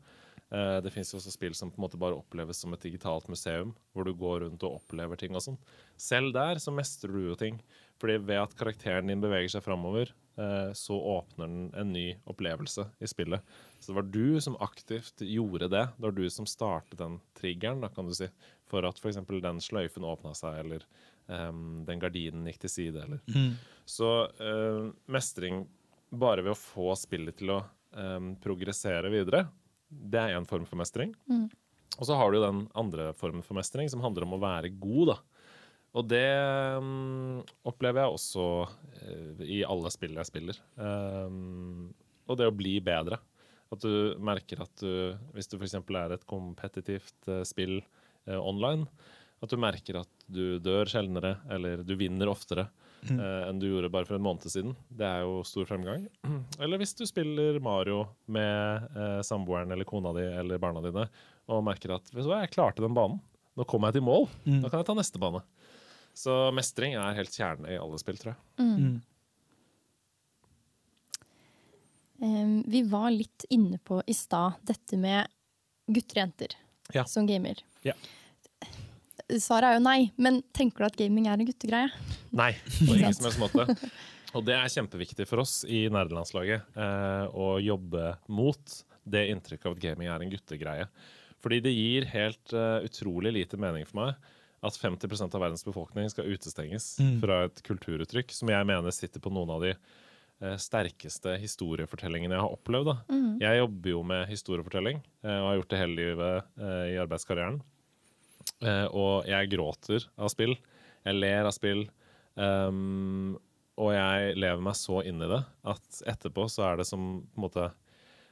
Eh, 0.52 0.80
Det 0.84 0.92
fins 0.94 1.14
også 1.14 1.32
spill 1.32 1.54
som 1.58 1.72
på 1.72 1.80
en 1.80 1.86
måte 1.86 1.98
bare 1.98 2.18
oppleves 2.18 2.60
som 2.62 2.72
et 2.76 2.84
digitalt 2.86 3.26
museum, 3.28 3.74
hvor 3.94 4.06
du 4.06 4.12
går 4.14 4.44
rundt 4.44 4.62
og 4.62 4.78
opplever 4.80 5.18
ting 5.18 5.34
og 5.34 5.42
sånn. 5.42 5.58
Selv 5.98 6.32
der 6.36 6.60
så 6.62 6.74
mestrer 6.74 7.12
du 7.12 7.28
jo 7.30 7.38
ting. 7.38 7.58
Fordi 7.98 8.18
ved 8.28 8.42
at 8.42 8.54
karakteren 8.58 9.08
din 9.08 9.22
beveger 9.22 9.48
seg 9.54 9.64
framover, 9.64 10.12
eh, 10.36 10.70
så 10.76 10.98
åpner 11.00 11.48
den 11.48 11.70
en 11.74 11.92
ny 11.94 12.06
opplevelse 12.28 12.84
i 13.00 13.08
spillet. 13.08 13.42
Så 13.80 13.90
det 13.90 13.96
var 13.98 14.10
du 14.12 14.40
som 14.40 14.58
aktivt 14.60 15.24
gjorde 15.24 15.70
det. 15.72 15.86
Det 15.96 16.04
var 16.04 16.12
du 16.12 16.26
som 16.30 16.46
startet 16.46 16.98
den 17.00 17.18
triggeren, 17.38 17.80
da, 17.80 17.88
kan 17.88 18.06
du 18.06 18.14
si, 18.14 18.28
for 18.68 18.84
at 18.86 18.98
f.eks. 19.00 19.16
den 19.26 19.62
sløyfen 19.64 20.04
åpna 20.04 20.34
seg, 20.36 20.58
eller 20.64 20.84
um, 21.26 21.84
den 21.88 21.98
gardinen 22.02 22.46
gikk 22.50 22.60
til 22.66 22.70
side, 22.70 23.02
eller 23.06 23.22
Så 23.86 24.10
uh, 24.40 24.92
mestring 25.08 25.64
bare 26.10 26.42
ved 26.44 26.52
å 26.52 26.58
få 26.58 26.92
spillet 26.98 27.36
til 27.38 27.50
å 27.56 27.62
um, 27.96 28.34
progressere 28.42 29.08
videre, 29.10 29.46
det 29.88 30.20
er 30.20 30.36
én 30.36 30.48
form 30.48 30.66
for 30.68 30.78
mestring. 30.80 31.14
Og 31.96 32.08
så 32.08 32.16
har 32.18 32.32
du 32.32 32.40
den 32.42 32.66
andre 32.76 33.12
formen 33.16 33.44
for 33.44 33.56
mestring, 33.56 33.88
som 33.92 34.02
handler 34.04 34.26
om 34.26 34.36
å 34.36 34.42
være 34.42 34.74
god, 34.76 35.14
da. 35.14 35.18
Og 35.96 36.08
det 36.10 36.28
mm, 36.84 37.38
opplever 37.70 38.02
jeg 38.02 38.16
også 38.18 38.46
eh, 39.00 39.44
i 39.56 39.62
alle 39.64 39.92
spill 39.94 40.18
jeg 40.18 40.28
spiller. 40.28 40.58
Um, 40.76 41.94
og 42.28 42.36
det 42.36 42.50
å 42.50 42.56
bli 42.56 42.74
bedre. 42.84 43.16
At 43.72 43.82
du 43.82 44.18
merker 44.22 44.60
at 44.62 44.82
du, 44.82 45.16
hvis 45.34 45.48
du 45.48 45.56
f.eks. 45.56 45.78
er 45.78 46.14
et 46.14 46.26
kompetitivt 46.28 47.30
eh, 47.32 47.42
spill 47.48 47.78
eh, 47.80 48.36
online, 48.36 48.84
at 49.40 49.52
du 49.52 49.56
merker 49.60 50.02
at 50.02 50.26
du 50.28 50.58
dør 50.60 50.88
sjeldnere, 50.90 51.38
eller 51.52 51.82
du 51.86 51.96
vinner 51.98 52.30
oftere 52.30 52.68
eh, 53.14 53.48
enn 53.48 53.58
du 53.62 53.66
gjorde 53.68 53.90
bare 53.92 54.06
for 54.08 54.16
en 54.18 54.24
måned 54.26 54.44
siden. 54.50 54.74
Det 54.88 55.06
er 55.06 55.22
jo 55.24 55.40
stor 55.46 55.66
fremgang. 55.68 56.06
Eller 56.62 56.80
hvis 56.82 56.94
du 56.98 57.04
spiller 57.08 57.58
Mario 57.62 58.02
med 58.26 58.88
eh, 58.96 59.20
samboeren 59.26 59.70
eller 59.72 59.84
kona 59.88 60.12
di 60.16 60.24
eller 60.26 60.58
barna 60.62 60.82
dine, 60.84 61.06
og 61.48 61.62
merker 61.66 61.94
at 61.96 62.08
vet 62.12 62.24
du 62.24 62.30
hva, 62.30 62.40
jeg 62.44 62.54
klarte 62.56 62.82
den 62.84 62.94
banen. 62.96 63.20
Nå 63.56 63.64
kom 63.70 63.86
jeg 63.88 63.96
til 63.96 64.04
mål. 64.04 64.26
Da 64.44 64.68
kan 64.68 64.80
jeg 64.82 64.88
ta 64.90 64.96
neste 64.98 65.20
bane. 65.22 65.40
Så 66.16 66.32
mestring 66.56 66.94
er 66.96 67.14
helt 67.16 67.32
kjerne 67.32 67.70
i 67.72 67.78
alle 67.80 67.98
spill, 68.00 68.18
tror 68.20 68.34
jeg. 68.34 68.40
Mm. 68.60 68.98
Um, 72.18 72.64
vi 72.66 72.82
var 72.88 73.10
litt 73.12 73.44
inne 73.52 73.78
på 73.84 74.02
i 74.08 74.14
stad 74.16 74.56
dette 74.64 74.96
med 75.00 75.28
gutter 75.86 76.16
og 76.16 76.22
jenter 76.24 76.54
Ja. 76.94 77.04
som 77.04 77.26
gamer. 77.28 77.60
Ja. 77.84 77.92
Svaret 79.26 79.72
er 79.72 79.78
jo 79.78 79.82
nei, 79.82 80.00
men 80.22 80.38
tenker 80.54 80.84
du 80.84 80.86
at 80.86 80.98
gaming 80.98 81.26
er 81.26 81.40
en 81.40 81.48
guttegreie? 81.48 81.88
Nei, 82.36 82.52
på 82.86 82.94
ingen 82.94 83.16
som 83.16 83.26
helst 83.26 83.42
måte. 83.42 83.66
Og 84.36 84.44
det 84.46 84.54
er 84.54 84.70
kjempeviktig 84.70 85.26
for 85.26 85.42
oss 85.42 85.60
i 85.66 85.86
nerdelandslaget 85.90 86.78
eh, 86.78 87.24
å 87.34 87.56
jobbe 87.62 88.12
mot 88.30 88.76
det 89.06 89.26
inntrykket 89.32 89.68
av 89.68 89.76
at 89.76 89.82
gaming 89.82 90.10
er 90.12 90.22
en 90.22 90.30
guttegreie. 90.30 90.88
Fordi 91.42 91.60
det 91.62 91.74
gir 91.74 92.08
helt 92.10 92.54
uh, 92.56 92.82
utrolig 92.82 93.30
lite 93.36 93.58
mening 93.60 93.84
for 93.86 94.00
meg 94.00 94.32
at 94.66 94.78
50 94.80 95.28
av 95.28 95.36
verdens 95.38 95.62
befolkning 95.66 96.08
skal 96.10 96.26
utestenges 96.32 96.96
fra 97.22 97.42
et 97.46 97.60
kulturuttrykk 97.66 98.32
som 98.34 98.50
jeg 98.50 98.66
mener 98.66 98.94
sitter 98.94 99.22
på 99.22 99.30
noen 99.30 99.52
av 99.52 99.60
de 99.62 99.74
eh, 99.74 100.56
sterkeste 100.58 101.36
historiefortellingene 101.38 102.34
jeg 102.34 102.42
har 102.42 102.56
opplevd. 102.56 102.88
Da. 102.88 103.18
Jeg 103.44 103.60
jobber 103.60 103.92
jo 103.92 104.00
med 104.10 104.24
historiefortelling 104.32 104.98
eh, 105.04 105.36
og 105.36 105.50
har 105.50 105.58
gjort 105.60 105.70
det 105.74 105.82
hele 105.84 105.98
livet 106.00 106.58
i 106.66 106.98
arbeidskarrieren. 107.04 107.60
Eh, 108.64 108.86
og 108.88 109.26
jeg 109.28 109.50
gråter 109.52 110.06
av 110.16 110.32
spill. 110.32 110.56
Jeg 111.06 111.18
ler 111.18 111.48
av 111.48 111.54
spill. 111.54 111.86
Um, 112.36 113.36
og 113.80 113.92
jeg 113.92 114.36
lever 114.36 114.62
meg 114.64 114.76
så 114.76 115.02
inn 115.08 115.22
i 115.24 115.28
det 115.30 115.40
at 115.68 116.00
etterpå 116.12 116.44
så 116.52 116.66
er 116.70 116.80
det 116.80 116.86
som 116.88 117.06
på 117.24 117.38
en 117.40 117.44
måte 117.46 117.66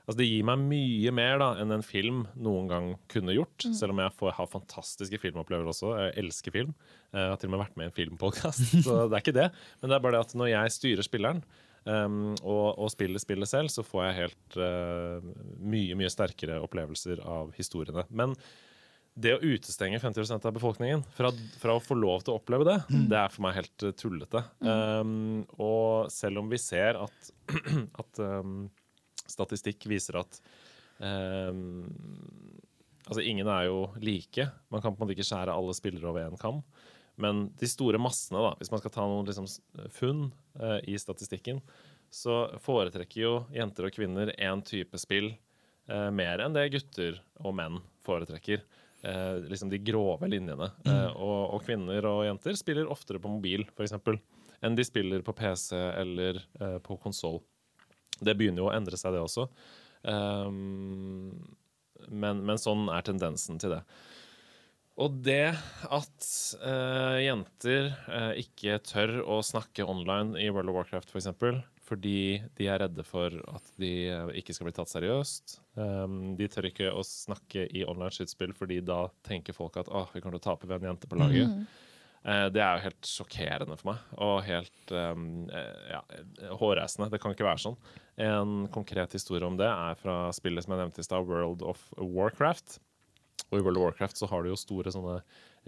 Altså 0.05 0.19
Det 0.19 0.27
gir 0.29 0.45
meg 0.45 0.61
mye 0.69 1.13
mer 1.17 1.39
da 1.41 1.47
enn 1.63 1.71
en 1.73 1.85
film 1.85 2.19
noen 2.37 2.67
gang 2.69 2.89
kunne 3.09 3.33
gjort. 3.33 3.65
Selv 3.73 3.95
om 3.95 4.03
jeg 4.03 4.13
får 4.19 4.35
har 4.37 4.51
fantastiske 4.53 5.17
filmopplevelser 5.23 5.71
også. 5.73 5.93
Jeg 5.97 6.13
elsker 6.21 6.53
film. 6.53 6.75
Jeg 7.15 7.31
har 7.31 7.41
til 7.41 7.49
og 7.49 7.55
med 7.55 7.63
vært 7.63 7.79
med 7.81 7.87
i 7.87 7.89
en 7.89 7.97
filmpodkast, 7.97 8.67
så 8.85 8.99
det 9.09 9.17
er 9.17 9.25
ikke 9.25 9.37
det. 9.39 9.47
Men 9.81 9.89
det 9.89 9.97
er 9.97 10.03
bare 10.05 10.19
det 10.19 10.27
at 10.27 10.35
når 10.37 10.51
jeg 10.51 10.75
styrer 10.75 11.09
spilleren, 11.09 11.41
um, 11.89 12.35
og, 12.43 12.67
og 12.85 12.93
spiller 12.93 13.25
spillet 13.25 13.49
selv, 13.49 13.73
så 13.73 13.87
får 13.87 14.05
jeg 14.05 14.19
helt 14.19 14.59
uh, 14.61 15.33
mye, 15.73 15.97
mye 15.97 16.13
sterkere 16.13 16.61
opplevelser 16.67 17.25
av 17.25 17.57
historiene. 17.57 18.05
Men 18.13 18.37
det 19.15 19.37
å 19.37 19.43
utestenge 19.43 20.01
50% 20.03 20.47
av 20.49 20.55
befolkningen 20.57 21.05
fra, 21.15 21.31
fra 21.61 21.77
å 21.77 21.83
få 21.83 21.95
lov 21.95 22.25
til 22.25 22.35
å 22.35 22.41
oppleve 22.41 22.67
det, 22.67 22.79
det 23.11 23.19
er 23.21 23.31
for 23.31 23.45
meg 23.47 23.59
helt 23.61 23.75
tullete. 23.79 24.01
tullete. 24.03 24.43
Um, 24.67 25.45
og 25.63 26.11
selv 26.13 26.43
om 26.43 26.51
vi 26.51 26.59
ser 26.59 26.99
at, 26.99 27.31
at 28.03 28.23
um, 28.25 28.65
statistikk 29.23 29.87
viser 29.91 30.21
at 30.25 30.41
um, 30.99 31.85
Altså, 33.05 33.21
ingen 33.21 33.45
er 33.53 33.67
jo 33.67 33.91
like. 34.01 34.47
Man 34.73 34.81
kan 34.81 34.95
på 34.95 35.03
en 35.03 35.05
måte 35.05 35.13
ikke 35.13 35.27
skjære 35.29 35.53
alle 35.53 35.75
spillere 35.77 36.09
over 36.09 36.25
én 36.25 36.39
kam. 36.41 36.63
Men 37.21 37.51
de 37.61 37.69
store 37.69 37.99
massene, 38.01 38.41
da, 38.41 38.55
hvis 38.57 38.71
man 38.73 38.81
skal 38.81 38.95
ta 38.95 39.05
noen 39.05 39.29
liksom, 39.29 39.45
funn 39.93 40.23
uh, 40.57 40.79
i 40.89 40.97
statistikken, 40.97 41.61
så 42.09 42.47
foretrekker 42.65 43.21
jo 43.21 43.35
jenter 43.53 43.91
og 43.91 43.93
kvinner 43.93 44.33
én 44.39 44.63
type 44.65 44.97
spill 45.03 45.35
uh, 45.91 46.09
mer 46.17 46.41
enn 46.47 46.57
det 46.57 46.71
gutter 46.73 47.21
og 47.45 47.53
menn 47.61 47.83
foretrekker. 48.09 48.65
Eh, 49.05 49.37
liksom 49.51 49.69
de 49.71 49.79
grove 49.79 50.29
linjene. 50.29 50.71
Eh, 50.87 51.11
og, 51.13 51.57
og 51.57 51.65
kvinner 51.67 52.07
og 52.09 52.23
jenter 52.25 52.57
spiller 52.57 52.89
oftere 52.91 53.21
på 53.21 53.33
mobil, 53.33 53.67
f.eks., 53.75 53.99
enn 54.65 54.79
de 54.79 54.87
spiller 54.87 55.21
på 55.25 55.35
PC 55.37 55.77
eller 55.77 56.41
eh, 56.61 56.79
på 56.81 56.97
konsoll. 57.03 57.43
Det 58.17 58.33
begynner 58.39 58.63
jo 58.63 58.71
å 58.71 58.73
endre 58.73 58.97
seg, 58.97 59.13
det 59.13 59.21
også. 59.21 59.49
Um, 60.05 61.35
men, 62.09 62.41
men 62.47 62.61
sånn 62.61 62.87
er 62.93 63.05
tendensen 63.05 63.61
til 63.61 63.75
det. 63.75 63.83
Og 65.01 65.19
det 65.27 65.51
at 65.91 66.27
uh, 66.63 67.19
jenter 67.19 67.91
uh, 68.07 68.33
ikke 68.39 68.79
tør 68.87 69.19
å 69.27 69.41
snakke 69.45 69.85
online 69.91 70.39
i 70.41 70.49
World 70.55 70.71
of 70.71 70.79
Warcraft, 70.79 71.11
f.eks., 71.11 71.13
for 71.13 71.21
eksempel, 71.21 71.61
fordi 71.85 72.43
de 72.57 72.69
er 72.71 72.81
redde 72.85 73.05
for 73.07 73.35
at 73.53 73.73
de 73.81 73.93
eh, 74.09 74.35
ikke 74.41 74.57
skal 74.57 74.69
bli 74.69 74.77
tatt 74.77 74.93
seriøst. 74.93 75.59
Um, 75.77 76.35
de 76.39 76.49
tør 76.49 76.71
ikke 76.71 76.93
å 76.93 77.03
snakke 77.05 77.67
i 77.69 77.85
online 77.89 78.15
skytespill 78.15 78.55
fordi 78.57 78.81
da 78.85 79.05
tenker 79.27 79.57
folk 79.57 79.77
at 79.81 79.91
oh, 79.93 80.09
vi 80.15 80.23
kommer 80.23 80.39
til 80.39 80.45
å 80.45 80.49
tape 80.53 80.71
ved 80.71 80.81
en 80.81 80.95
jente 80.95 81.11
på 81.11 81.19
laget. 81.21 81.67
Eh, 82.25 82.47
det 82.55 82.63
er 82.65 82.79
jo 82.79 82.85
helt 82.87 83.09
sjokkerende 83.09 83.77
for 83.77 83.91
meg, 83.91 84.05
og 84.25 84.39
helt 84.47 84.93
um, 84.97 85.45
eh, 85.53 85.91
ja, 85.93 86.01
hårreisende. 86.57 87.11
Det 87.13 87.21
kan 87.21 87.35
ikke 87.37 87.45
være 87.45 87.61
sånn. 87.67 87.77
En 88.25 88.65
konkret 88.73 89.13
historie 89.17 89.45
om 89.45 89.59
det 89.61 89.69
er 89.69 89.99
fra 90.01 90.31
spillet 90.33 90.65
som 90.65 90.73
jeg 90.73 90.87
nevnte 90.87 91.05
i 91.05 91.09
stad, 91.09 91.29
World 91.29 91.65
of 91.69 91.85
Warcraft. 92.01 92.79
Og 93.51 93.59
i 93.59 93.65
World 93.65 93.77
of 93.77 93.91
Warcraft 93.91 94.23
så 94.23 94.31
har 94.31 94.43
du 94.43 94.55
jo 94.55 94.57
store 94.59 94.95
sånne 94.95 95.19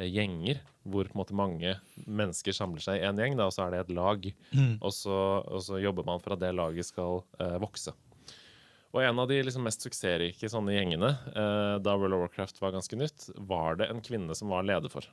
gjenger, 0.04 0.58
hvor 0.84 1.08
på 1.08 1.14
en 1.16 1.20
måte 1.22 1.34
mange 1.38 1.72
mennesker 2.06 2.52
samler 2.52 2.82
seg 2.84 3.00
i 3.00 3.06
en 3.08 3.16
gjeng, 3.16 3.36
da, 3.38 3.46
og 3.48 3.54
så 3.56 3.64
er 3.66 3.70
det 3.72 3.80
et 3.86 3.94
lag. 3.96 4.26
Og, 4.84 4.92
så, 4.92 5.16
og 5.48 5.62
så 5.64 5.78
jobber 5.80 6.04
man 6.06 6.20
for 6.20 6.36
at 6.36 6.42
det 6.42 6.52
laget 6.54 6.84
skal 6.90 7.22
eh, 7.40 7.56
vokse. 7.62 7.94
Og 8.94 9.02
en 9.02 9.18
av 9.18 9.26
de 9.28 9.40
liksom 9.42 9.64
mest 9.66 9.82
suksessrike 9.84 10.48
sånne 10.48 10.72
gjengene 10.76 11.10
eh, 11.32 11.74
da 11.84 11.96
World 11.98 12.14
of 12.16 12.22
Warcraft 12.26 12.60
var 12.62 12.72
ganske 12.76 12.96
nytt, 12.96 13.30
var 13.48 13.76
det 13.80 13.88
en 13.92 14.00
kvinne 14.04 14.36
som 14.38 14.48
var 14.52 14.64
leder 14.68 14.88
for. 14.92 15.04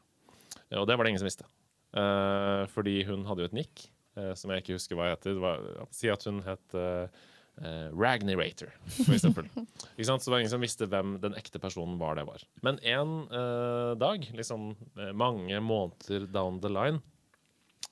Eh, 0.70 0.78
Og 0.80 0.88
det 0.88 0.96
var 0.96 1.04
det 1.04 1.14
ingen 1.16 1.24
som 1.24 1.28
visste. 1.32 1.48
Eh, 1.96 2.64
fordi 2.72 3.04
hun 3.10 3.26
hadde 3.28 3.44
jo 3.44 3.50
et 3.52 3.58
nikk 3.64 3.88
eh, 4.18 4.32
som 4.40 4.52
jeg 4.54 4.64
ikke 4.64 4.78
husker 4.78 5.00
hva 5.00 5.10
heter. 5.14 5.36
Det 5.36 5.44
var, 5.44 5.66
si 5.96 6.12
at 6.14 6.24
hun 6.30 6.40
het 6.46 6.78
eh, 6.80 7.08
eh, 7.62 7.90
Ragnirator, 7.94 8.72
for 8.96 9.14
eksempel. 9.16 9.50
ikke 9.98 10.08
sant? 10.08 10.24
Så 10.24 10.30
det 10.30 10.36
var 10.36 10.44
ingen 10.44 10.54
som 10.54 10.64
visste 10.64 10.88
hvem 10.90 11.18
den 11.24 11.38
ekte 11.40 11.62
personen 11.64 12.00
var 12.02 12.18
det 12.20 12.26
var. 12.30 12.44
Men 12.66 12.80
en 12.82 13.16
eh, 13.28 13.94
dag, 14.02 14.26
liksom 14.34 14.72
eh, 14.98 15.14
mange 15.14 15.60
måneder 15.64 16.28
down 16.34 16.60
the 16.64 16.72
line, 16.72 17.02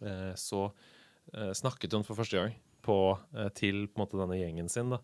eh, 0.02 0.34
så 0.40 0.68
eh, 1.34 1.54
snakket 1.58 1.94
hun 1.98 2.08
for 2.08 2.20
første 2.20 2.40
gang 2.42 2.58
på, 2.82 2.98
eh, 3.38 3.52
til 3.58 3.86
på 3.92 4.02
måte 4.04 4.20
denne 4.20 4.40
gjengen 4.42 4.72
sin. 4.72 4.96
da 4.98 5.02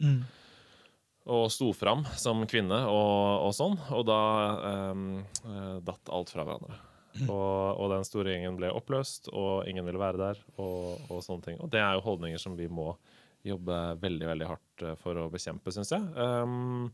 og 1.27 1.49
sto 1.51 1.73
fram 1.75 2.05
som 2.15 2.45
kvinne 2.47 2.77
og, 2.87 3.47
og 3.49 3.51
sånn. 3.51 3.73
Og 3.91 4.05
da 4.07 4.19
eh, 4.69 5.79
datt 5.83 6.11
alt 6.15 6.31
fra 6.31 6.45
hverandre. 6.47 6.77
Og, 7.25 7.79
og 7.81 7.89
den 7.91 8.05
store 8.07 8.33
gjengen 8.35 8.57
ble 8.59 8.69
oppløst, 8.71 9.31
og 9.33 9.67
ingen 9.69 9.85
ville 9.87 10.01
være 10.01 10.21
der. 10.21 10.41
Og, 10.61 11.01
og 11.11 11.23
sånne 11.25 11.43
ting. 11.43 11.59
Og 11.63 11.71
det 11.73 11.81
er 11.81 11.97
jo 11.97 12.05
holdninger 12.05 12.41
som 12.41 12.55
vi 12.55 12.69
må 12.71 12.93
jobbe 13.53 13.77
veldig 14.01 14.27
veldig 14.31 14.49
hardt 14.49 14.83
eh, 14.85 14.97
for 15.01 15.19
å 15.19 15.29
bekjempe, 15.33 15.73
syns 15.73 15.93
jeg. 15.95 16.03
Um, 16.15 16.91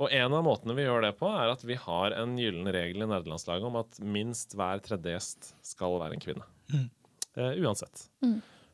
og 0.00 0.12
en 0.16 0.36
av 0.36 0.46
måtene 0.46 0.76
vi 0.78 0.86
gjør 0.86 1.04
det 1.04 1.12
på, 1.18 1.28
er 1.28 1.52
at 1.52 1.64
vi 1.66 1.76
har 1.76 2.16
en 2.16 2.38
gyllen 2.40 2.70
regel 2.72 3.04
i 3.04 3.10
nerdelandslaget 3.10 3.68
om 3.68 3.76
at 3.82 4.00
minst 4.00 4.56
hver 4.56 4.80
tredje 4.84 5.12
gjest 5.12 5.50
skal 5.74 5.98
være 6.00 6.16
en 6.16 6.24
kvinne. 6.24 6.46
Eh, 7.36 7.60
uansett. 7.60 8.08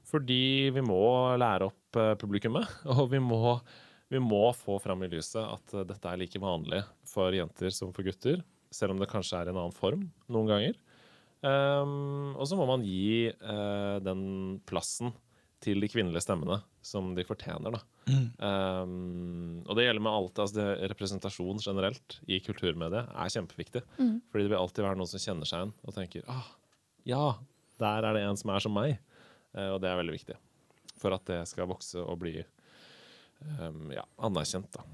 Fordi 0.07 0.71
vi 0.75 0.85
må 0.87 1.03
lære 1.41 1.67
opp 1.67 1.99
uh, 1.99 2.15
publikummet, 2.21 2.71
og 2.95 3.11
vi 3.13 3.23
må 3.23 3.59
vi 4.07 4.21
må 4.23 4.53
få 4.55 4.79
fram 4.79 5.03
i 5.03 5.11
lyset 5.11 5.43
at 5.43 5.73
uh, 5.75 5.83
dette 5.87 6.11
er 6.11 6.21
like 6.21 6.39
vanlig 6.39 6.83
for 7.11 7.35
jenter 7.35 7.73
som 7.75 7.91
for 7.95 8.07
gutter, 8.07 8.39
selv 8.71 8.95
om 8.95 9.01
det 9.03 9.11
kanskje 9.11 9.41
er 9.41 9.51
i 9.51 9.55
en 9.55 9.59
annen 9.59 9.75
form 9.75 10.07
noen 10.31 10.51
ganger. 10.51 10.79
Um, 11.43 12.33
og 12.39 12.47
så 12.49 12.57
må 12.59 12.65
man 12.69 12.85
gi 12.87 13.29
uh, 13.29 13.99
den 14.03 14.23
plassen 14.67 15.13
til 15.65 15.81
de 15.83 15.89
kvinnelige 15.91 16.25
stemmene 16.25 16.61
som 16.85 17.15
de 17.17 17.25
fortjener. 17.27 17.75
Da. 17.75 17.81
Um, 18.39 19.63
og 19.67 19.79
det 19.79 19.87
gjelder 19.87 20.05
med 20.05 20.13
alt. 20.13 20.41
Altså 20.43 20.59
det, 20.59 20.67
representasjon 20.93 21.63
generelt 21.65 22.19
i 22.31 22.39
kulturmediet 22.45 23.11
er 23.11 23.33
kjempeviktig. 23.35 23.83
Fordi 23.97 24.47
det 24.47 24.53
vil 24.53 24.59
alltid 24.61 24.87
være 24.87 25.01
noen 25.01 25.11
som 25.11 25.23
kjenner 25.23 25.49
seg 25.49 25.65
igjen 25.65 25.75
og 25.83 25.97
tenker 25.97 26.29
ah, 26.33 26.51
ja, 27.09 27.25
der 27.83 28.09
er 28.09 28.19
det 28.19 28.27
en 28.27 28.39
som 28.41 28.53
er 28.55 28.67
som 28.67 28.77
meg. 28.77 28.99
Uh, 29.57 29.73
og 29.75 29.81
det 29.83 29.91
er 29.91 30.01
veldig 30.03 30.19
viktig 30.19 30.39
for 30.97 31.13
at 31.13 31.27
det 31.29 31.43
skal 31.51 31.69
vokse 31.69 32.01
og 32.01 32.17
bli 32.23 32.39
um, 32.41 33.91
ja, 33.93 34.05
anerkjent. 34.29 34.73
Da. 34.73 34.85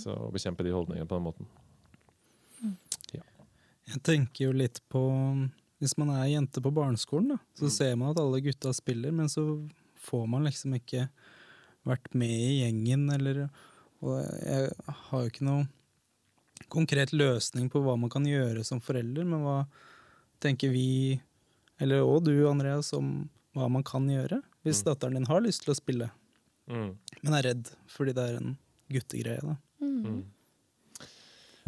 Så 0.00 0.14
å 0.16 0.32
bekjempe 0.32 0.64
de 0.64 0.72
holdningene 0.72 1.08
på 1.08 1.18
den 1.18 1.26
måten. 1.26 1.50
Jeg 3.86 4.02
tenker 4.02 4.48
jo 4.48 4.54
litt 4.56 4.80
på 4.90 5.00
Hvis 5.78 5.94
man 6.00 6.10
er 6.16 6.30
jente 6.32 6.62
på 6.62 6.72
barneskolen, 6.74 7.36
da, 7.36 7.38
så 7.58 7.68
ser 7.70 7.98
man 8.00 8.14
at 8.14 8.20
alle 8.22 8.40
gutta 8.42 8.72
spiller, 8.74 9.12
men 9.14 9.28
så 9.28 9.44
får 10.06 10.26
man 10.30 10.46
liksom 10.46 10.76
ikke 10.78 11.08
vært 11.86 12.12
med 12.18 12.30
i 12.32 12.60
gjengen, 12.62 13.08
eller 13.14 13.46
Og 14.04 14.18
jeg 14.44 14.70
har 14.86 15.22
jo 15.22 15.30
ikke 15.30 15.46
noe 15.46 15.64
konkret 16.72 17.12
løsning 17.16 17.70
på 17.72 17.80
hva 17.84 17.94
man 17.98 18.10
kan 18.12 18.26
gjøre 18.28 18.62
som 18.66 18.80
forelder, 18.84 19.24
men 19.24 19.40
hva 19.44 19.58
tenker 20.42 20.68
vi, 20.74 21.16
eller 21.80 22.04
òg 22.04 22.26
du, 22.28 22.34
Andreas, 22.48 22.92
om 22.96 23.28
hva 23.56 23.70
man 23.72 23.84
kan 23.86 24.04
gjøre 24.10 24.42
hvis 24.66 24.82
datteren 24.84 25.16
din 25.16 25.28
har 25.30 25.40
lyst 25.44 25.64
til 25.64 25.72
å 25.74 25.78
spille, 25.80 26.10
Mm. 26.66 26.96
men 27.22 27.34
er 27.38 27.44
redd 27.46 27.68
fordi 27.86 28.12
det 28.16 28.22
er 28.26 28.36
en 28.40 28.56
guttegreie? 28.90 29.38
da. 29.38 29.54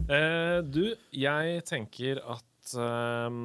Eh, 0.09 0.59
du, 0.67 0.85
jeg 1.15 1.63
tenker 1.69 2.19
at 2.35 2.73
eh, 2.75 3.39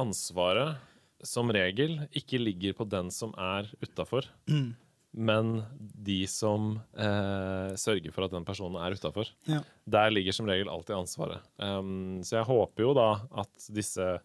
ansvaret 0.00 0.76
som 1.24 1.52
regel 1.54 2.02
ikke 2.16 2.40
ligger 2.42 2.76
på 2.76 2.88
den 2.88 3.12
som 3.14 3.32
er 3.40 3.70
utafor, 3.82 4.28
men 5.16 5.52
de 5.78 6.18
som 6.28 6.74
eh, 6.92 7.72
sørger 7.80 8.12
for 8.12 8.26
at 8.26 8.34
den 8.34 8.44
personen 8.44 8.76
er 8.82 8.96
utafor. 8.98 9.30
Ja. 9.48 9.62
Der 9.88 10.12
ligger 10.12 10.36
som 10.36 10.48
regel 10.50 10.68
alltid 10.68 10.98
ansvaret. 10.98 11.46
Um, 11.56 12.20
så 12.20 12.40
jeg 12.40 12.50
håper 12.50 12.84
jo 12.84 12.92
da 12.98 13.08
at 13.44 13.70
disse 13.72 14.18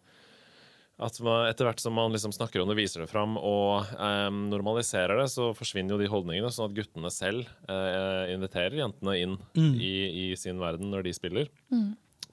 at 1.02 1.16
man, 1.24 1.48
etter 1.48 1.66
hvert 1.66 1.80
som 1.82 1.94
man 1.96 2.12
liksom 2.14 2.34
snakker 2.34 2.62
om 2.62 2.68
det, 2.70 2.76
viser 2.78 3.02
det 3.02 3.10
fram 3.10 3.34
og 3.40 3.88
eh, 3.96 4.28
normaliserer 4.30 5.18
det, 5.18 5.30
så 5.32 5.48
forsvinner 5.56 5.96
jo 5.96 6.02
de 6.02 6.10
holdningene, 6.12 6.50
sånn 6.52 6.68
at 6.68 6.76
guttene 6.76 7.10
selv 7.10 7.48
eh, 7.66 8.30
inviterer 8.34 8.76
jentene 8.78 9.16
inn 9.18 9.34
i, 9.56 9.94
i 10.22 10.26
sin 10.38 10.60
verden 10.62 10.92
når 10.92 11.08
de 11.08 11.14
spiller. 11.16 11.50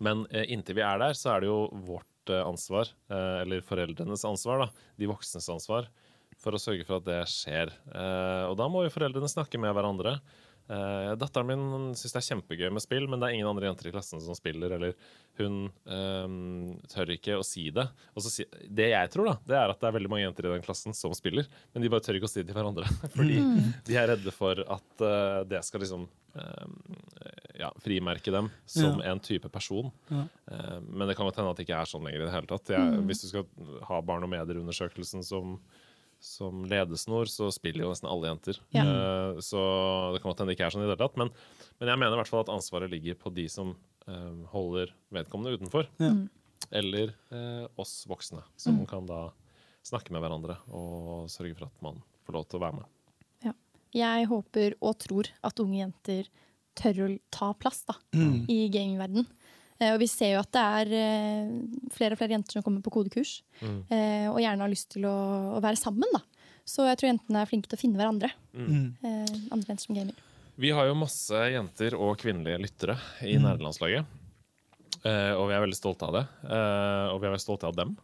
Men 0.03 0.25
eh, 0.29 0.51
inntil 0.53 0.77
vi 0.79 0.85
er 0.85 1.01
der, 1.01 1.17
så 1.17 1.33
er 1.33 1.43
det 1.43 1.49
jo 1.49 1.59
vårt 1.87 2.07
ansvar, 2.37 2.91
eh, 3.11 3.41
eller 3.43 3.65
foreldrenes 3.65 4.25
ansvar, 4.27 4.65
da, 4.65 4.85
de 4.99 5.09
voksnes 5.09 5.49
ansvar, 5.51 5.89
for 6.39 6.55
å 6.55 6.61
sørge 6.61 6.85
for 6.87 6.99
at 6.99 7.07
det 7.07 7.19
skjer. 7.31 7.73
Eh, 7.91 8.45
og 8.49 8.55
da 8.59 8.69
må 8.71 8.85
jo 8.85 8.93
foreldrene 8.93 9.31
snakke 9.31 9.59
med 9.61 9.73
hverandre. 9.75 10.19
Eh, 10.69 11.15
datteren 11.17 11.47
min 11.49 11.95
syns 11.97 12.13
det 12.13 12.19
er 12.19 12.25
kjempegøy 12.27 12.69
med 12.69 12.83
spill, 12.83 13.07
men 13.09 13.17
det 13.17 13.25
er 13.25 13.37
ingen 13.39 13.47
andre 13.49 13.65
jenter 13.65 13.87
i 13.89 13.93
klassen 13.95 14.21
som 14.21 14.37
spiller, 14.37 14.75
eller 14.75 14.93
hun 15.39 15.63
eh, 15.65 16.27
tør 16.91 17.13
ikke 17.15 17.39
å 17.39 17.45
si 17.45 17.71
det. 17.73 17.87
Og 18.13 18.21
så 18.21 18.33
si, 18.33 18.45
det 18.69 18.91
jeg 18.91 19.09
tror, 19.15 19.31
da, 19.31 19.35
det 19.49 19.57
er 19.57 19.73
at 19.73 19.81
det 19.81 19.89
er 19.89 19.95
veldig 19.97 20.11
mange 20.13 20.27
jenter 20.27 20.45
i 20.45 20.53
den 20.53 20.65
klassen 20.67 20.93
som 20.93 21.15
spiller, 21.17 21.49
men 21.73 21.81
de 21.81 21.89
bare 21.89 22.05
tør 22.05 22.19
ikke 22.19 22.29
å 22.29 22.33
si 22.33 22.43
det 22.43 22.51
til 22.51 22.59
hverandre. 22.59 22.85
Fordi 23.17 23.39
de 23.89 23.97
er 23.97 24.11
redde 24.13 24.35
for 24.35 24.61
at 24.61 25.01
uh, 25.01 25.41
det 25.49 25.63
skal 25.65 25.81
liksom 25.81 26.05
uh, 26.37 26.69
ja, 27.57 27.73
frimerke 27.81 28.35
dem 28.37 28.53
som 28.69 29.01
en 29.01 29.25
type 29.25 29.49
person. 29.49 29.89
Ja. 30.13 30.21
Men 30.85 31.09
det 31.09 31.17
kan 31.17 31.27
godt 31.27 31.41
hende 31.41 31.51
at 31.51 31.59
det 31.59 31.65
ikke 31.65 31.81
er 31.81 31.89
sånn 31.89 32.05
lenger 32.05 32.21
i 32.21 32.27
det 32.27 32.31
hele 32.31 32.47
tatt. 32.47 32.71
Jeg, 32.71 33.01
Hvis 33.09 33.25
du 33.25 33.31
skal 33.33 33.73
ha 33.89 33.97
barn 34.05 34.23
og 34.23 34.31
medier-undersøkelsen 34.31 35.25
som 35.27 35.57
som 36.19 36.65
ledesnor, 36.67 37.29
så 37.31 37.47
spiller 37.53 37.85
jo 37.85 37.93
nesten 37.93 38.09
alle 38.11 38.31
jenter. 38.31 38.59
Ja. 38.75 38.83
Uh, 38.83 39.39
så 39.43 39.59
det 40.13 40.21
kan 40.21 40.31
godt 40.31 40.43
hende 40.43 40.51
det 40.51 40.57
ikke 40.57 40.67
er 40.67 40.75
sånn 40.75 40.83
i 40.83 40.87
det 40.87 40.93
hele 40.93 41.01
tatt. 41.05 41.19
Men, 41.21 41.31
men 41.79 41.93
jeg 41.93 42.01
mener 42.01 42.17
i 42.17 42.21
hvert 42.21 42.31
fall 42.31 42.43
at 42.43 42.53
ansvaret 42.53 42.91
ligger 42.91 43.17
på 43.19 43.31
de 43.35 43.47
som 43.51 43.73
uh, 44.09 44.43
holder 44.53 44.93
vedkommende 45.15 45.55
utenfor. 45.57 45.87
Ja. 46.03 46.11
Eller 46.75 47.15
uh, 47.31 47.65
oss 47.79 48.03
voksne, 48.09 48.43
som 48.59 48.83
kan 48.89 49.07
da 49.09 49.29
snakke 49.87 50.11
med 50.13 50.21
hverandre 50.21 50.59
og 50.75 51.29
sørge 51.31 51.55
for 51.55 51.69
at 51.69 51.83
man 51.85 52.01
får 52.27 52.35
lov 52.35 52.49
til 52.49 52.59
å 52.59 52.65
være 52.67 52.81
med. 52.81 52.95
Jeg 53.95 54.27
håper 54.29 54.75
og 54.85 54.99
tror 55.01 55.29
at 55.45 55.59
unge 55.63 55.79
jenter 55.79 56.27
tør 56.77 56.99
å 57.05 57.09
ta 57.33 57.49
plass 57.57 57.81
da, 57.87 57.95
i 58.13 58.67
gamingverden. 58.71 59.25
Eh, 59.79 59.93
og 59.93 59.99
vi 60.01 60.07
ser 60.11 60.35
jo 60.35 60.41
at 60.41 60.51
det 60.55 60.63
er 60.63 60.93
eh, 60.99 61.53
flere 61.95 62.15
og 62.15 62.21
flere 62.21 62.35
jenter 62.35 62.57
som 62.57 62.65
kommer 62.65 62.83
på 62.85 62.93
kodekurs, 62.93 63.39
Mm. 63.59 63.81
og 64.31 64.37
gjerne 64.39 64.63
har 64.63 64.71
lyst 64.71 64.93
til 64.93 65.03
å, 65.03 65.15
å 65.57 65.59
være 65.59 65.75
sammen. 65.75 66.07
da. 66.15 66.21
Så 66.63 66.85
jeg 66.87 66.95
tror 66.95 67.09
jentene 67.09 67.41
er 67.41 67.49
flinke 67.49 67.67
til 67.67 67.75
å 67.75 67.81
finne 67.81 67.99
hverandre. 67.99 68.29
Mm. 68.55 68.93
andre 69.51 69.73
jenter 69.73 69.83
som 69.83 69.97
gamer. 69.97 70.21
Vi 70.55 70.71
har 70.71 70.87
jo 70.87 70.95
masse 70.95 71.41
jenter 71.51 71.97
og 71.99 72.13
kvinnelige 72.21 72.61
lyttere 72.63 72.95
i 73.27 73.35
mm. 73.35 73.43
nerdelandslaget. 73.43 74.15
og 75.03 75.43
vi 75.49 75.57
er 75.57 75.65
veldig 75.65 75.75
stolte 75.75 76.07
av 76.07 76.15
det. 76.15 76.23
Eh, 76.47 77.07
og 77.11 77.19
vi 77.19 77.27
er 77.27 77.33
veldig 77.35 77.43
stolte 77.43 77.67
av 77.67 77.75
dem. 77.75 77.97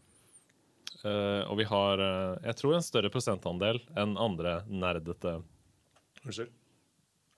Eh, 1.05 1.41
og 1.51 1.59
vi 1.59 1.65
har, 1.69 2.01
eh, 2.01 2.38
jeg 2.49 2.57
tror, 2.61 2.76
en 2.76 2.86
større 2.86 3.11
prosentandel 3.13 3.82
enn 3.97 4.15
andre 4.17 4.61
nerdete 4.69 5.41
Unnskyld. 6.26 6.49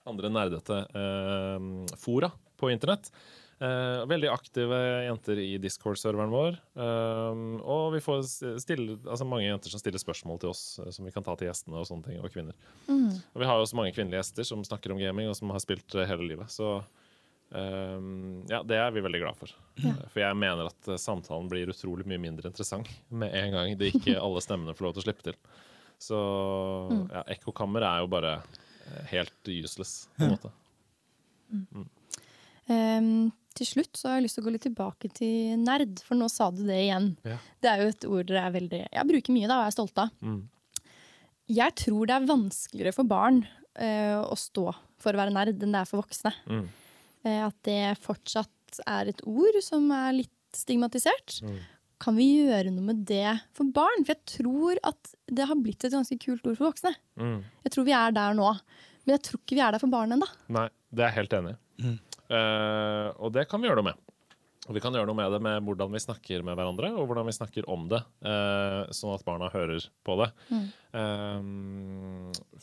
Andre 0.08 0.30
nerdete 0.32 0.78
eh, 0.96 1.66
fora 2.00 2.30
på 2.56 2.70
internett. 2.72 3.10
Eh, 3.58 4.06
veldig 4.06 4.28
aktive 4.30 4.76
jenter 5.02 5.38
i 5.42 5.56
Discord-serveren 5.58 6.30
vår. 6.30 6.58
Eh, 6.78 7.38
og 7.66 7.88
vi 7.96 8.00
får 8.02 8.20
stille, 8.62 9.00
altså 9.02 9.26
mange 9.26 9.48
jenter 9.48 9.72
som 9.72 9.82
stiller 9.82 9.98
spørsmål 9.98 10.38
til 10.44 10.52
oss, 10.52 10.62
eh, 10.78 10.92
som 10.94 11.08
vi 11.08 11.10
kan 11.14 11.26
ta 11.26 11.34
til 11.34 11.50
gjestene, 11.50 11.80
og 11.80 11.88
sånne 11.88 12.06
ting, 12.06 12.20
og 12.22 12.30
kvinner. 12.30 12.54
Og 12.86 13.42
vi 13.42 13.48
har 13.48 13.58
også 13.58 13.80
mange 13.80 13.94
kvinnelige 13.96 14.22
gjester 14.22 14.46
som 14.46 14.62
snakker 14.66 14.94
om 14.94 15.02
gaming, 15.02 15.26
og 15.30 15.34
som 15.38 15.50
har 15.50 15.64
spilt 15.64 15.98
hele 15.98 16.28
livet. 16.28 16.52
Så 16.54 16.76
ehm, 17.58 18.44
ja, 18.46 18.62
det 18.62 18.78
er 18.78 18.94
vi 18.94 19.02
veldig 19.02 19.22
glad 19.24 19.40
for. 19.40 19.50
Ja. 19.82 19.96
For 20.06 20.22
jeg 20.22 20.38
mener 20.38 20.70
at 20.70 20.92
samtalen 21.02 21.50
blir 21.50 21.74
utrolig 21.74 22.06
mye 22.06 22.22
mindre 22.28 22.52
interessant 22.52 22.90
med 23.10 23.34
en 23.34 23.56
gang 23.56 23.74
det 23.80 23.90
ikke 23.90 24.20
alle 24.26 24.44
stemmene 24.44 24.76
får 24.78 24.86
lov 24.86 24.94
til 24.94 25.02
å 25.02 25.08
slippe 25.08 25.26
til. 25.26 25.42
Så 25.98 26.18
ja, 27.10 27.26
ekkokammer 27.34 27.82
er 27.82 28.04
jo 28.04 28.12
bare 28.14 28.38
helt 29.10 29.50
useless, 29.50 30.04
på 30.14 30.28
en 30.28 30.36
måte. 30.36 30.54
Ehm, 32.68 33.30
til 33.58 33.68
slutt 33.68 33.98
så 33.98 34.10
har 34.10 34.18
jeg 34.18 34.26
lyst 34.26 34.38
til 34.38 34.44
å 34.44 34.48
gå 34.48 34.54
litt 34.54 34.66
tilbake 34.66 35.10
til 35.16 35.58
nerd, 35.60 36.00
for 36.06 36.18
nå 36.18 36.28
sa 36.32 36.50
du 36.54 36.62
det 36.68 36.78
igjen. 36.84 37.12
Ja. 37.26 37.38
Det 37.62 37.70
er 37.70 37.82
jo 37.82 37.92
et 37.92 38.06
ord 38.08 38.28
dere 38.30 38.44
er 38.46 38.54
veldig 38.54 38.82
Jeg 38.84 39.08
bruker 39.10 39.34
mye 39.34 39.50
da, 39.50 39.58
og 39.58 39.66
jeg 39.66 39.72
er 39.72 39.76
stolt 39.76 40.02
av. 40.02 40.12
Mm. 40.22 40.40
Jeg 41.58 41.74
tror 41.80 42.08
det 42.08 42.16
er 42.16 42.28
vanskeligere 42.28 42.94
for 42.96 43.08
barn 43.08 43.40
uh, 43.80 44.20
å 44.20 44.36
stå 44.38 44.68
for 44.98 45.14
å 45.14 45.20
være 45.20 45.34
nerd 45.34 45.62
enn 45.62 45.74
det 45.74 45.80
er 45.80 45.88
for 45.88 46.02
voksne. 46.02 46.34
Mm. 46.50 46.66
Uh, 47.24 47.42
at 47.48 47.58
det 47.68 47.82
fortsatt 48.04 48.82
er 48.84 49.10
et 49.10 49.24
ord 49.26 49.58
som 49.64 49.88
er 49.96 50.20
litt 50.20 50.34
stigmatisert. 50.56 51.40
Kan 51.98 52.14
vi 52.18 52.28
gjøre 52.44 52.70
noe 52.70 52.92
med 52.92 53.00
det 53.08 53.38
for 53.56 53.68
barn? 53.74 54.04
For 54.04 54.14
jeg 54.14 54.38
tror 54.38 54.78
at 54.86 55.14
det 55.26 55.48
har 55.50 55.58
blitt 55.58 55.82
et 55.84 55.94
ganske 55.94 56.18
kult 56.22 56.46
ord 56.46 56.58
for 56.60 56.70
voksne. 56.70 56.92
Mm. 57.18 57.40
Jeg 57.66 57.74
tror 57.74 57.88
vi 57.88 57.96
er 57.96 58.14
der 58.14 58.36
nå. 58.38 58.52
Men 59.04 59.16
jeg 59.16 59.24
tror 59.24 59.40
ikke 59.40 59.56
vi 59.56 59.64
er 59.64 59.74
der 59.74 59.82
for 59.82 59.92
barn 59.92 60.14
ennå. 60.14 60.28
Nei, 60.52 60.68
det 60.92 61.04
er 61.04 61.10
jeg 61.10 61.18
helt 61.22 61.36
enig 61.40 61.56
i. 61.56 61.96
Eh, 62.28 63.08
og 63.16 63.32
det 63.34 63.48
kan 63.48 63.60
vi 63.60 63.70
gjøre 63.70 63.80
noe 63.80 63.90
med. 63.90 64.08
Og 64.68 64.76
vi 64.76 64.82
kan 64.84 64.92
gjøre 64.92 65.08
noe 65.08 65.16
med 65.16 65.32
det 65.32 65.40
med 65.40 65.64
hvordan 65.64 65.94
vi 65.94 66.02
snakker 66.02 66.44
med 66.44 66.56
hverandre, 66.58 66.90
og 67.00 67.08
hvordan 67.08 67.28
vi 67.30 67.36
snakker 67.36 67.68
om 67.72 67.86
det, 67.88 68.02
uh, 68.26 68.84
sånn 68.92 69.14
at 69.14 69.24
barna 69.24 69.48
hører 69.52 69.86
på 70.04 70.16
det. 70.20 70.28
Eh, 70.98 71.46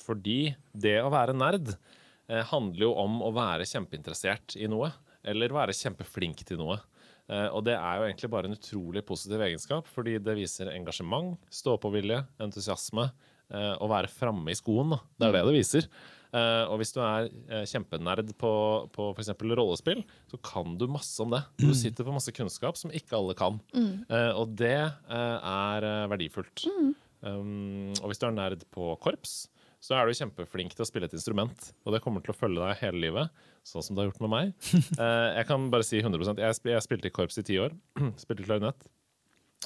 fordi 0.03 0.39
det 0.86 0.99
å 1.01 1.09
være 1.13 1.34
nerd 1.38 1.72
uh, 1.74 2.43
handler 2.51 2.86
jo 2.86 2.91
om 3.01 3.24
å 3.26 3.32
være 3.34 3.66
kjempeinteressert 3.70 4.57
i 4.59 4.70
noe, 4.70 4.91
eller 5.26 5.55
være 5.57 5.74
kjempeflink 5.78 6.45
til 6.45 6.61
noe. 6.61 6.78
Uh, 7.26 7.49
og 7.57 7.63
det 7.66 7.74
er 7.74 7.97
jo 7.97 8.05
egentlig 8.05 8.30
bare 8.36 8.51
en 8.51 8.57
utrolig 8.59 9.01
positiv 9.07 9.41
egenskap, 9.47 9.89
fordi 9.89 10.20
det 10.22 10.38
viser 10.38 10.70
engasjement, 10.76 11.39
stå-på-vilje, 11.49 12.22
entusiasme, 12.45 13.07
uh, 13.49 13.74
å 13.82 13.89
være 13.89 14.13
framme 14.13 14.53
i 14.53 14.59
skoen. 14.59 14.93
Da. 14.93 15.01
Det 15.18 15.32
er 15.32 15.39
det 15.39 15.45
det 15.49 15.57
viser. 15.57 15.89
Eh, 16.36 16.63
og 16.67 16.81
hvis 16.81 16.91
du 16.95 16.99
er 17.03 17.29
uh, 17.51 17.63
kjempenerd 17.69 18.33
på, 18.39 18.51
på 18.95 19.07
f.eks. 19.13 19.31
rollespill, 19.55 20.03
så 20.31 20.39
kan 20.43 20.75
du 20.79 20.88
masse 20.91 21.15
om 21.23 21.31
det. 21.31 21.41
Du 21.61 21.69
sitter 21.77 22.07
på 22.07 22.15
masse 22.15 22.33
kunnskap 22.36 22.79
som 22.79 22.93
ikke 22.95 23.15
alle 23.17 23.38
kan. 23.38 23.61
Eh, 23.75 24.31
og 24.36 24.55
det 24.59 24.77
er 24.83 25.89
verdifullt. 26.11 26.65
verdifullt. 26.65 27.01
Um, 27.25 27.93
og 28.01 28.11
hvis 28.11 28.19
du 28.21 28.27
er 28.27 28.36
nerd 28.36 28.65
på 28.73 28.91
korps, 29.01 29.45
så 29.81 29.95
er 29.97 30.09
du 30.09 30.17
kjempeflink 30.17 30.73
til 30.75 30.83
å 30.83 30.89
spille 30.89 31.07
et 31.07 31.15
instrument. 31.15 31.69
Og 31.86 31.95
det 31.95 32.01
kommer 32.03 32.23
til 32.25 32.33
å 32.33 32.38
følge 32.38 32.61
deg 32.61 32.81
hele 32.81 33.01
livet, 33.03 33.45
sånn 33.65 33.86
som 33.86 33.95
det 33.95 34.03
har 34.03 34.11
gjort 34.11 34.23
med 34.25 34.33
meg. 34.33 34.53
Jeg 35.39 35.47
kan 35.49 35.69
bare 35.73 35.88
si 35.88 36.01
100 36.01 36.36
Jeg, 36.41 36.57
spil, 36.57 36.73
jeg 36.73 36.86
spilte 36.86 37.09
i 37.09 37.15
korps 37.15 37.39
i 37.41 37.45
ti 37.45 37.59
år. 37.61 37.75
spilte 38.23 38.47
klarinett. 38.47 38.88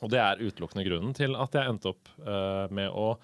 Og 0.04 0.12
det 0.12 0.20
er 0.22 0.44
utelukkende 0.44 0.86
grunnen 0.88 1.16
til 1.18 1.34
at 1.36 1.56
jeg 1.58 1.68
endte 1.68 1.90
opp 1.92 2.12
med 2.72 2.94
å 2.96 3.18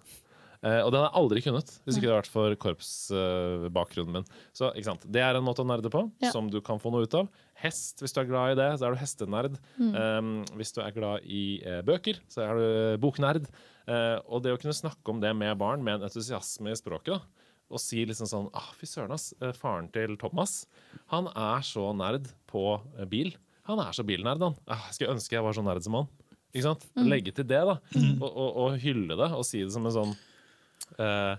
Eh, 0.63 0.79
og 0.79 0.93
det 0.93 0.99
hadde 0.99 1.07
jeg 1.09 1.19
aldri 1.19 1.41
kunnet 1.43 1.71
hvis 1.83 1.97
ikke 1.97 2.05
det 2.07 2.11
hadde 2.13 2.21
vært 2.21 2.31
for 2.31 2.55
korpsbakgrunnen 2.63 4.15
min. 4.19 4.27
Så 4.55 4.69
ikke 4.71 4.87
sant? 4.87 5.05
Det 5.11 5.21
er 5.23 5.35
en 5.37 5.43
måte 5.45 5.63
å 5.63 5.67
nerde 5.67 5.91
på, 5.91 6.05
Ja. 6.23 6.31
som 6.31 6.49
du 6.49 6.61
kan 6.61 6.79
få 6.79 6.91
noe 6.91 7.03
ut 7.03 7.13
av. 7.19 7.27
Hest, 7.59 7.99
hvis 7.99 8.13
du 8.15 8.21
er 8.21 8.29
glad 8.29 8.51
i 8.53 8.55
det, 8.61 8.79
så 8.79 8.87
er 8.87 8.95
du 8.95 9.01
hestenerd. 9.01 9.57
Um, 9.79 10.45
hvis 10.55 10.71
du 10.73 10.81
er 10.81 10.91
glad 10.95 11.23
i 11.27 11.61
eh, 11.63 11.81
bøker, 11.81 12.19
så 12.31 12.41
er 12.47 12.55
du 12.55 12.97
boknerd. 13.03 13.47
Eh, 13.87 14.17
og 14.27 14.43
det 14.43 14.53
å 14.55 14.59
kunne 14.61 14.73
snakke 14.75 15.11
om 15.11 15.19
det 15.19 15.33
med 15.35 15.57
barn 15.59 15.83
med 15.83 15.99
en 15.99 16.07
entusiasme 16.09 16.71
i 16.71 16.79
språket, 16.79 17.19
da, 17.19 17.42
og 17.73 17.81
si 17.81 18.03
liksom 18.07 18.29
sånn 18.29 18.49
ah, 18.57 18.69
Fy 18.77 18.87
søren, 18.89 19.13
ass. 19.15 19.31
eh, 19.41 19.53
Faren 19.57 19.89
til 19.93 20.15
Thomas, 20.21 20.63
han 21.13 21.29
er 21.33 21.65
så 21.65 21.89
nerd 21.97 22.29
på 22.49 22.63
eh, 22.97 23.07
bil. 23.09 23.33
Han 23.69 23.79
er 23.81 23.95
så 23.95 24.03
bilnerd, 24.05 24.43
han. 24.43 24.55
Ah, 24.67 24.85
jeg 24.89 24.97
skulle 24.99 25.15
ønske 25.15 25.37
jeg 25.37 25.45
var 25.45 25.55
så 25.57 25.63
nerd 25.65 25.85
som 25.85 25.97
han. 26.01 26.11
Ikke 26.53 26.67
sant? 26.67 26.85
Legge 27.09 27.31
til 27.33 27.47
det, 27.49 27.61
da. 27.65 27.77
Og, 28.21 28.29
og, 28.29 28.49
og 28.65 28.75
hylle 28.83 29.17
det, 29.17 29.29
og 29.33 29.45
si 29.47 29.63
det 29.63 29.73
som 29.73 29.87
en 29.89 29.95
sånn 29.95 30.11
eh, 31.01 31.35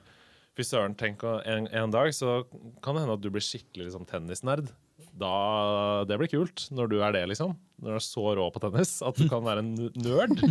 Fy 0.55 0.63
søren, 0.67 0.93
tenk 0.95 1.23
en, 1.27 1.67
en 1.67 1.91
dag 1.91 2.13
så 2.15 2.41
kan 2.83 2.95
det 2.95 3.03
hende 3.05 3.17
at 3.17 3.23
du 3.25 3.31
blir 3.35 3.43
skikkelig 3.43 3.89
liksom, 3.89 4.05
tennisnerd. 4.07 4.69
Da, 5.15 6.03
det 6.11 6.17
blir 6.19 6.31
kult 6.33 6.65
når 6.75 6.89
du 6.91 6.97
er 7.07 7.13
det, 7.15 7.21
liksom. 7.31 7.53
Når 7.79 7.93
du 7.93 7.99
er 8.01 8.03
så 8.03 8.25
rå 8.35 8.49
på 8.55 8.63
tennis 8.65 8.97
at 9.07 9.15
du 9.21 9.29
kan 9.31 9.45
være 9.47 9.63
en 9.63 9.75
nerd. 9.95 10.41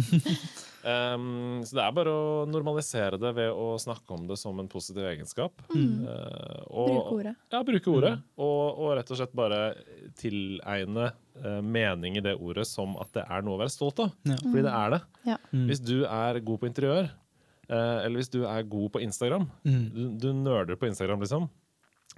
Um, 0.84 1.62
så 1.64 1.78
det 1.78 1.84
er 1.86 1.94
bare 1.96 2.12
å 2.12 2.32
normalisere 2.44 3.16
det 3.16 3.30
ved 3.38 3.56
å 3.56 3.78
snakke 3.80 4.18
om 4.18 4.26
det 4.28 4.36
som 4.36 4.58
en 4.60 4.68
positiv 4.68 5.06
egenskap. 5.08 5.62
Eh, 5.72 6.58
og, 6.68 6.90
Bruke 6.90 7.14
ordet. 7.16 7.32
Ja, 7.56 7.62
bruke 7.64 7.88
ordet. 7.94 8.12
Og, 8.36 8.82
og 8.84 8.90
rett 9.00 9.14
og 9.16 9.20
slett 9.22 9.32
bare 9.40 9.62
tilegne 10.20 11.06
uh, 11.40 11.62
mening 11.64 12.18
i 12.20 12.24
det 12.26 12.36
ordet 12.36 12.68
som 12.68 12.98
at 13.00 13.14
det 13.16 13.24
er 13.24 13.46
noe 13.48 13.56
å 13.56 13.62
være 13.64 13.72
stolt 13.72 14.04
av. 14.04 14.12
Ja. 14.28 14.36
Fordi 14.44 14.66
det 14.68 14.74
er 14.84 14.94
det. 14.98 15.02
Ja. 15.32 15.38
Hvis 15.72 15.84
du 15.88 15.96
er 16.04 16.42
god 16.44 16.60
på 16.66 16.68
interiør, 16.74 17.08
uh, 17.72 17.98
eller 18.04 18.20
hvis 18.20 18.34
du 18.36 18.42
er 18.44 18.68
god 18.76 18.92
på 18.98 19.04
Instagram, 19.08 19.48
Mm. 19.64 19.86
du, 19.96 20.04
du 20.20 20.30
nerder 20.36 20.76
på 20.76 20.92
Instagram, 20.92 21.24
liksom, 21.24 21.48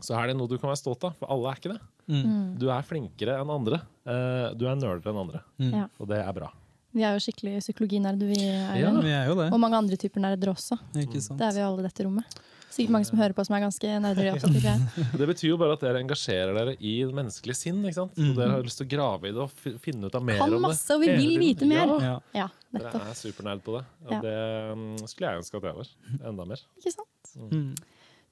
så 0.04 0.18
er 0.20 0.28
det 0.28 0.38
noe 0.38 0.48
du 0.52 0.58
kan 0.58 0.70
være 0.72 0.82
stolt 0.82 1.04
av. 1.08 1.16
For 1.20 1.30
alle 1.32 1.52
er 1.54 1.62
ikke 1.62 1.74
det. 1.74 1.82
Mm. 2.12 2.58
Du 2.62 2.68
er 2.70 2.82
flinkere 2.86 3.39
enn 3.41 3.50
andre. 3.50 3.82
Eh, 4.06 4.54
du 4.58 4.66
er 4.68 4.76
nerdere 4.76 5.12
enn 5.14 5.22
andre. 5.26 5.41
mm. 5.60 5.89
Og 6.00 6.08
det 6.12 6.20
er 6.22 6.34
bra. 6.34 6.52
Vi 6.96 7.04
er 7.04 7.12
jo 7.18 7.20
skikkelig 7.26 7.58
psykologinerder, 7.60 8.28
vi 8.30 8.39
er 8.48 8.76
Ja. 8.80 8.91
Vi 9.04 9.10
er 9.12 9.26
jo 9.28 9.36
det. 9.36 9.52
Og 9.52 9.60
mange 9.60 9.76
andre 9.76 9.98
typer 10.00 10.22
nerder 10.24 10.54
også. 10.54 10.78
Ikke 10.96 11.20
sant? 11.22 11.39
Det 11.39 11.48
er 11.50 11.52
vi 11.58 11.60
alle 11.66 11.80
i 11.84 11.88
dette 11.89 12.06
rommet. 12.08 12.38
Sikkert 12.76 12.91
mange 12.91 13.06
som 13.08 13.18
hører 13.20 13.32
på 13.36 13.43
som 13.48 13.56
er 13.56 13.62
ganske 13.64 13.88
nerder. 14.04 14.36
Det 15.20 15.28
betyr 15.28 15.50
jo 15.54 15.58
bare 15.60 15.74
at 15.78 15.84
dere 15.84 16.00
engasjerer 16.04 16.54
dere 16.56 16.74
i 16.80 16.93
det 17.04 17.14
menneskelige 17.16 17.56
sinn. 17.56 17.82
ikke 17.84 17.96
sant? 18.00 18.16
Og 18.20 18.36
dere 18.36 18.52
har 18.52 18.64
lyst 18.64 18.80
til 18.80 18.88
å 18.88 18.91
grave 18.96 19.28
i 19.28 19.32
det 19.36 19.43
og 19.43 19.80
finne 19.84 20.08
ut 20.08 20.16
av 20.16 20.24
mer 20.24 20.38
Kan 20.39 20.52
om 20.54 20.56
det. 20.60 20.62
masse, 20.70 20.88
og 20.96 21.02
vi 21.04 21.12
vil 21.16 21.36
vite 21.39 21.68
mer. 21.68 21.88
Ja, 21.88 22.00
Ja. 22.04 22.16
Ja, 22.36 22.48
dere 22.80 23.04
er 23.12 23.16
supernerd 23.16 23.64
på 23.64 23.78
det. 23.78 23.84
Og 24.08 24.12
Ja. 24.12 24.22
det 24.22 24.36
mm, 24.76 25.08
skulle 25.08 25.28
jeg 25.32 25.39
ønske 25.43 25.56
at 25.60 25.64
jeg 25.64 25.76
var. 25.76 25.88
Enda 26.32 26.46
mer. 26.46 26.64
Ikke 26.80 26.91
sant? 26.96 27.36
Mm. 27.52 27.76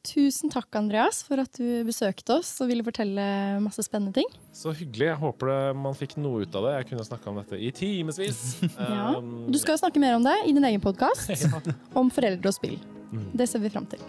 Tusen 0.04 0.52
takk, 0.52 0.68
Andreas, 0.76 1.22
for 1.24 1.40
at 1.40 1.56
du 1.56 1.84
besøkte 1.88 2.36
oss 2.36 2.50
og 2.60 2.68
ville 2.68 2.84
fortelle 2.84 3.24
masse 3.64 3.86
spennende 3.86 4.12
ting. 4.18 4.28
Så 4.52 4.74
hyggelig. 4.76 5.08
Jeg 5.14 5.20
håper 5.22 5.48
det, 5.54 5.60
man 5.80 5.96
fikk 5.96 6.18
noe 6.20 6.44
ut 6.44 6.58
av 6.60 6.66
det. 6.68 6.74
Jeg 6.82 6.90
kunne 6.90 7.06
snakka 7.08 7.32
om 7.32 7.40
dette 7.40 7.60
i 7.60 7.70
timevis. 7.72 8.42
Ja. 8.84 9.14
Um, 9.16 9.48
Du 9.48 9.56
skal 9.62 9.80
snakke 9.80 10.02
mer 10.04 10.18
om 10.18 10.26
det 10.28 10.36
i 10.44 10.52
din 10.52 10.68
egen 10.68 10.84
podkast 10.84 11.32
ja. 11.46 11.62
om 11.96 12.12
foreldre 12.12 12.52
og 12.52 12.58
spill. 12.58 12.76
Mm. 13.14 13.30
Det 13.40 13.48
ser 13.48 13.64
vi 13.64 13.72
fram 13.72 13.88
til. 13.88 14.04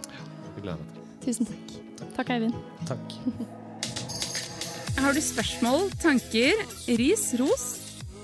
Ja. 0.67 0.75
Tusen 1.23 1.47
takk. 1.47 1.73
Takk, 2.19 2.35
Eivind. 2.35 2.59
Takk. 2.91 3.15
Har 4.99 5.15
du 5.15 5.23
spørsmål, 5.23 5.89
tanker, 6.03 6.59
ris, 6.99 7.29
ros? 7.39 7.65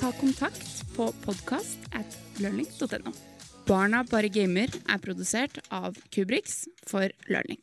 Ta 0.01 0.11
kontakt 0.19 0.83
på 0.95 1.07
podkast 1.23 1.87
at 1.95 2.19
learning.no. 2.43 3.15
Barna 3.67 4.01
bare 4.09 4.29
gamer 4.33 4.71
er 4.89 4.99
produsert 5.03 5.59
av 5.69 5.97
Kubrix 6.13 6.65
for 6.87 7.11
Learning. 7.29 7.61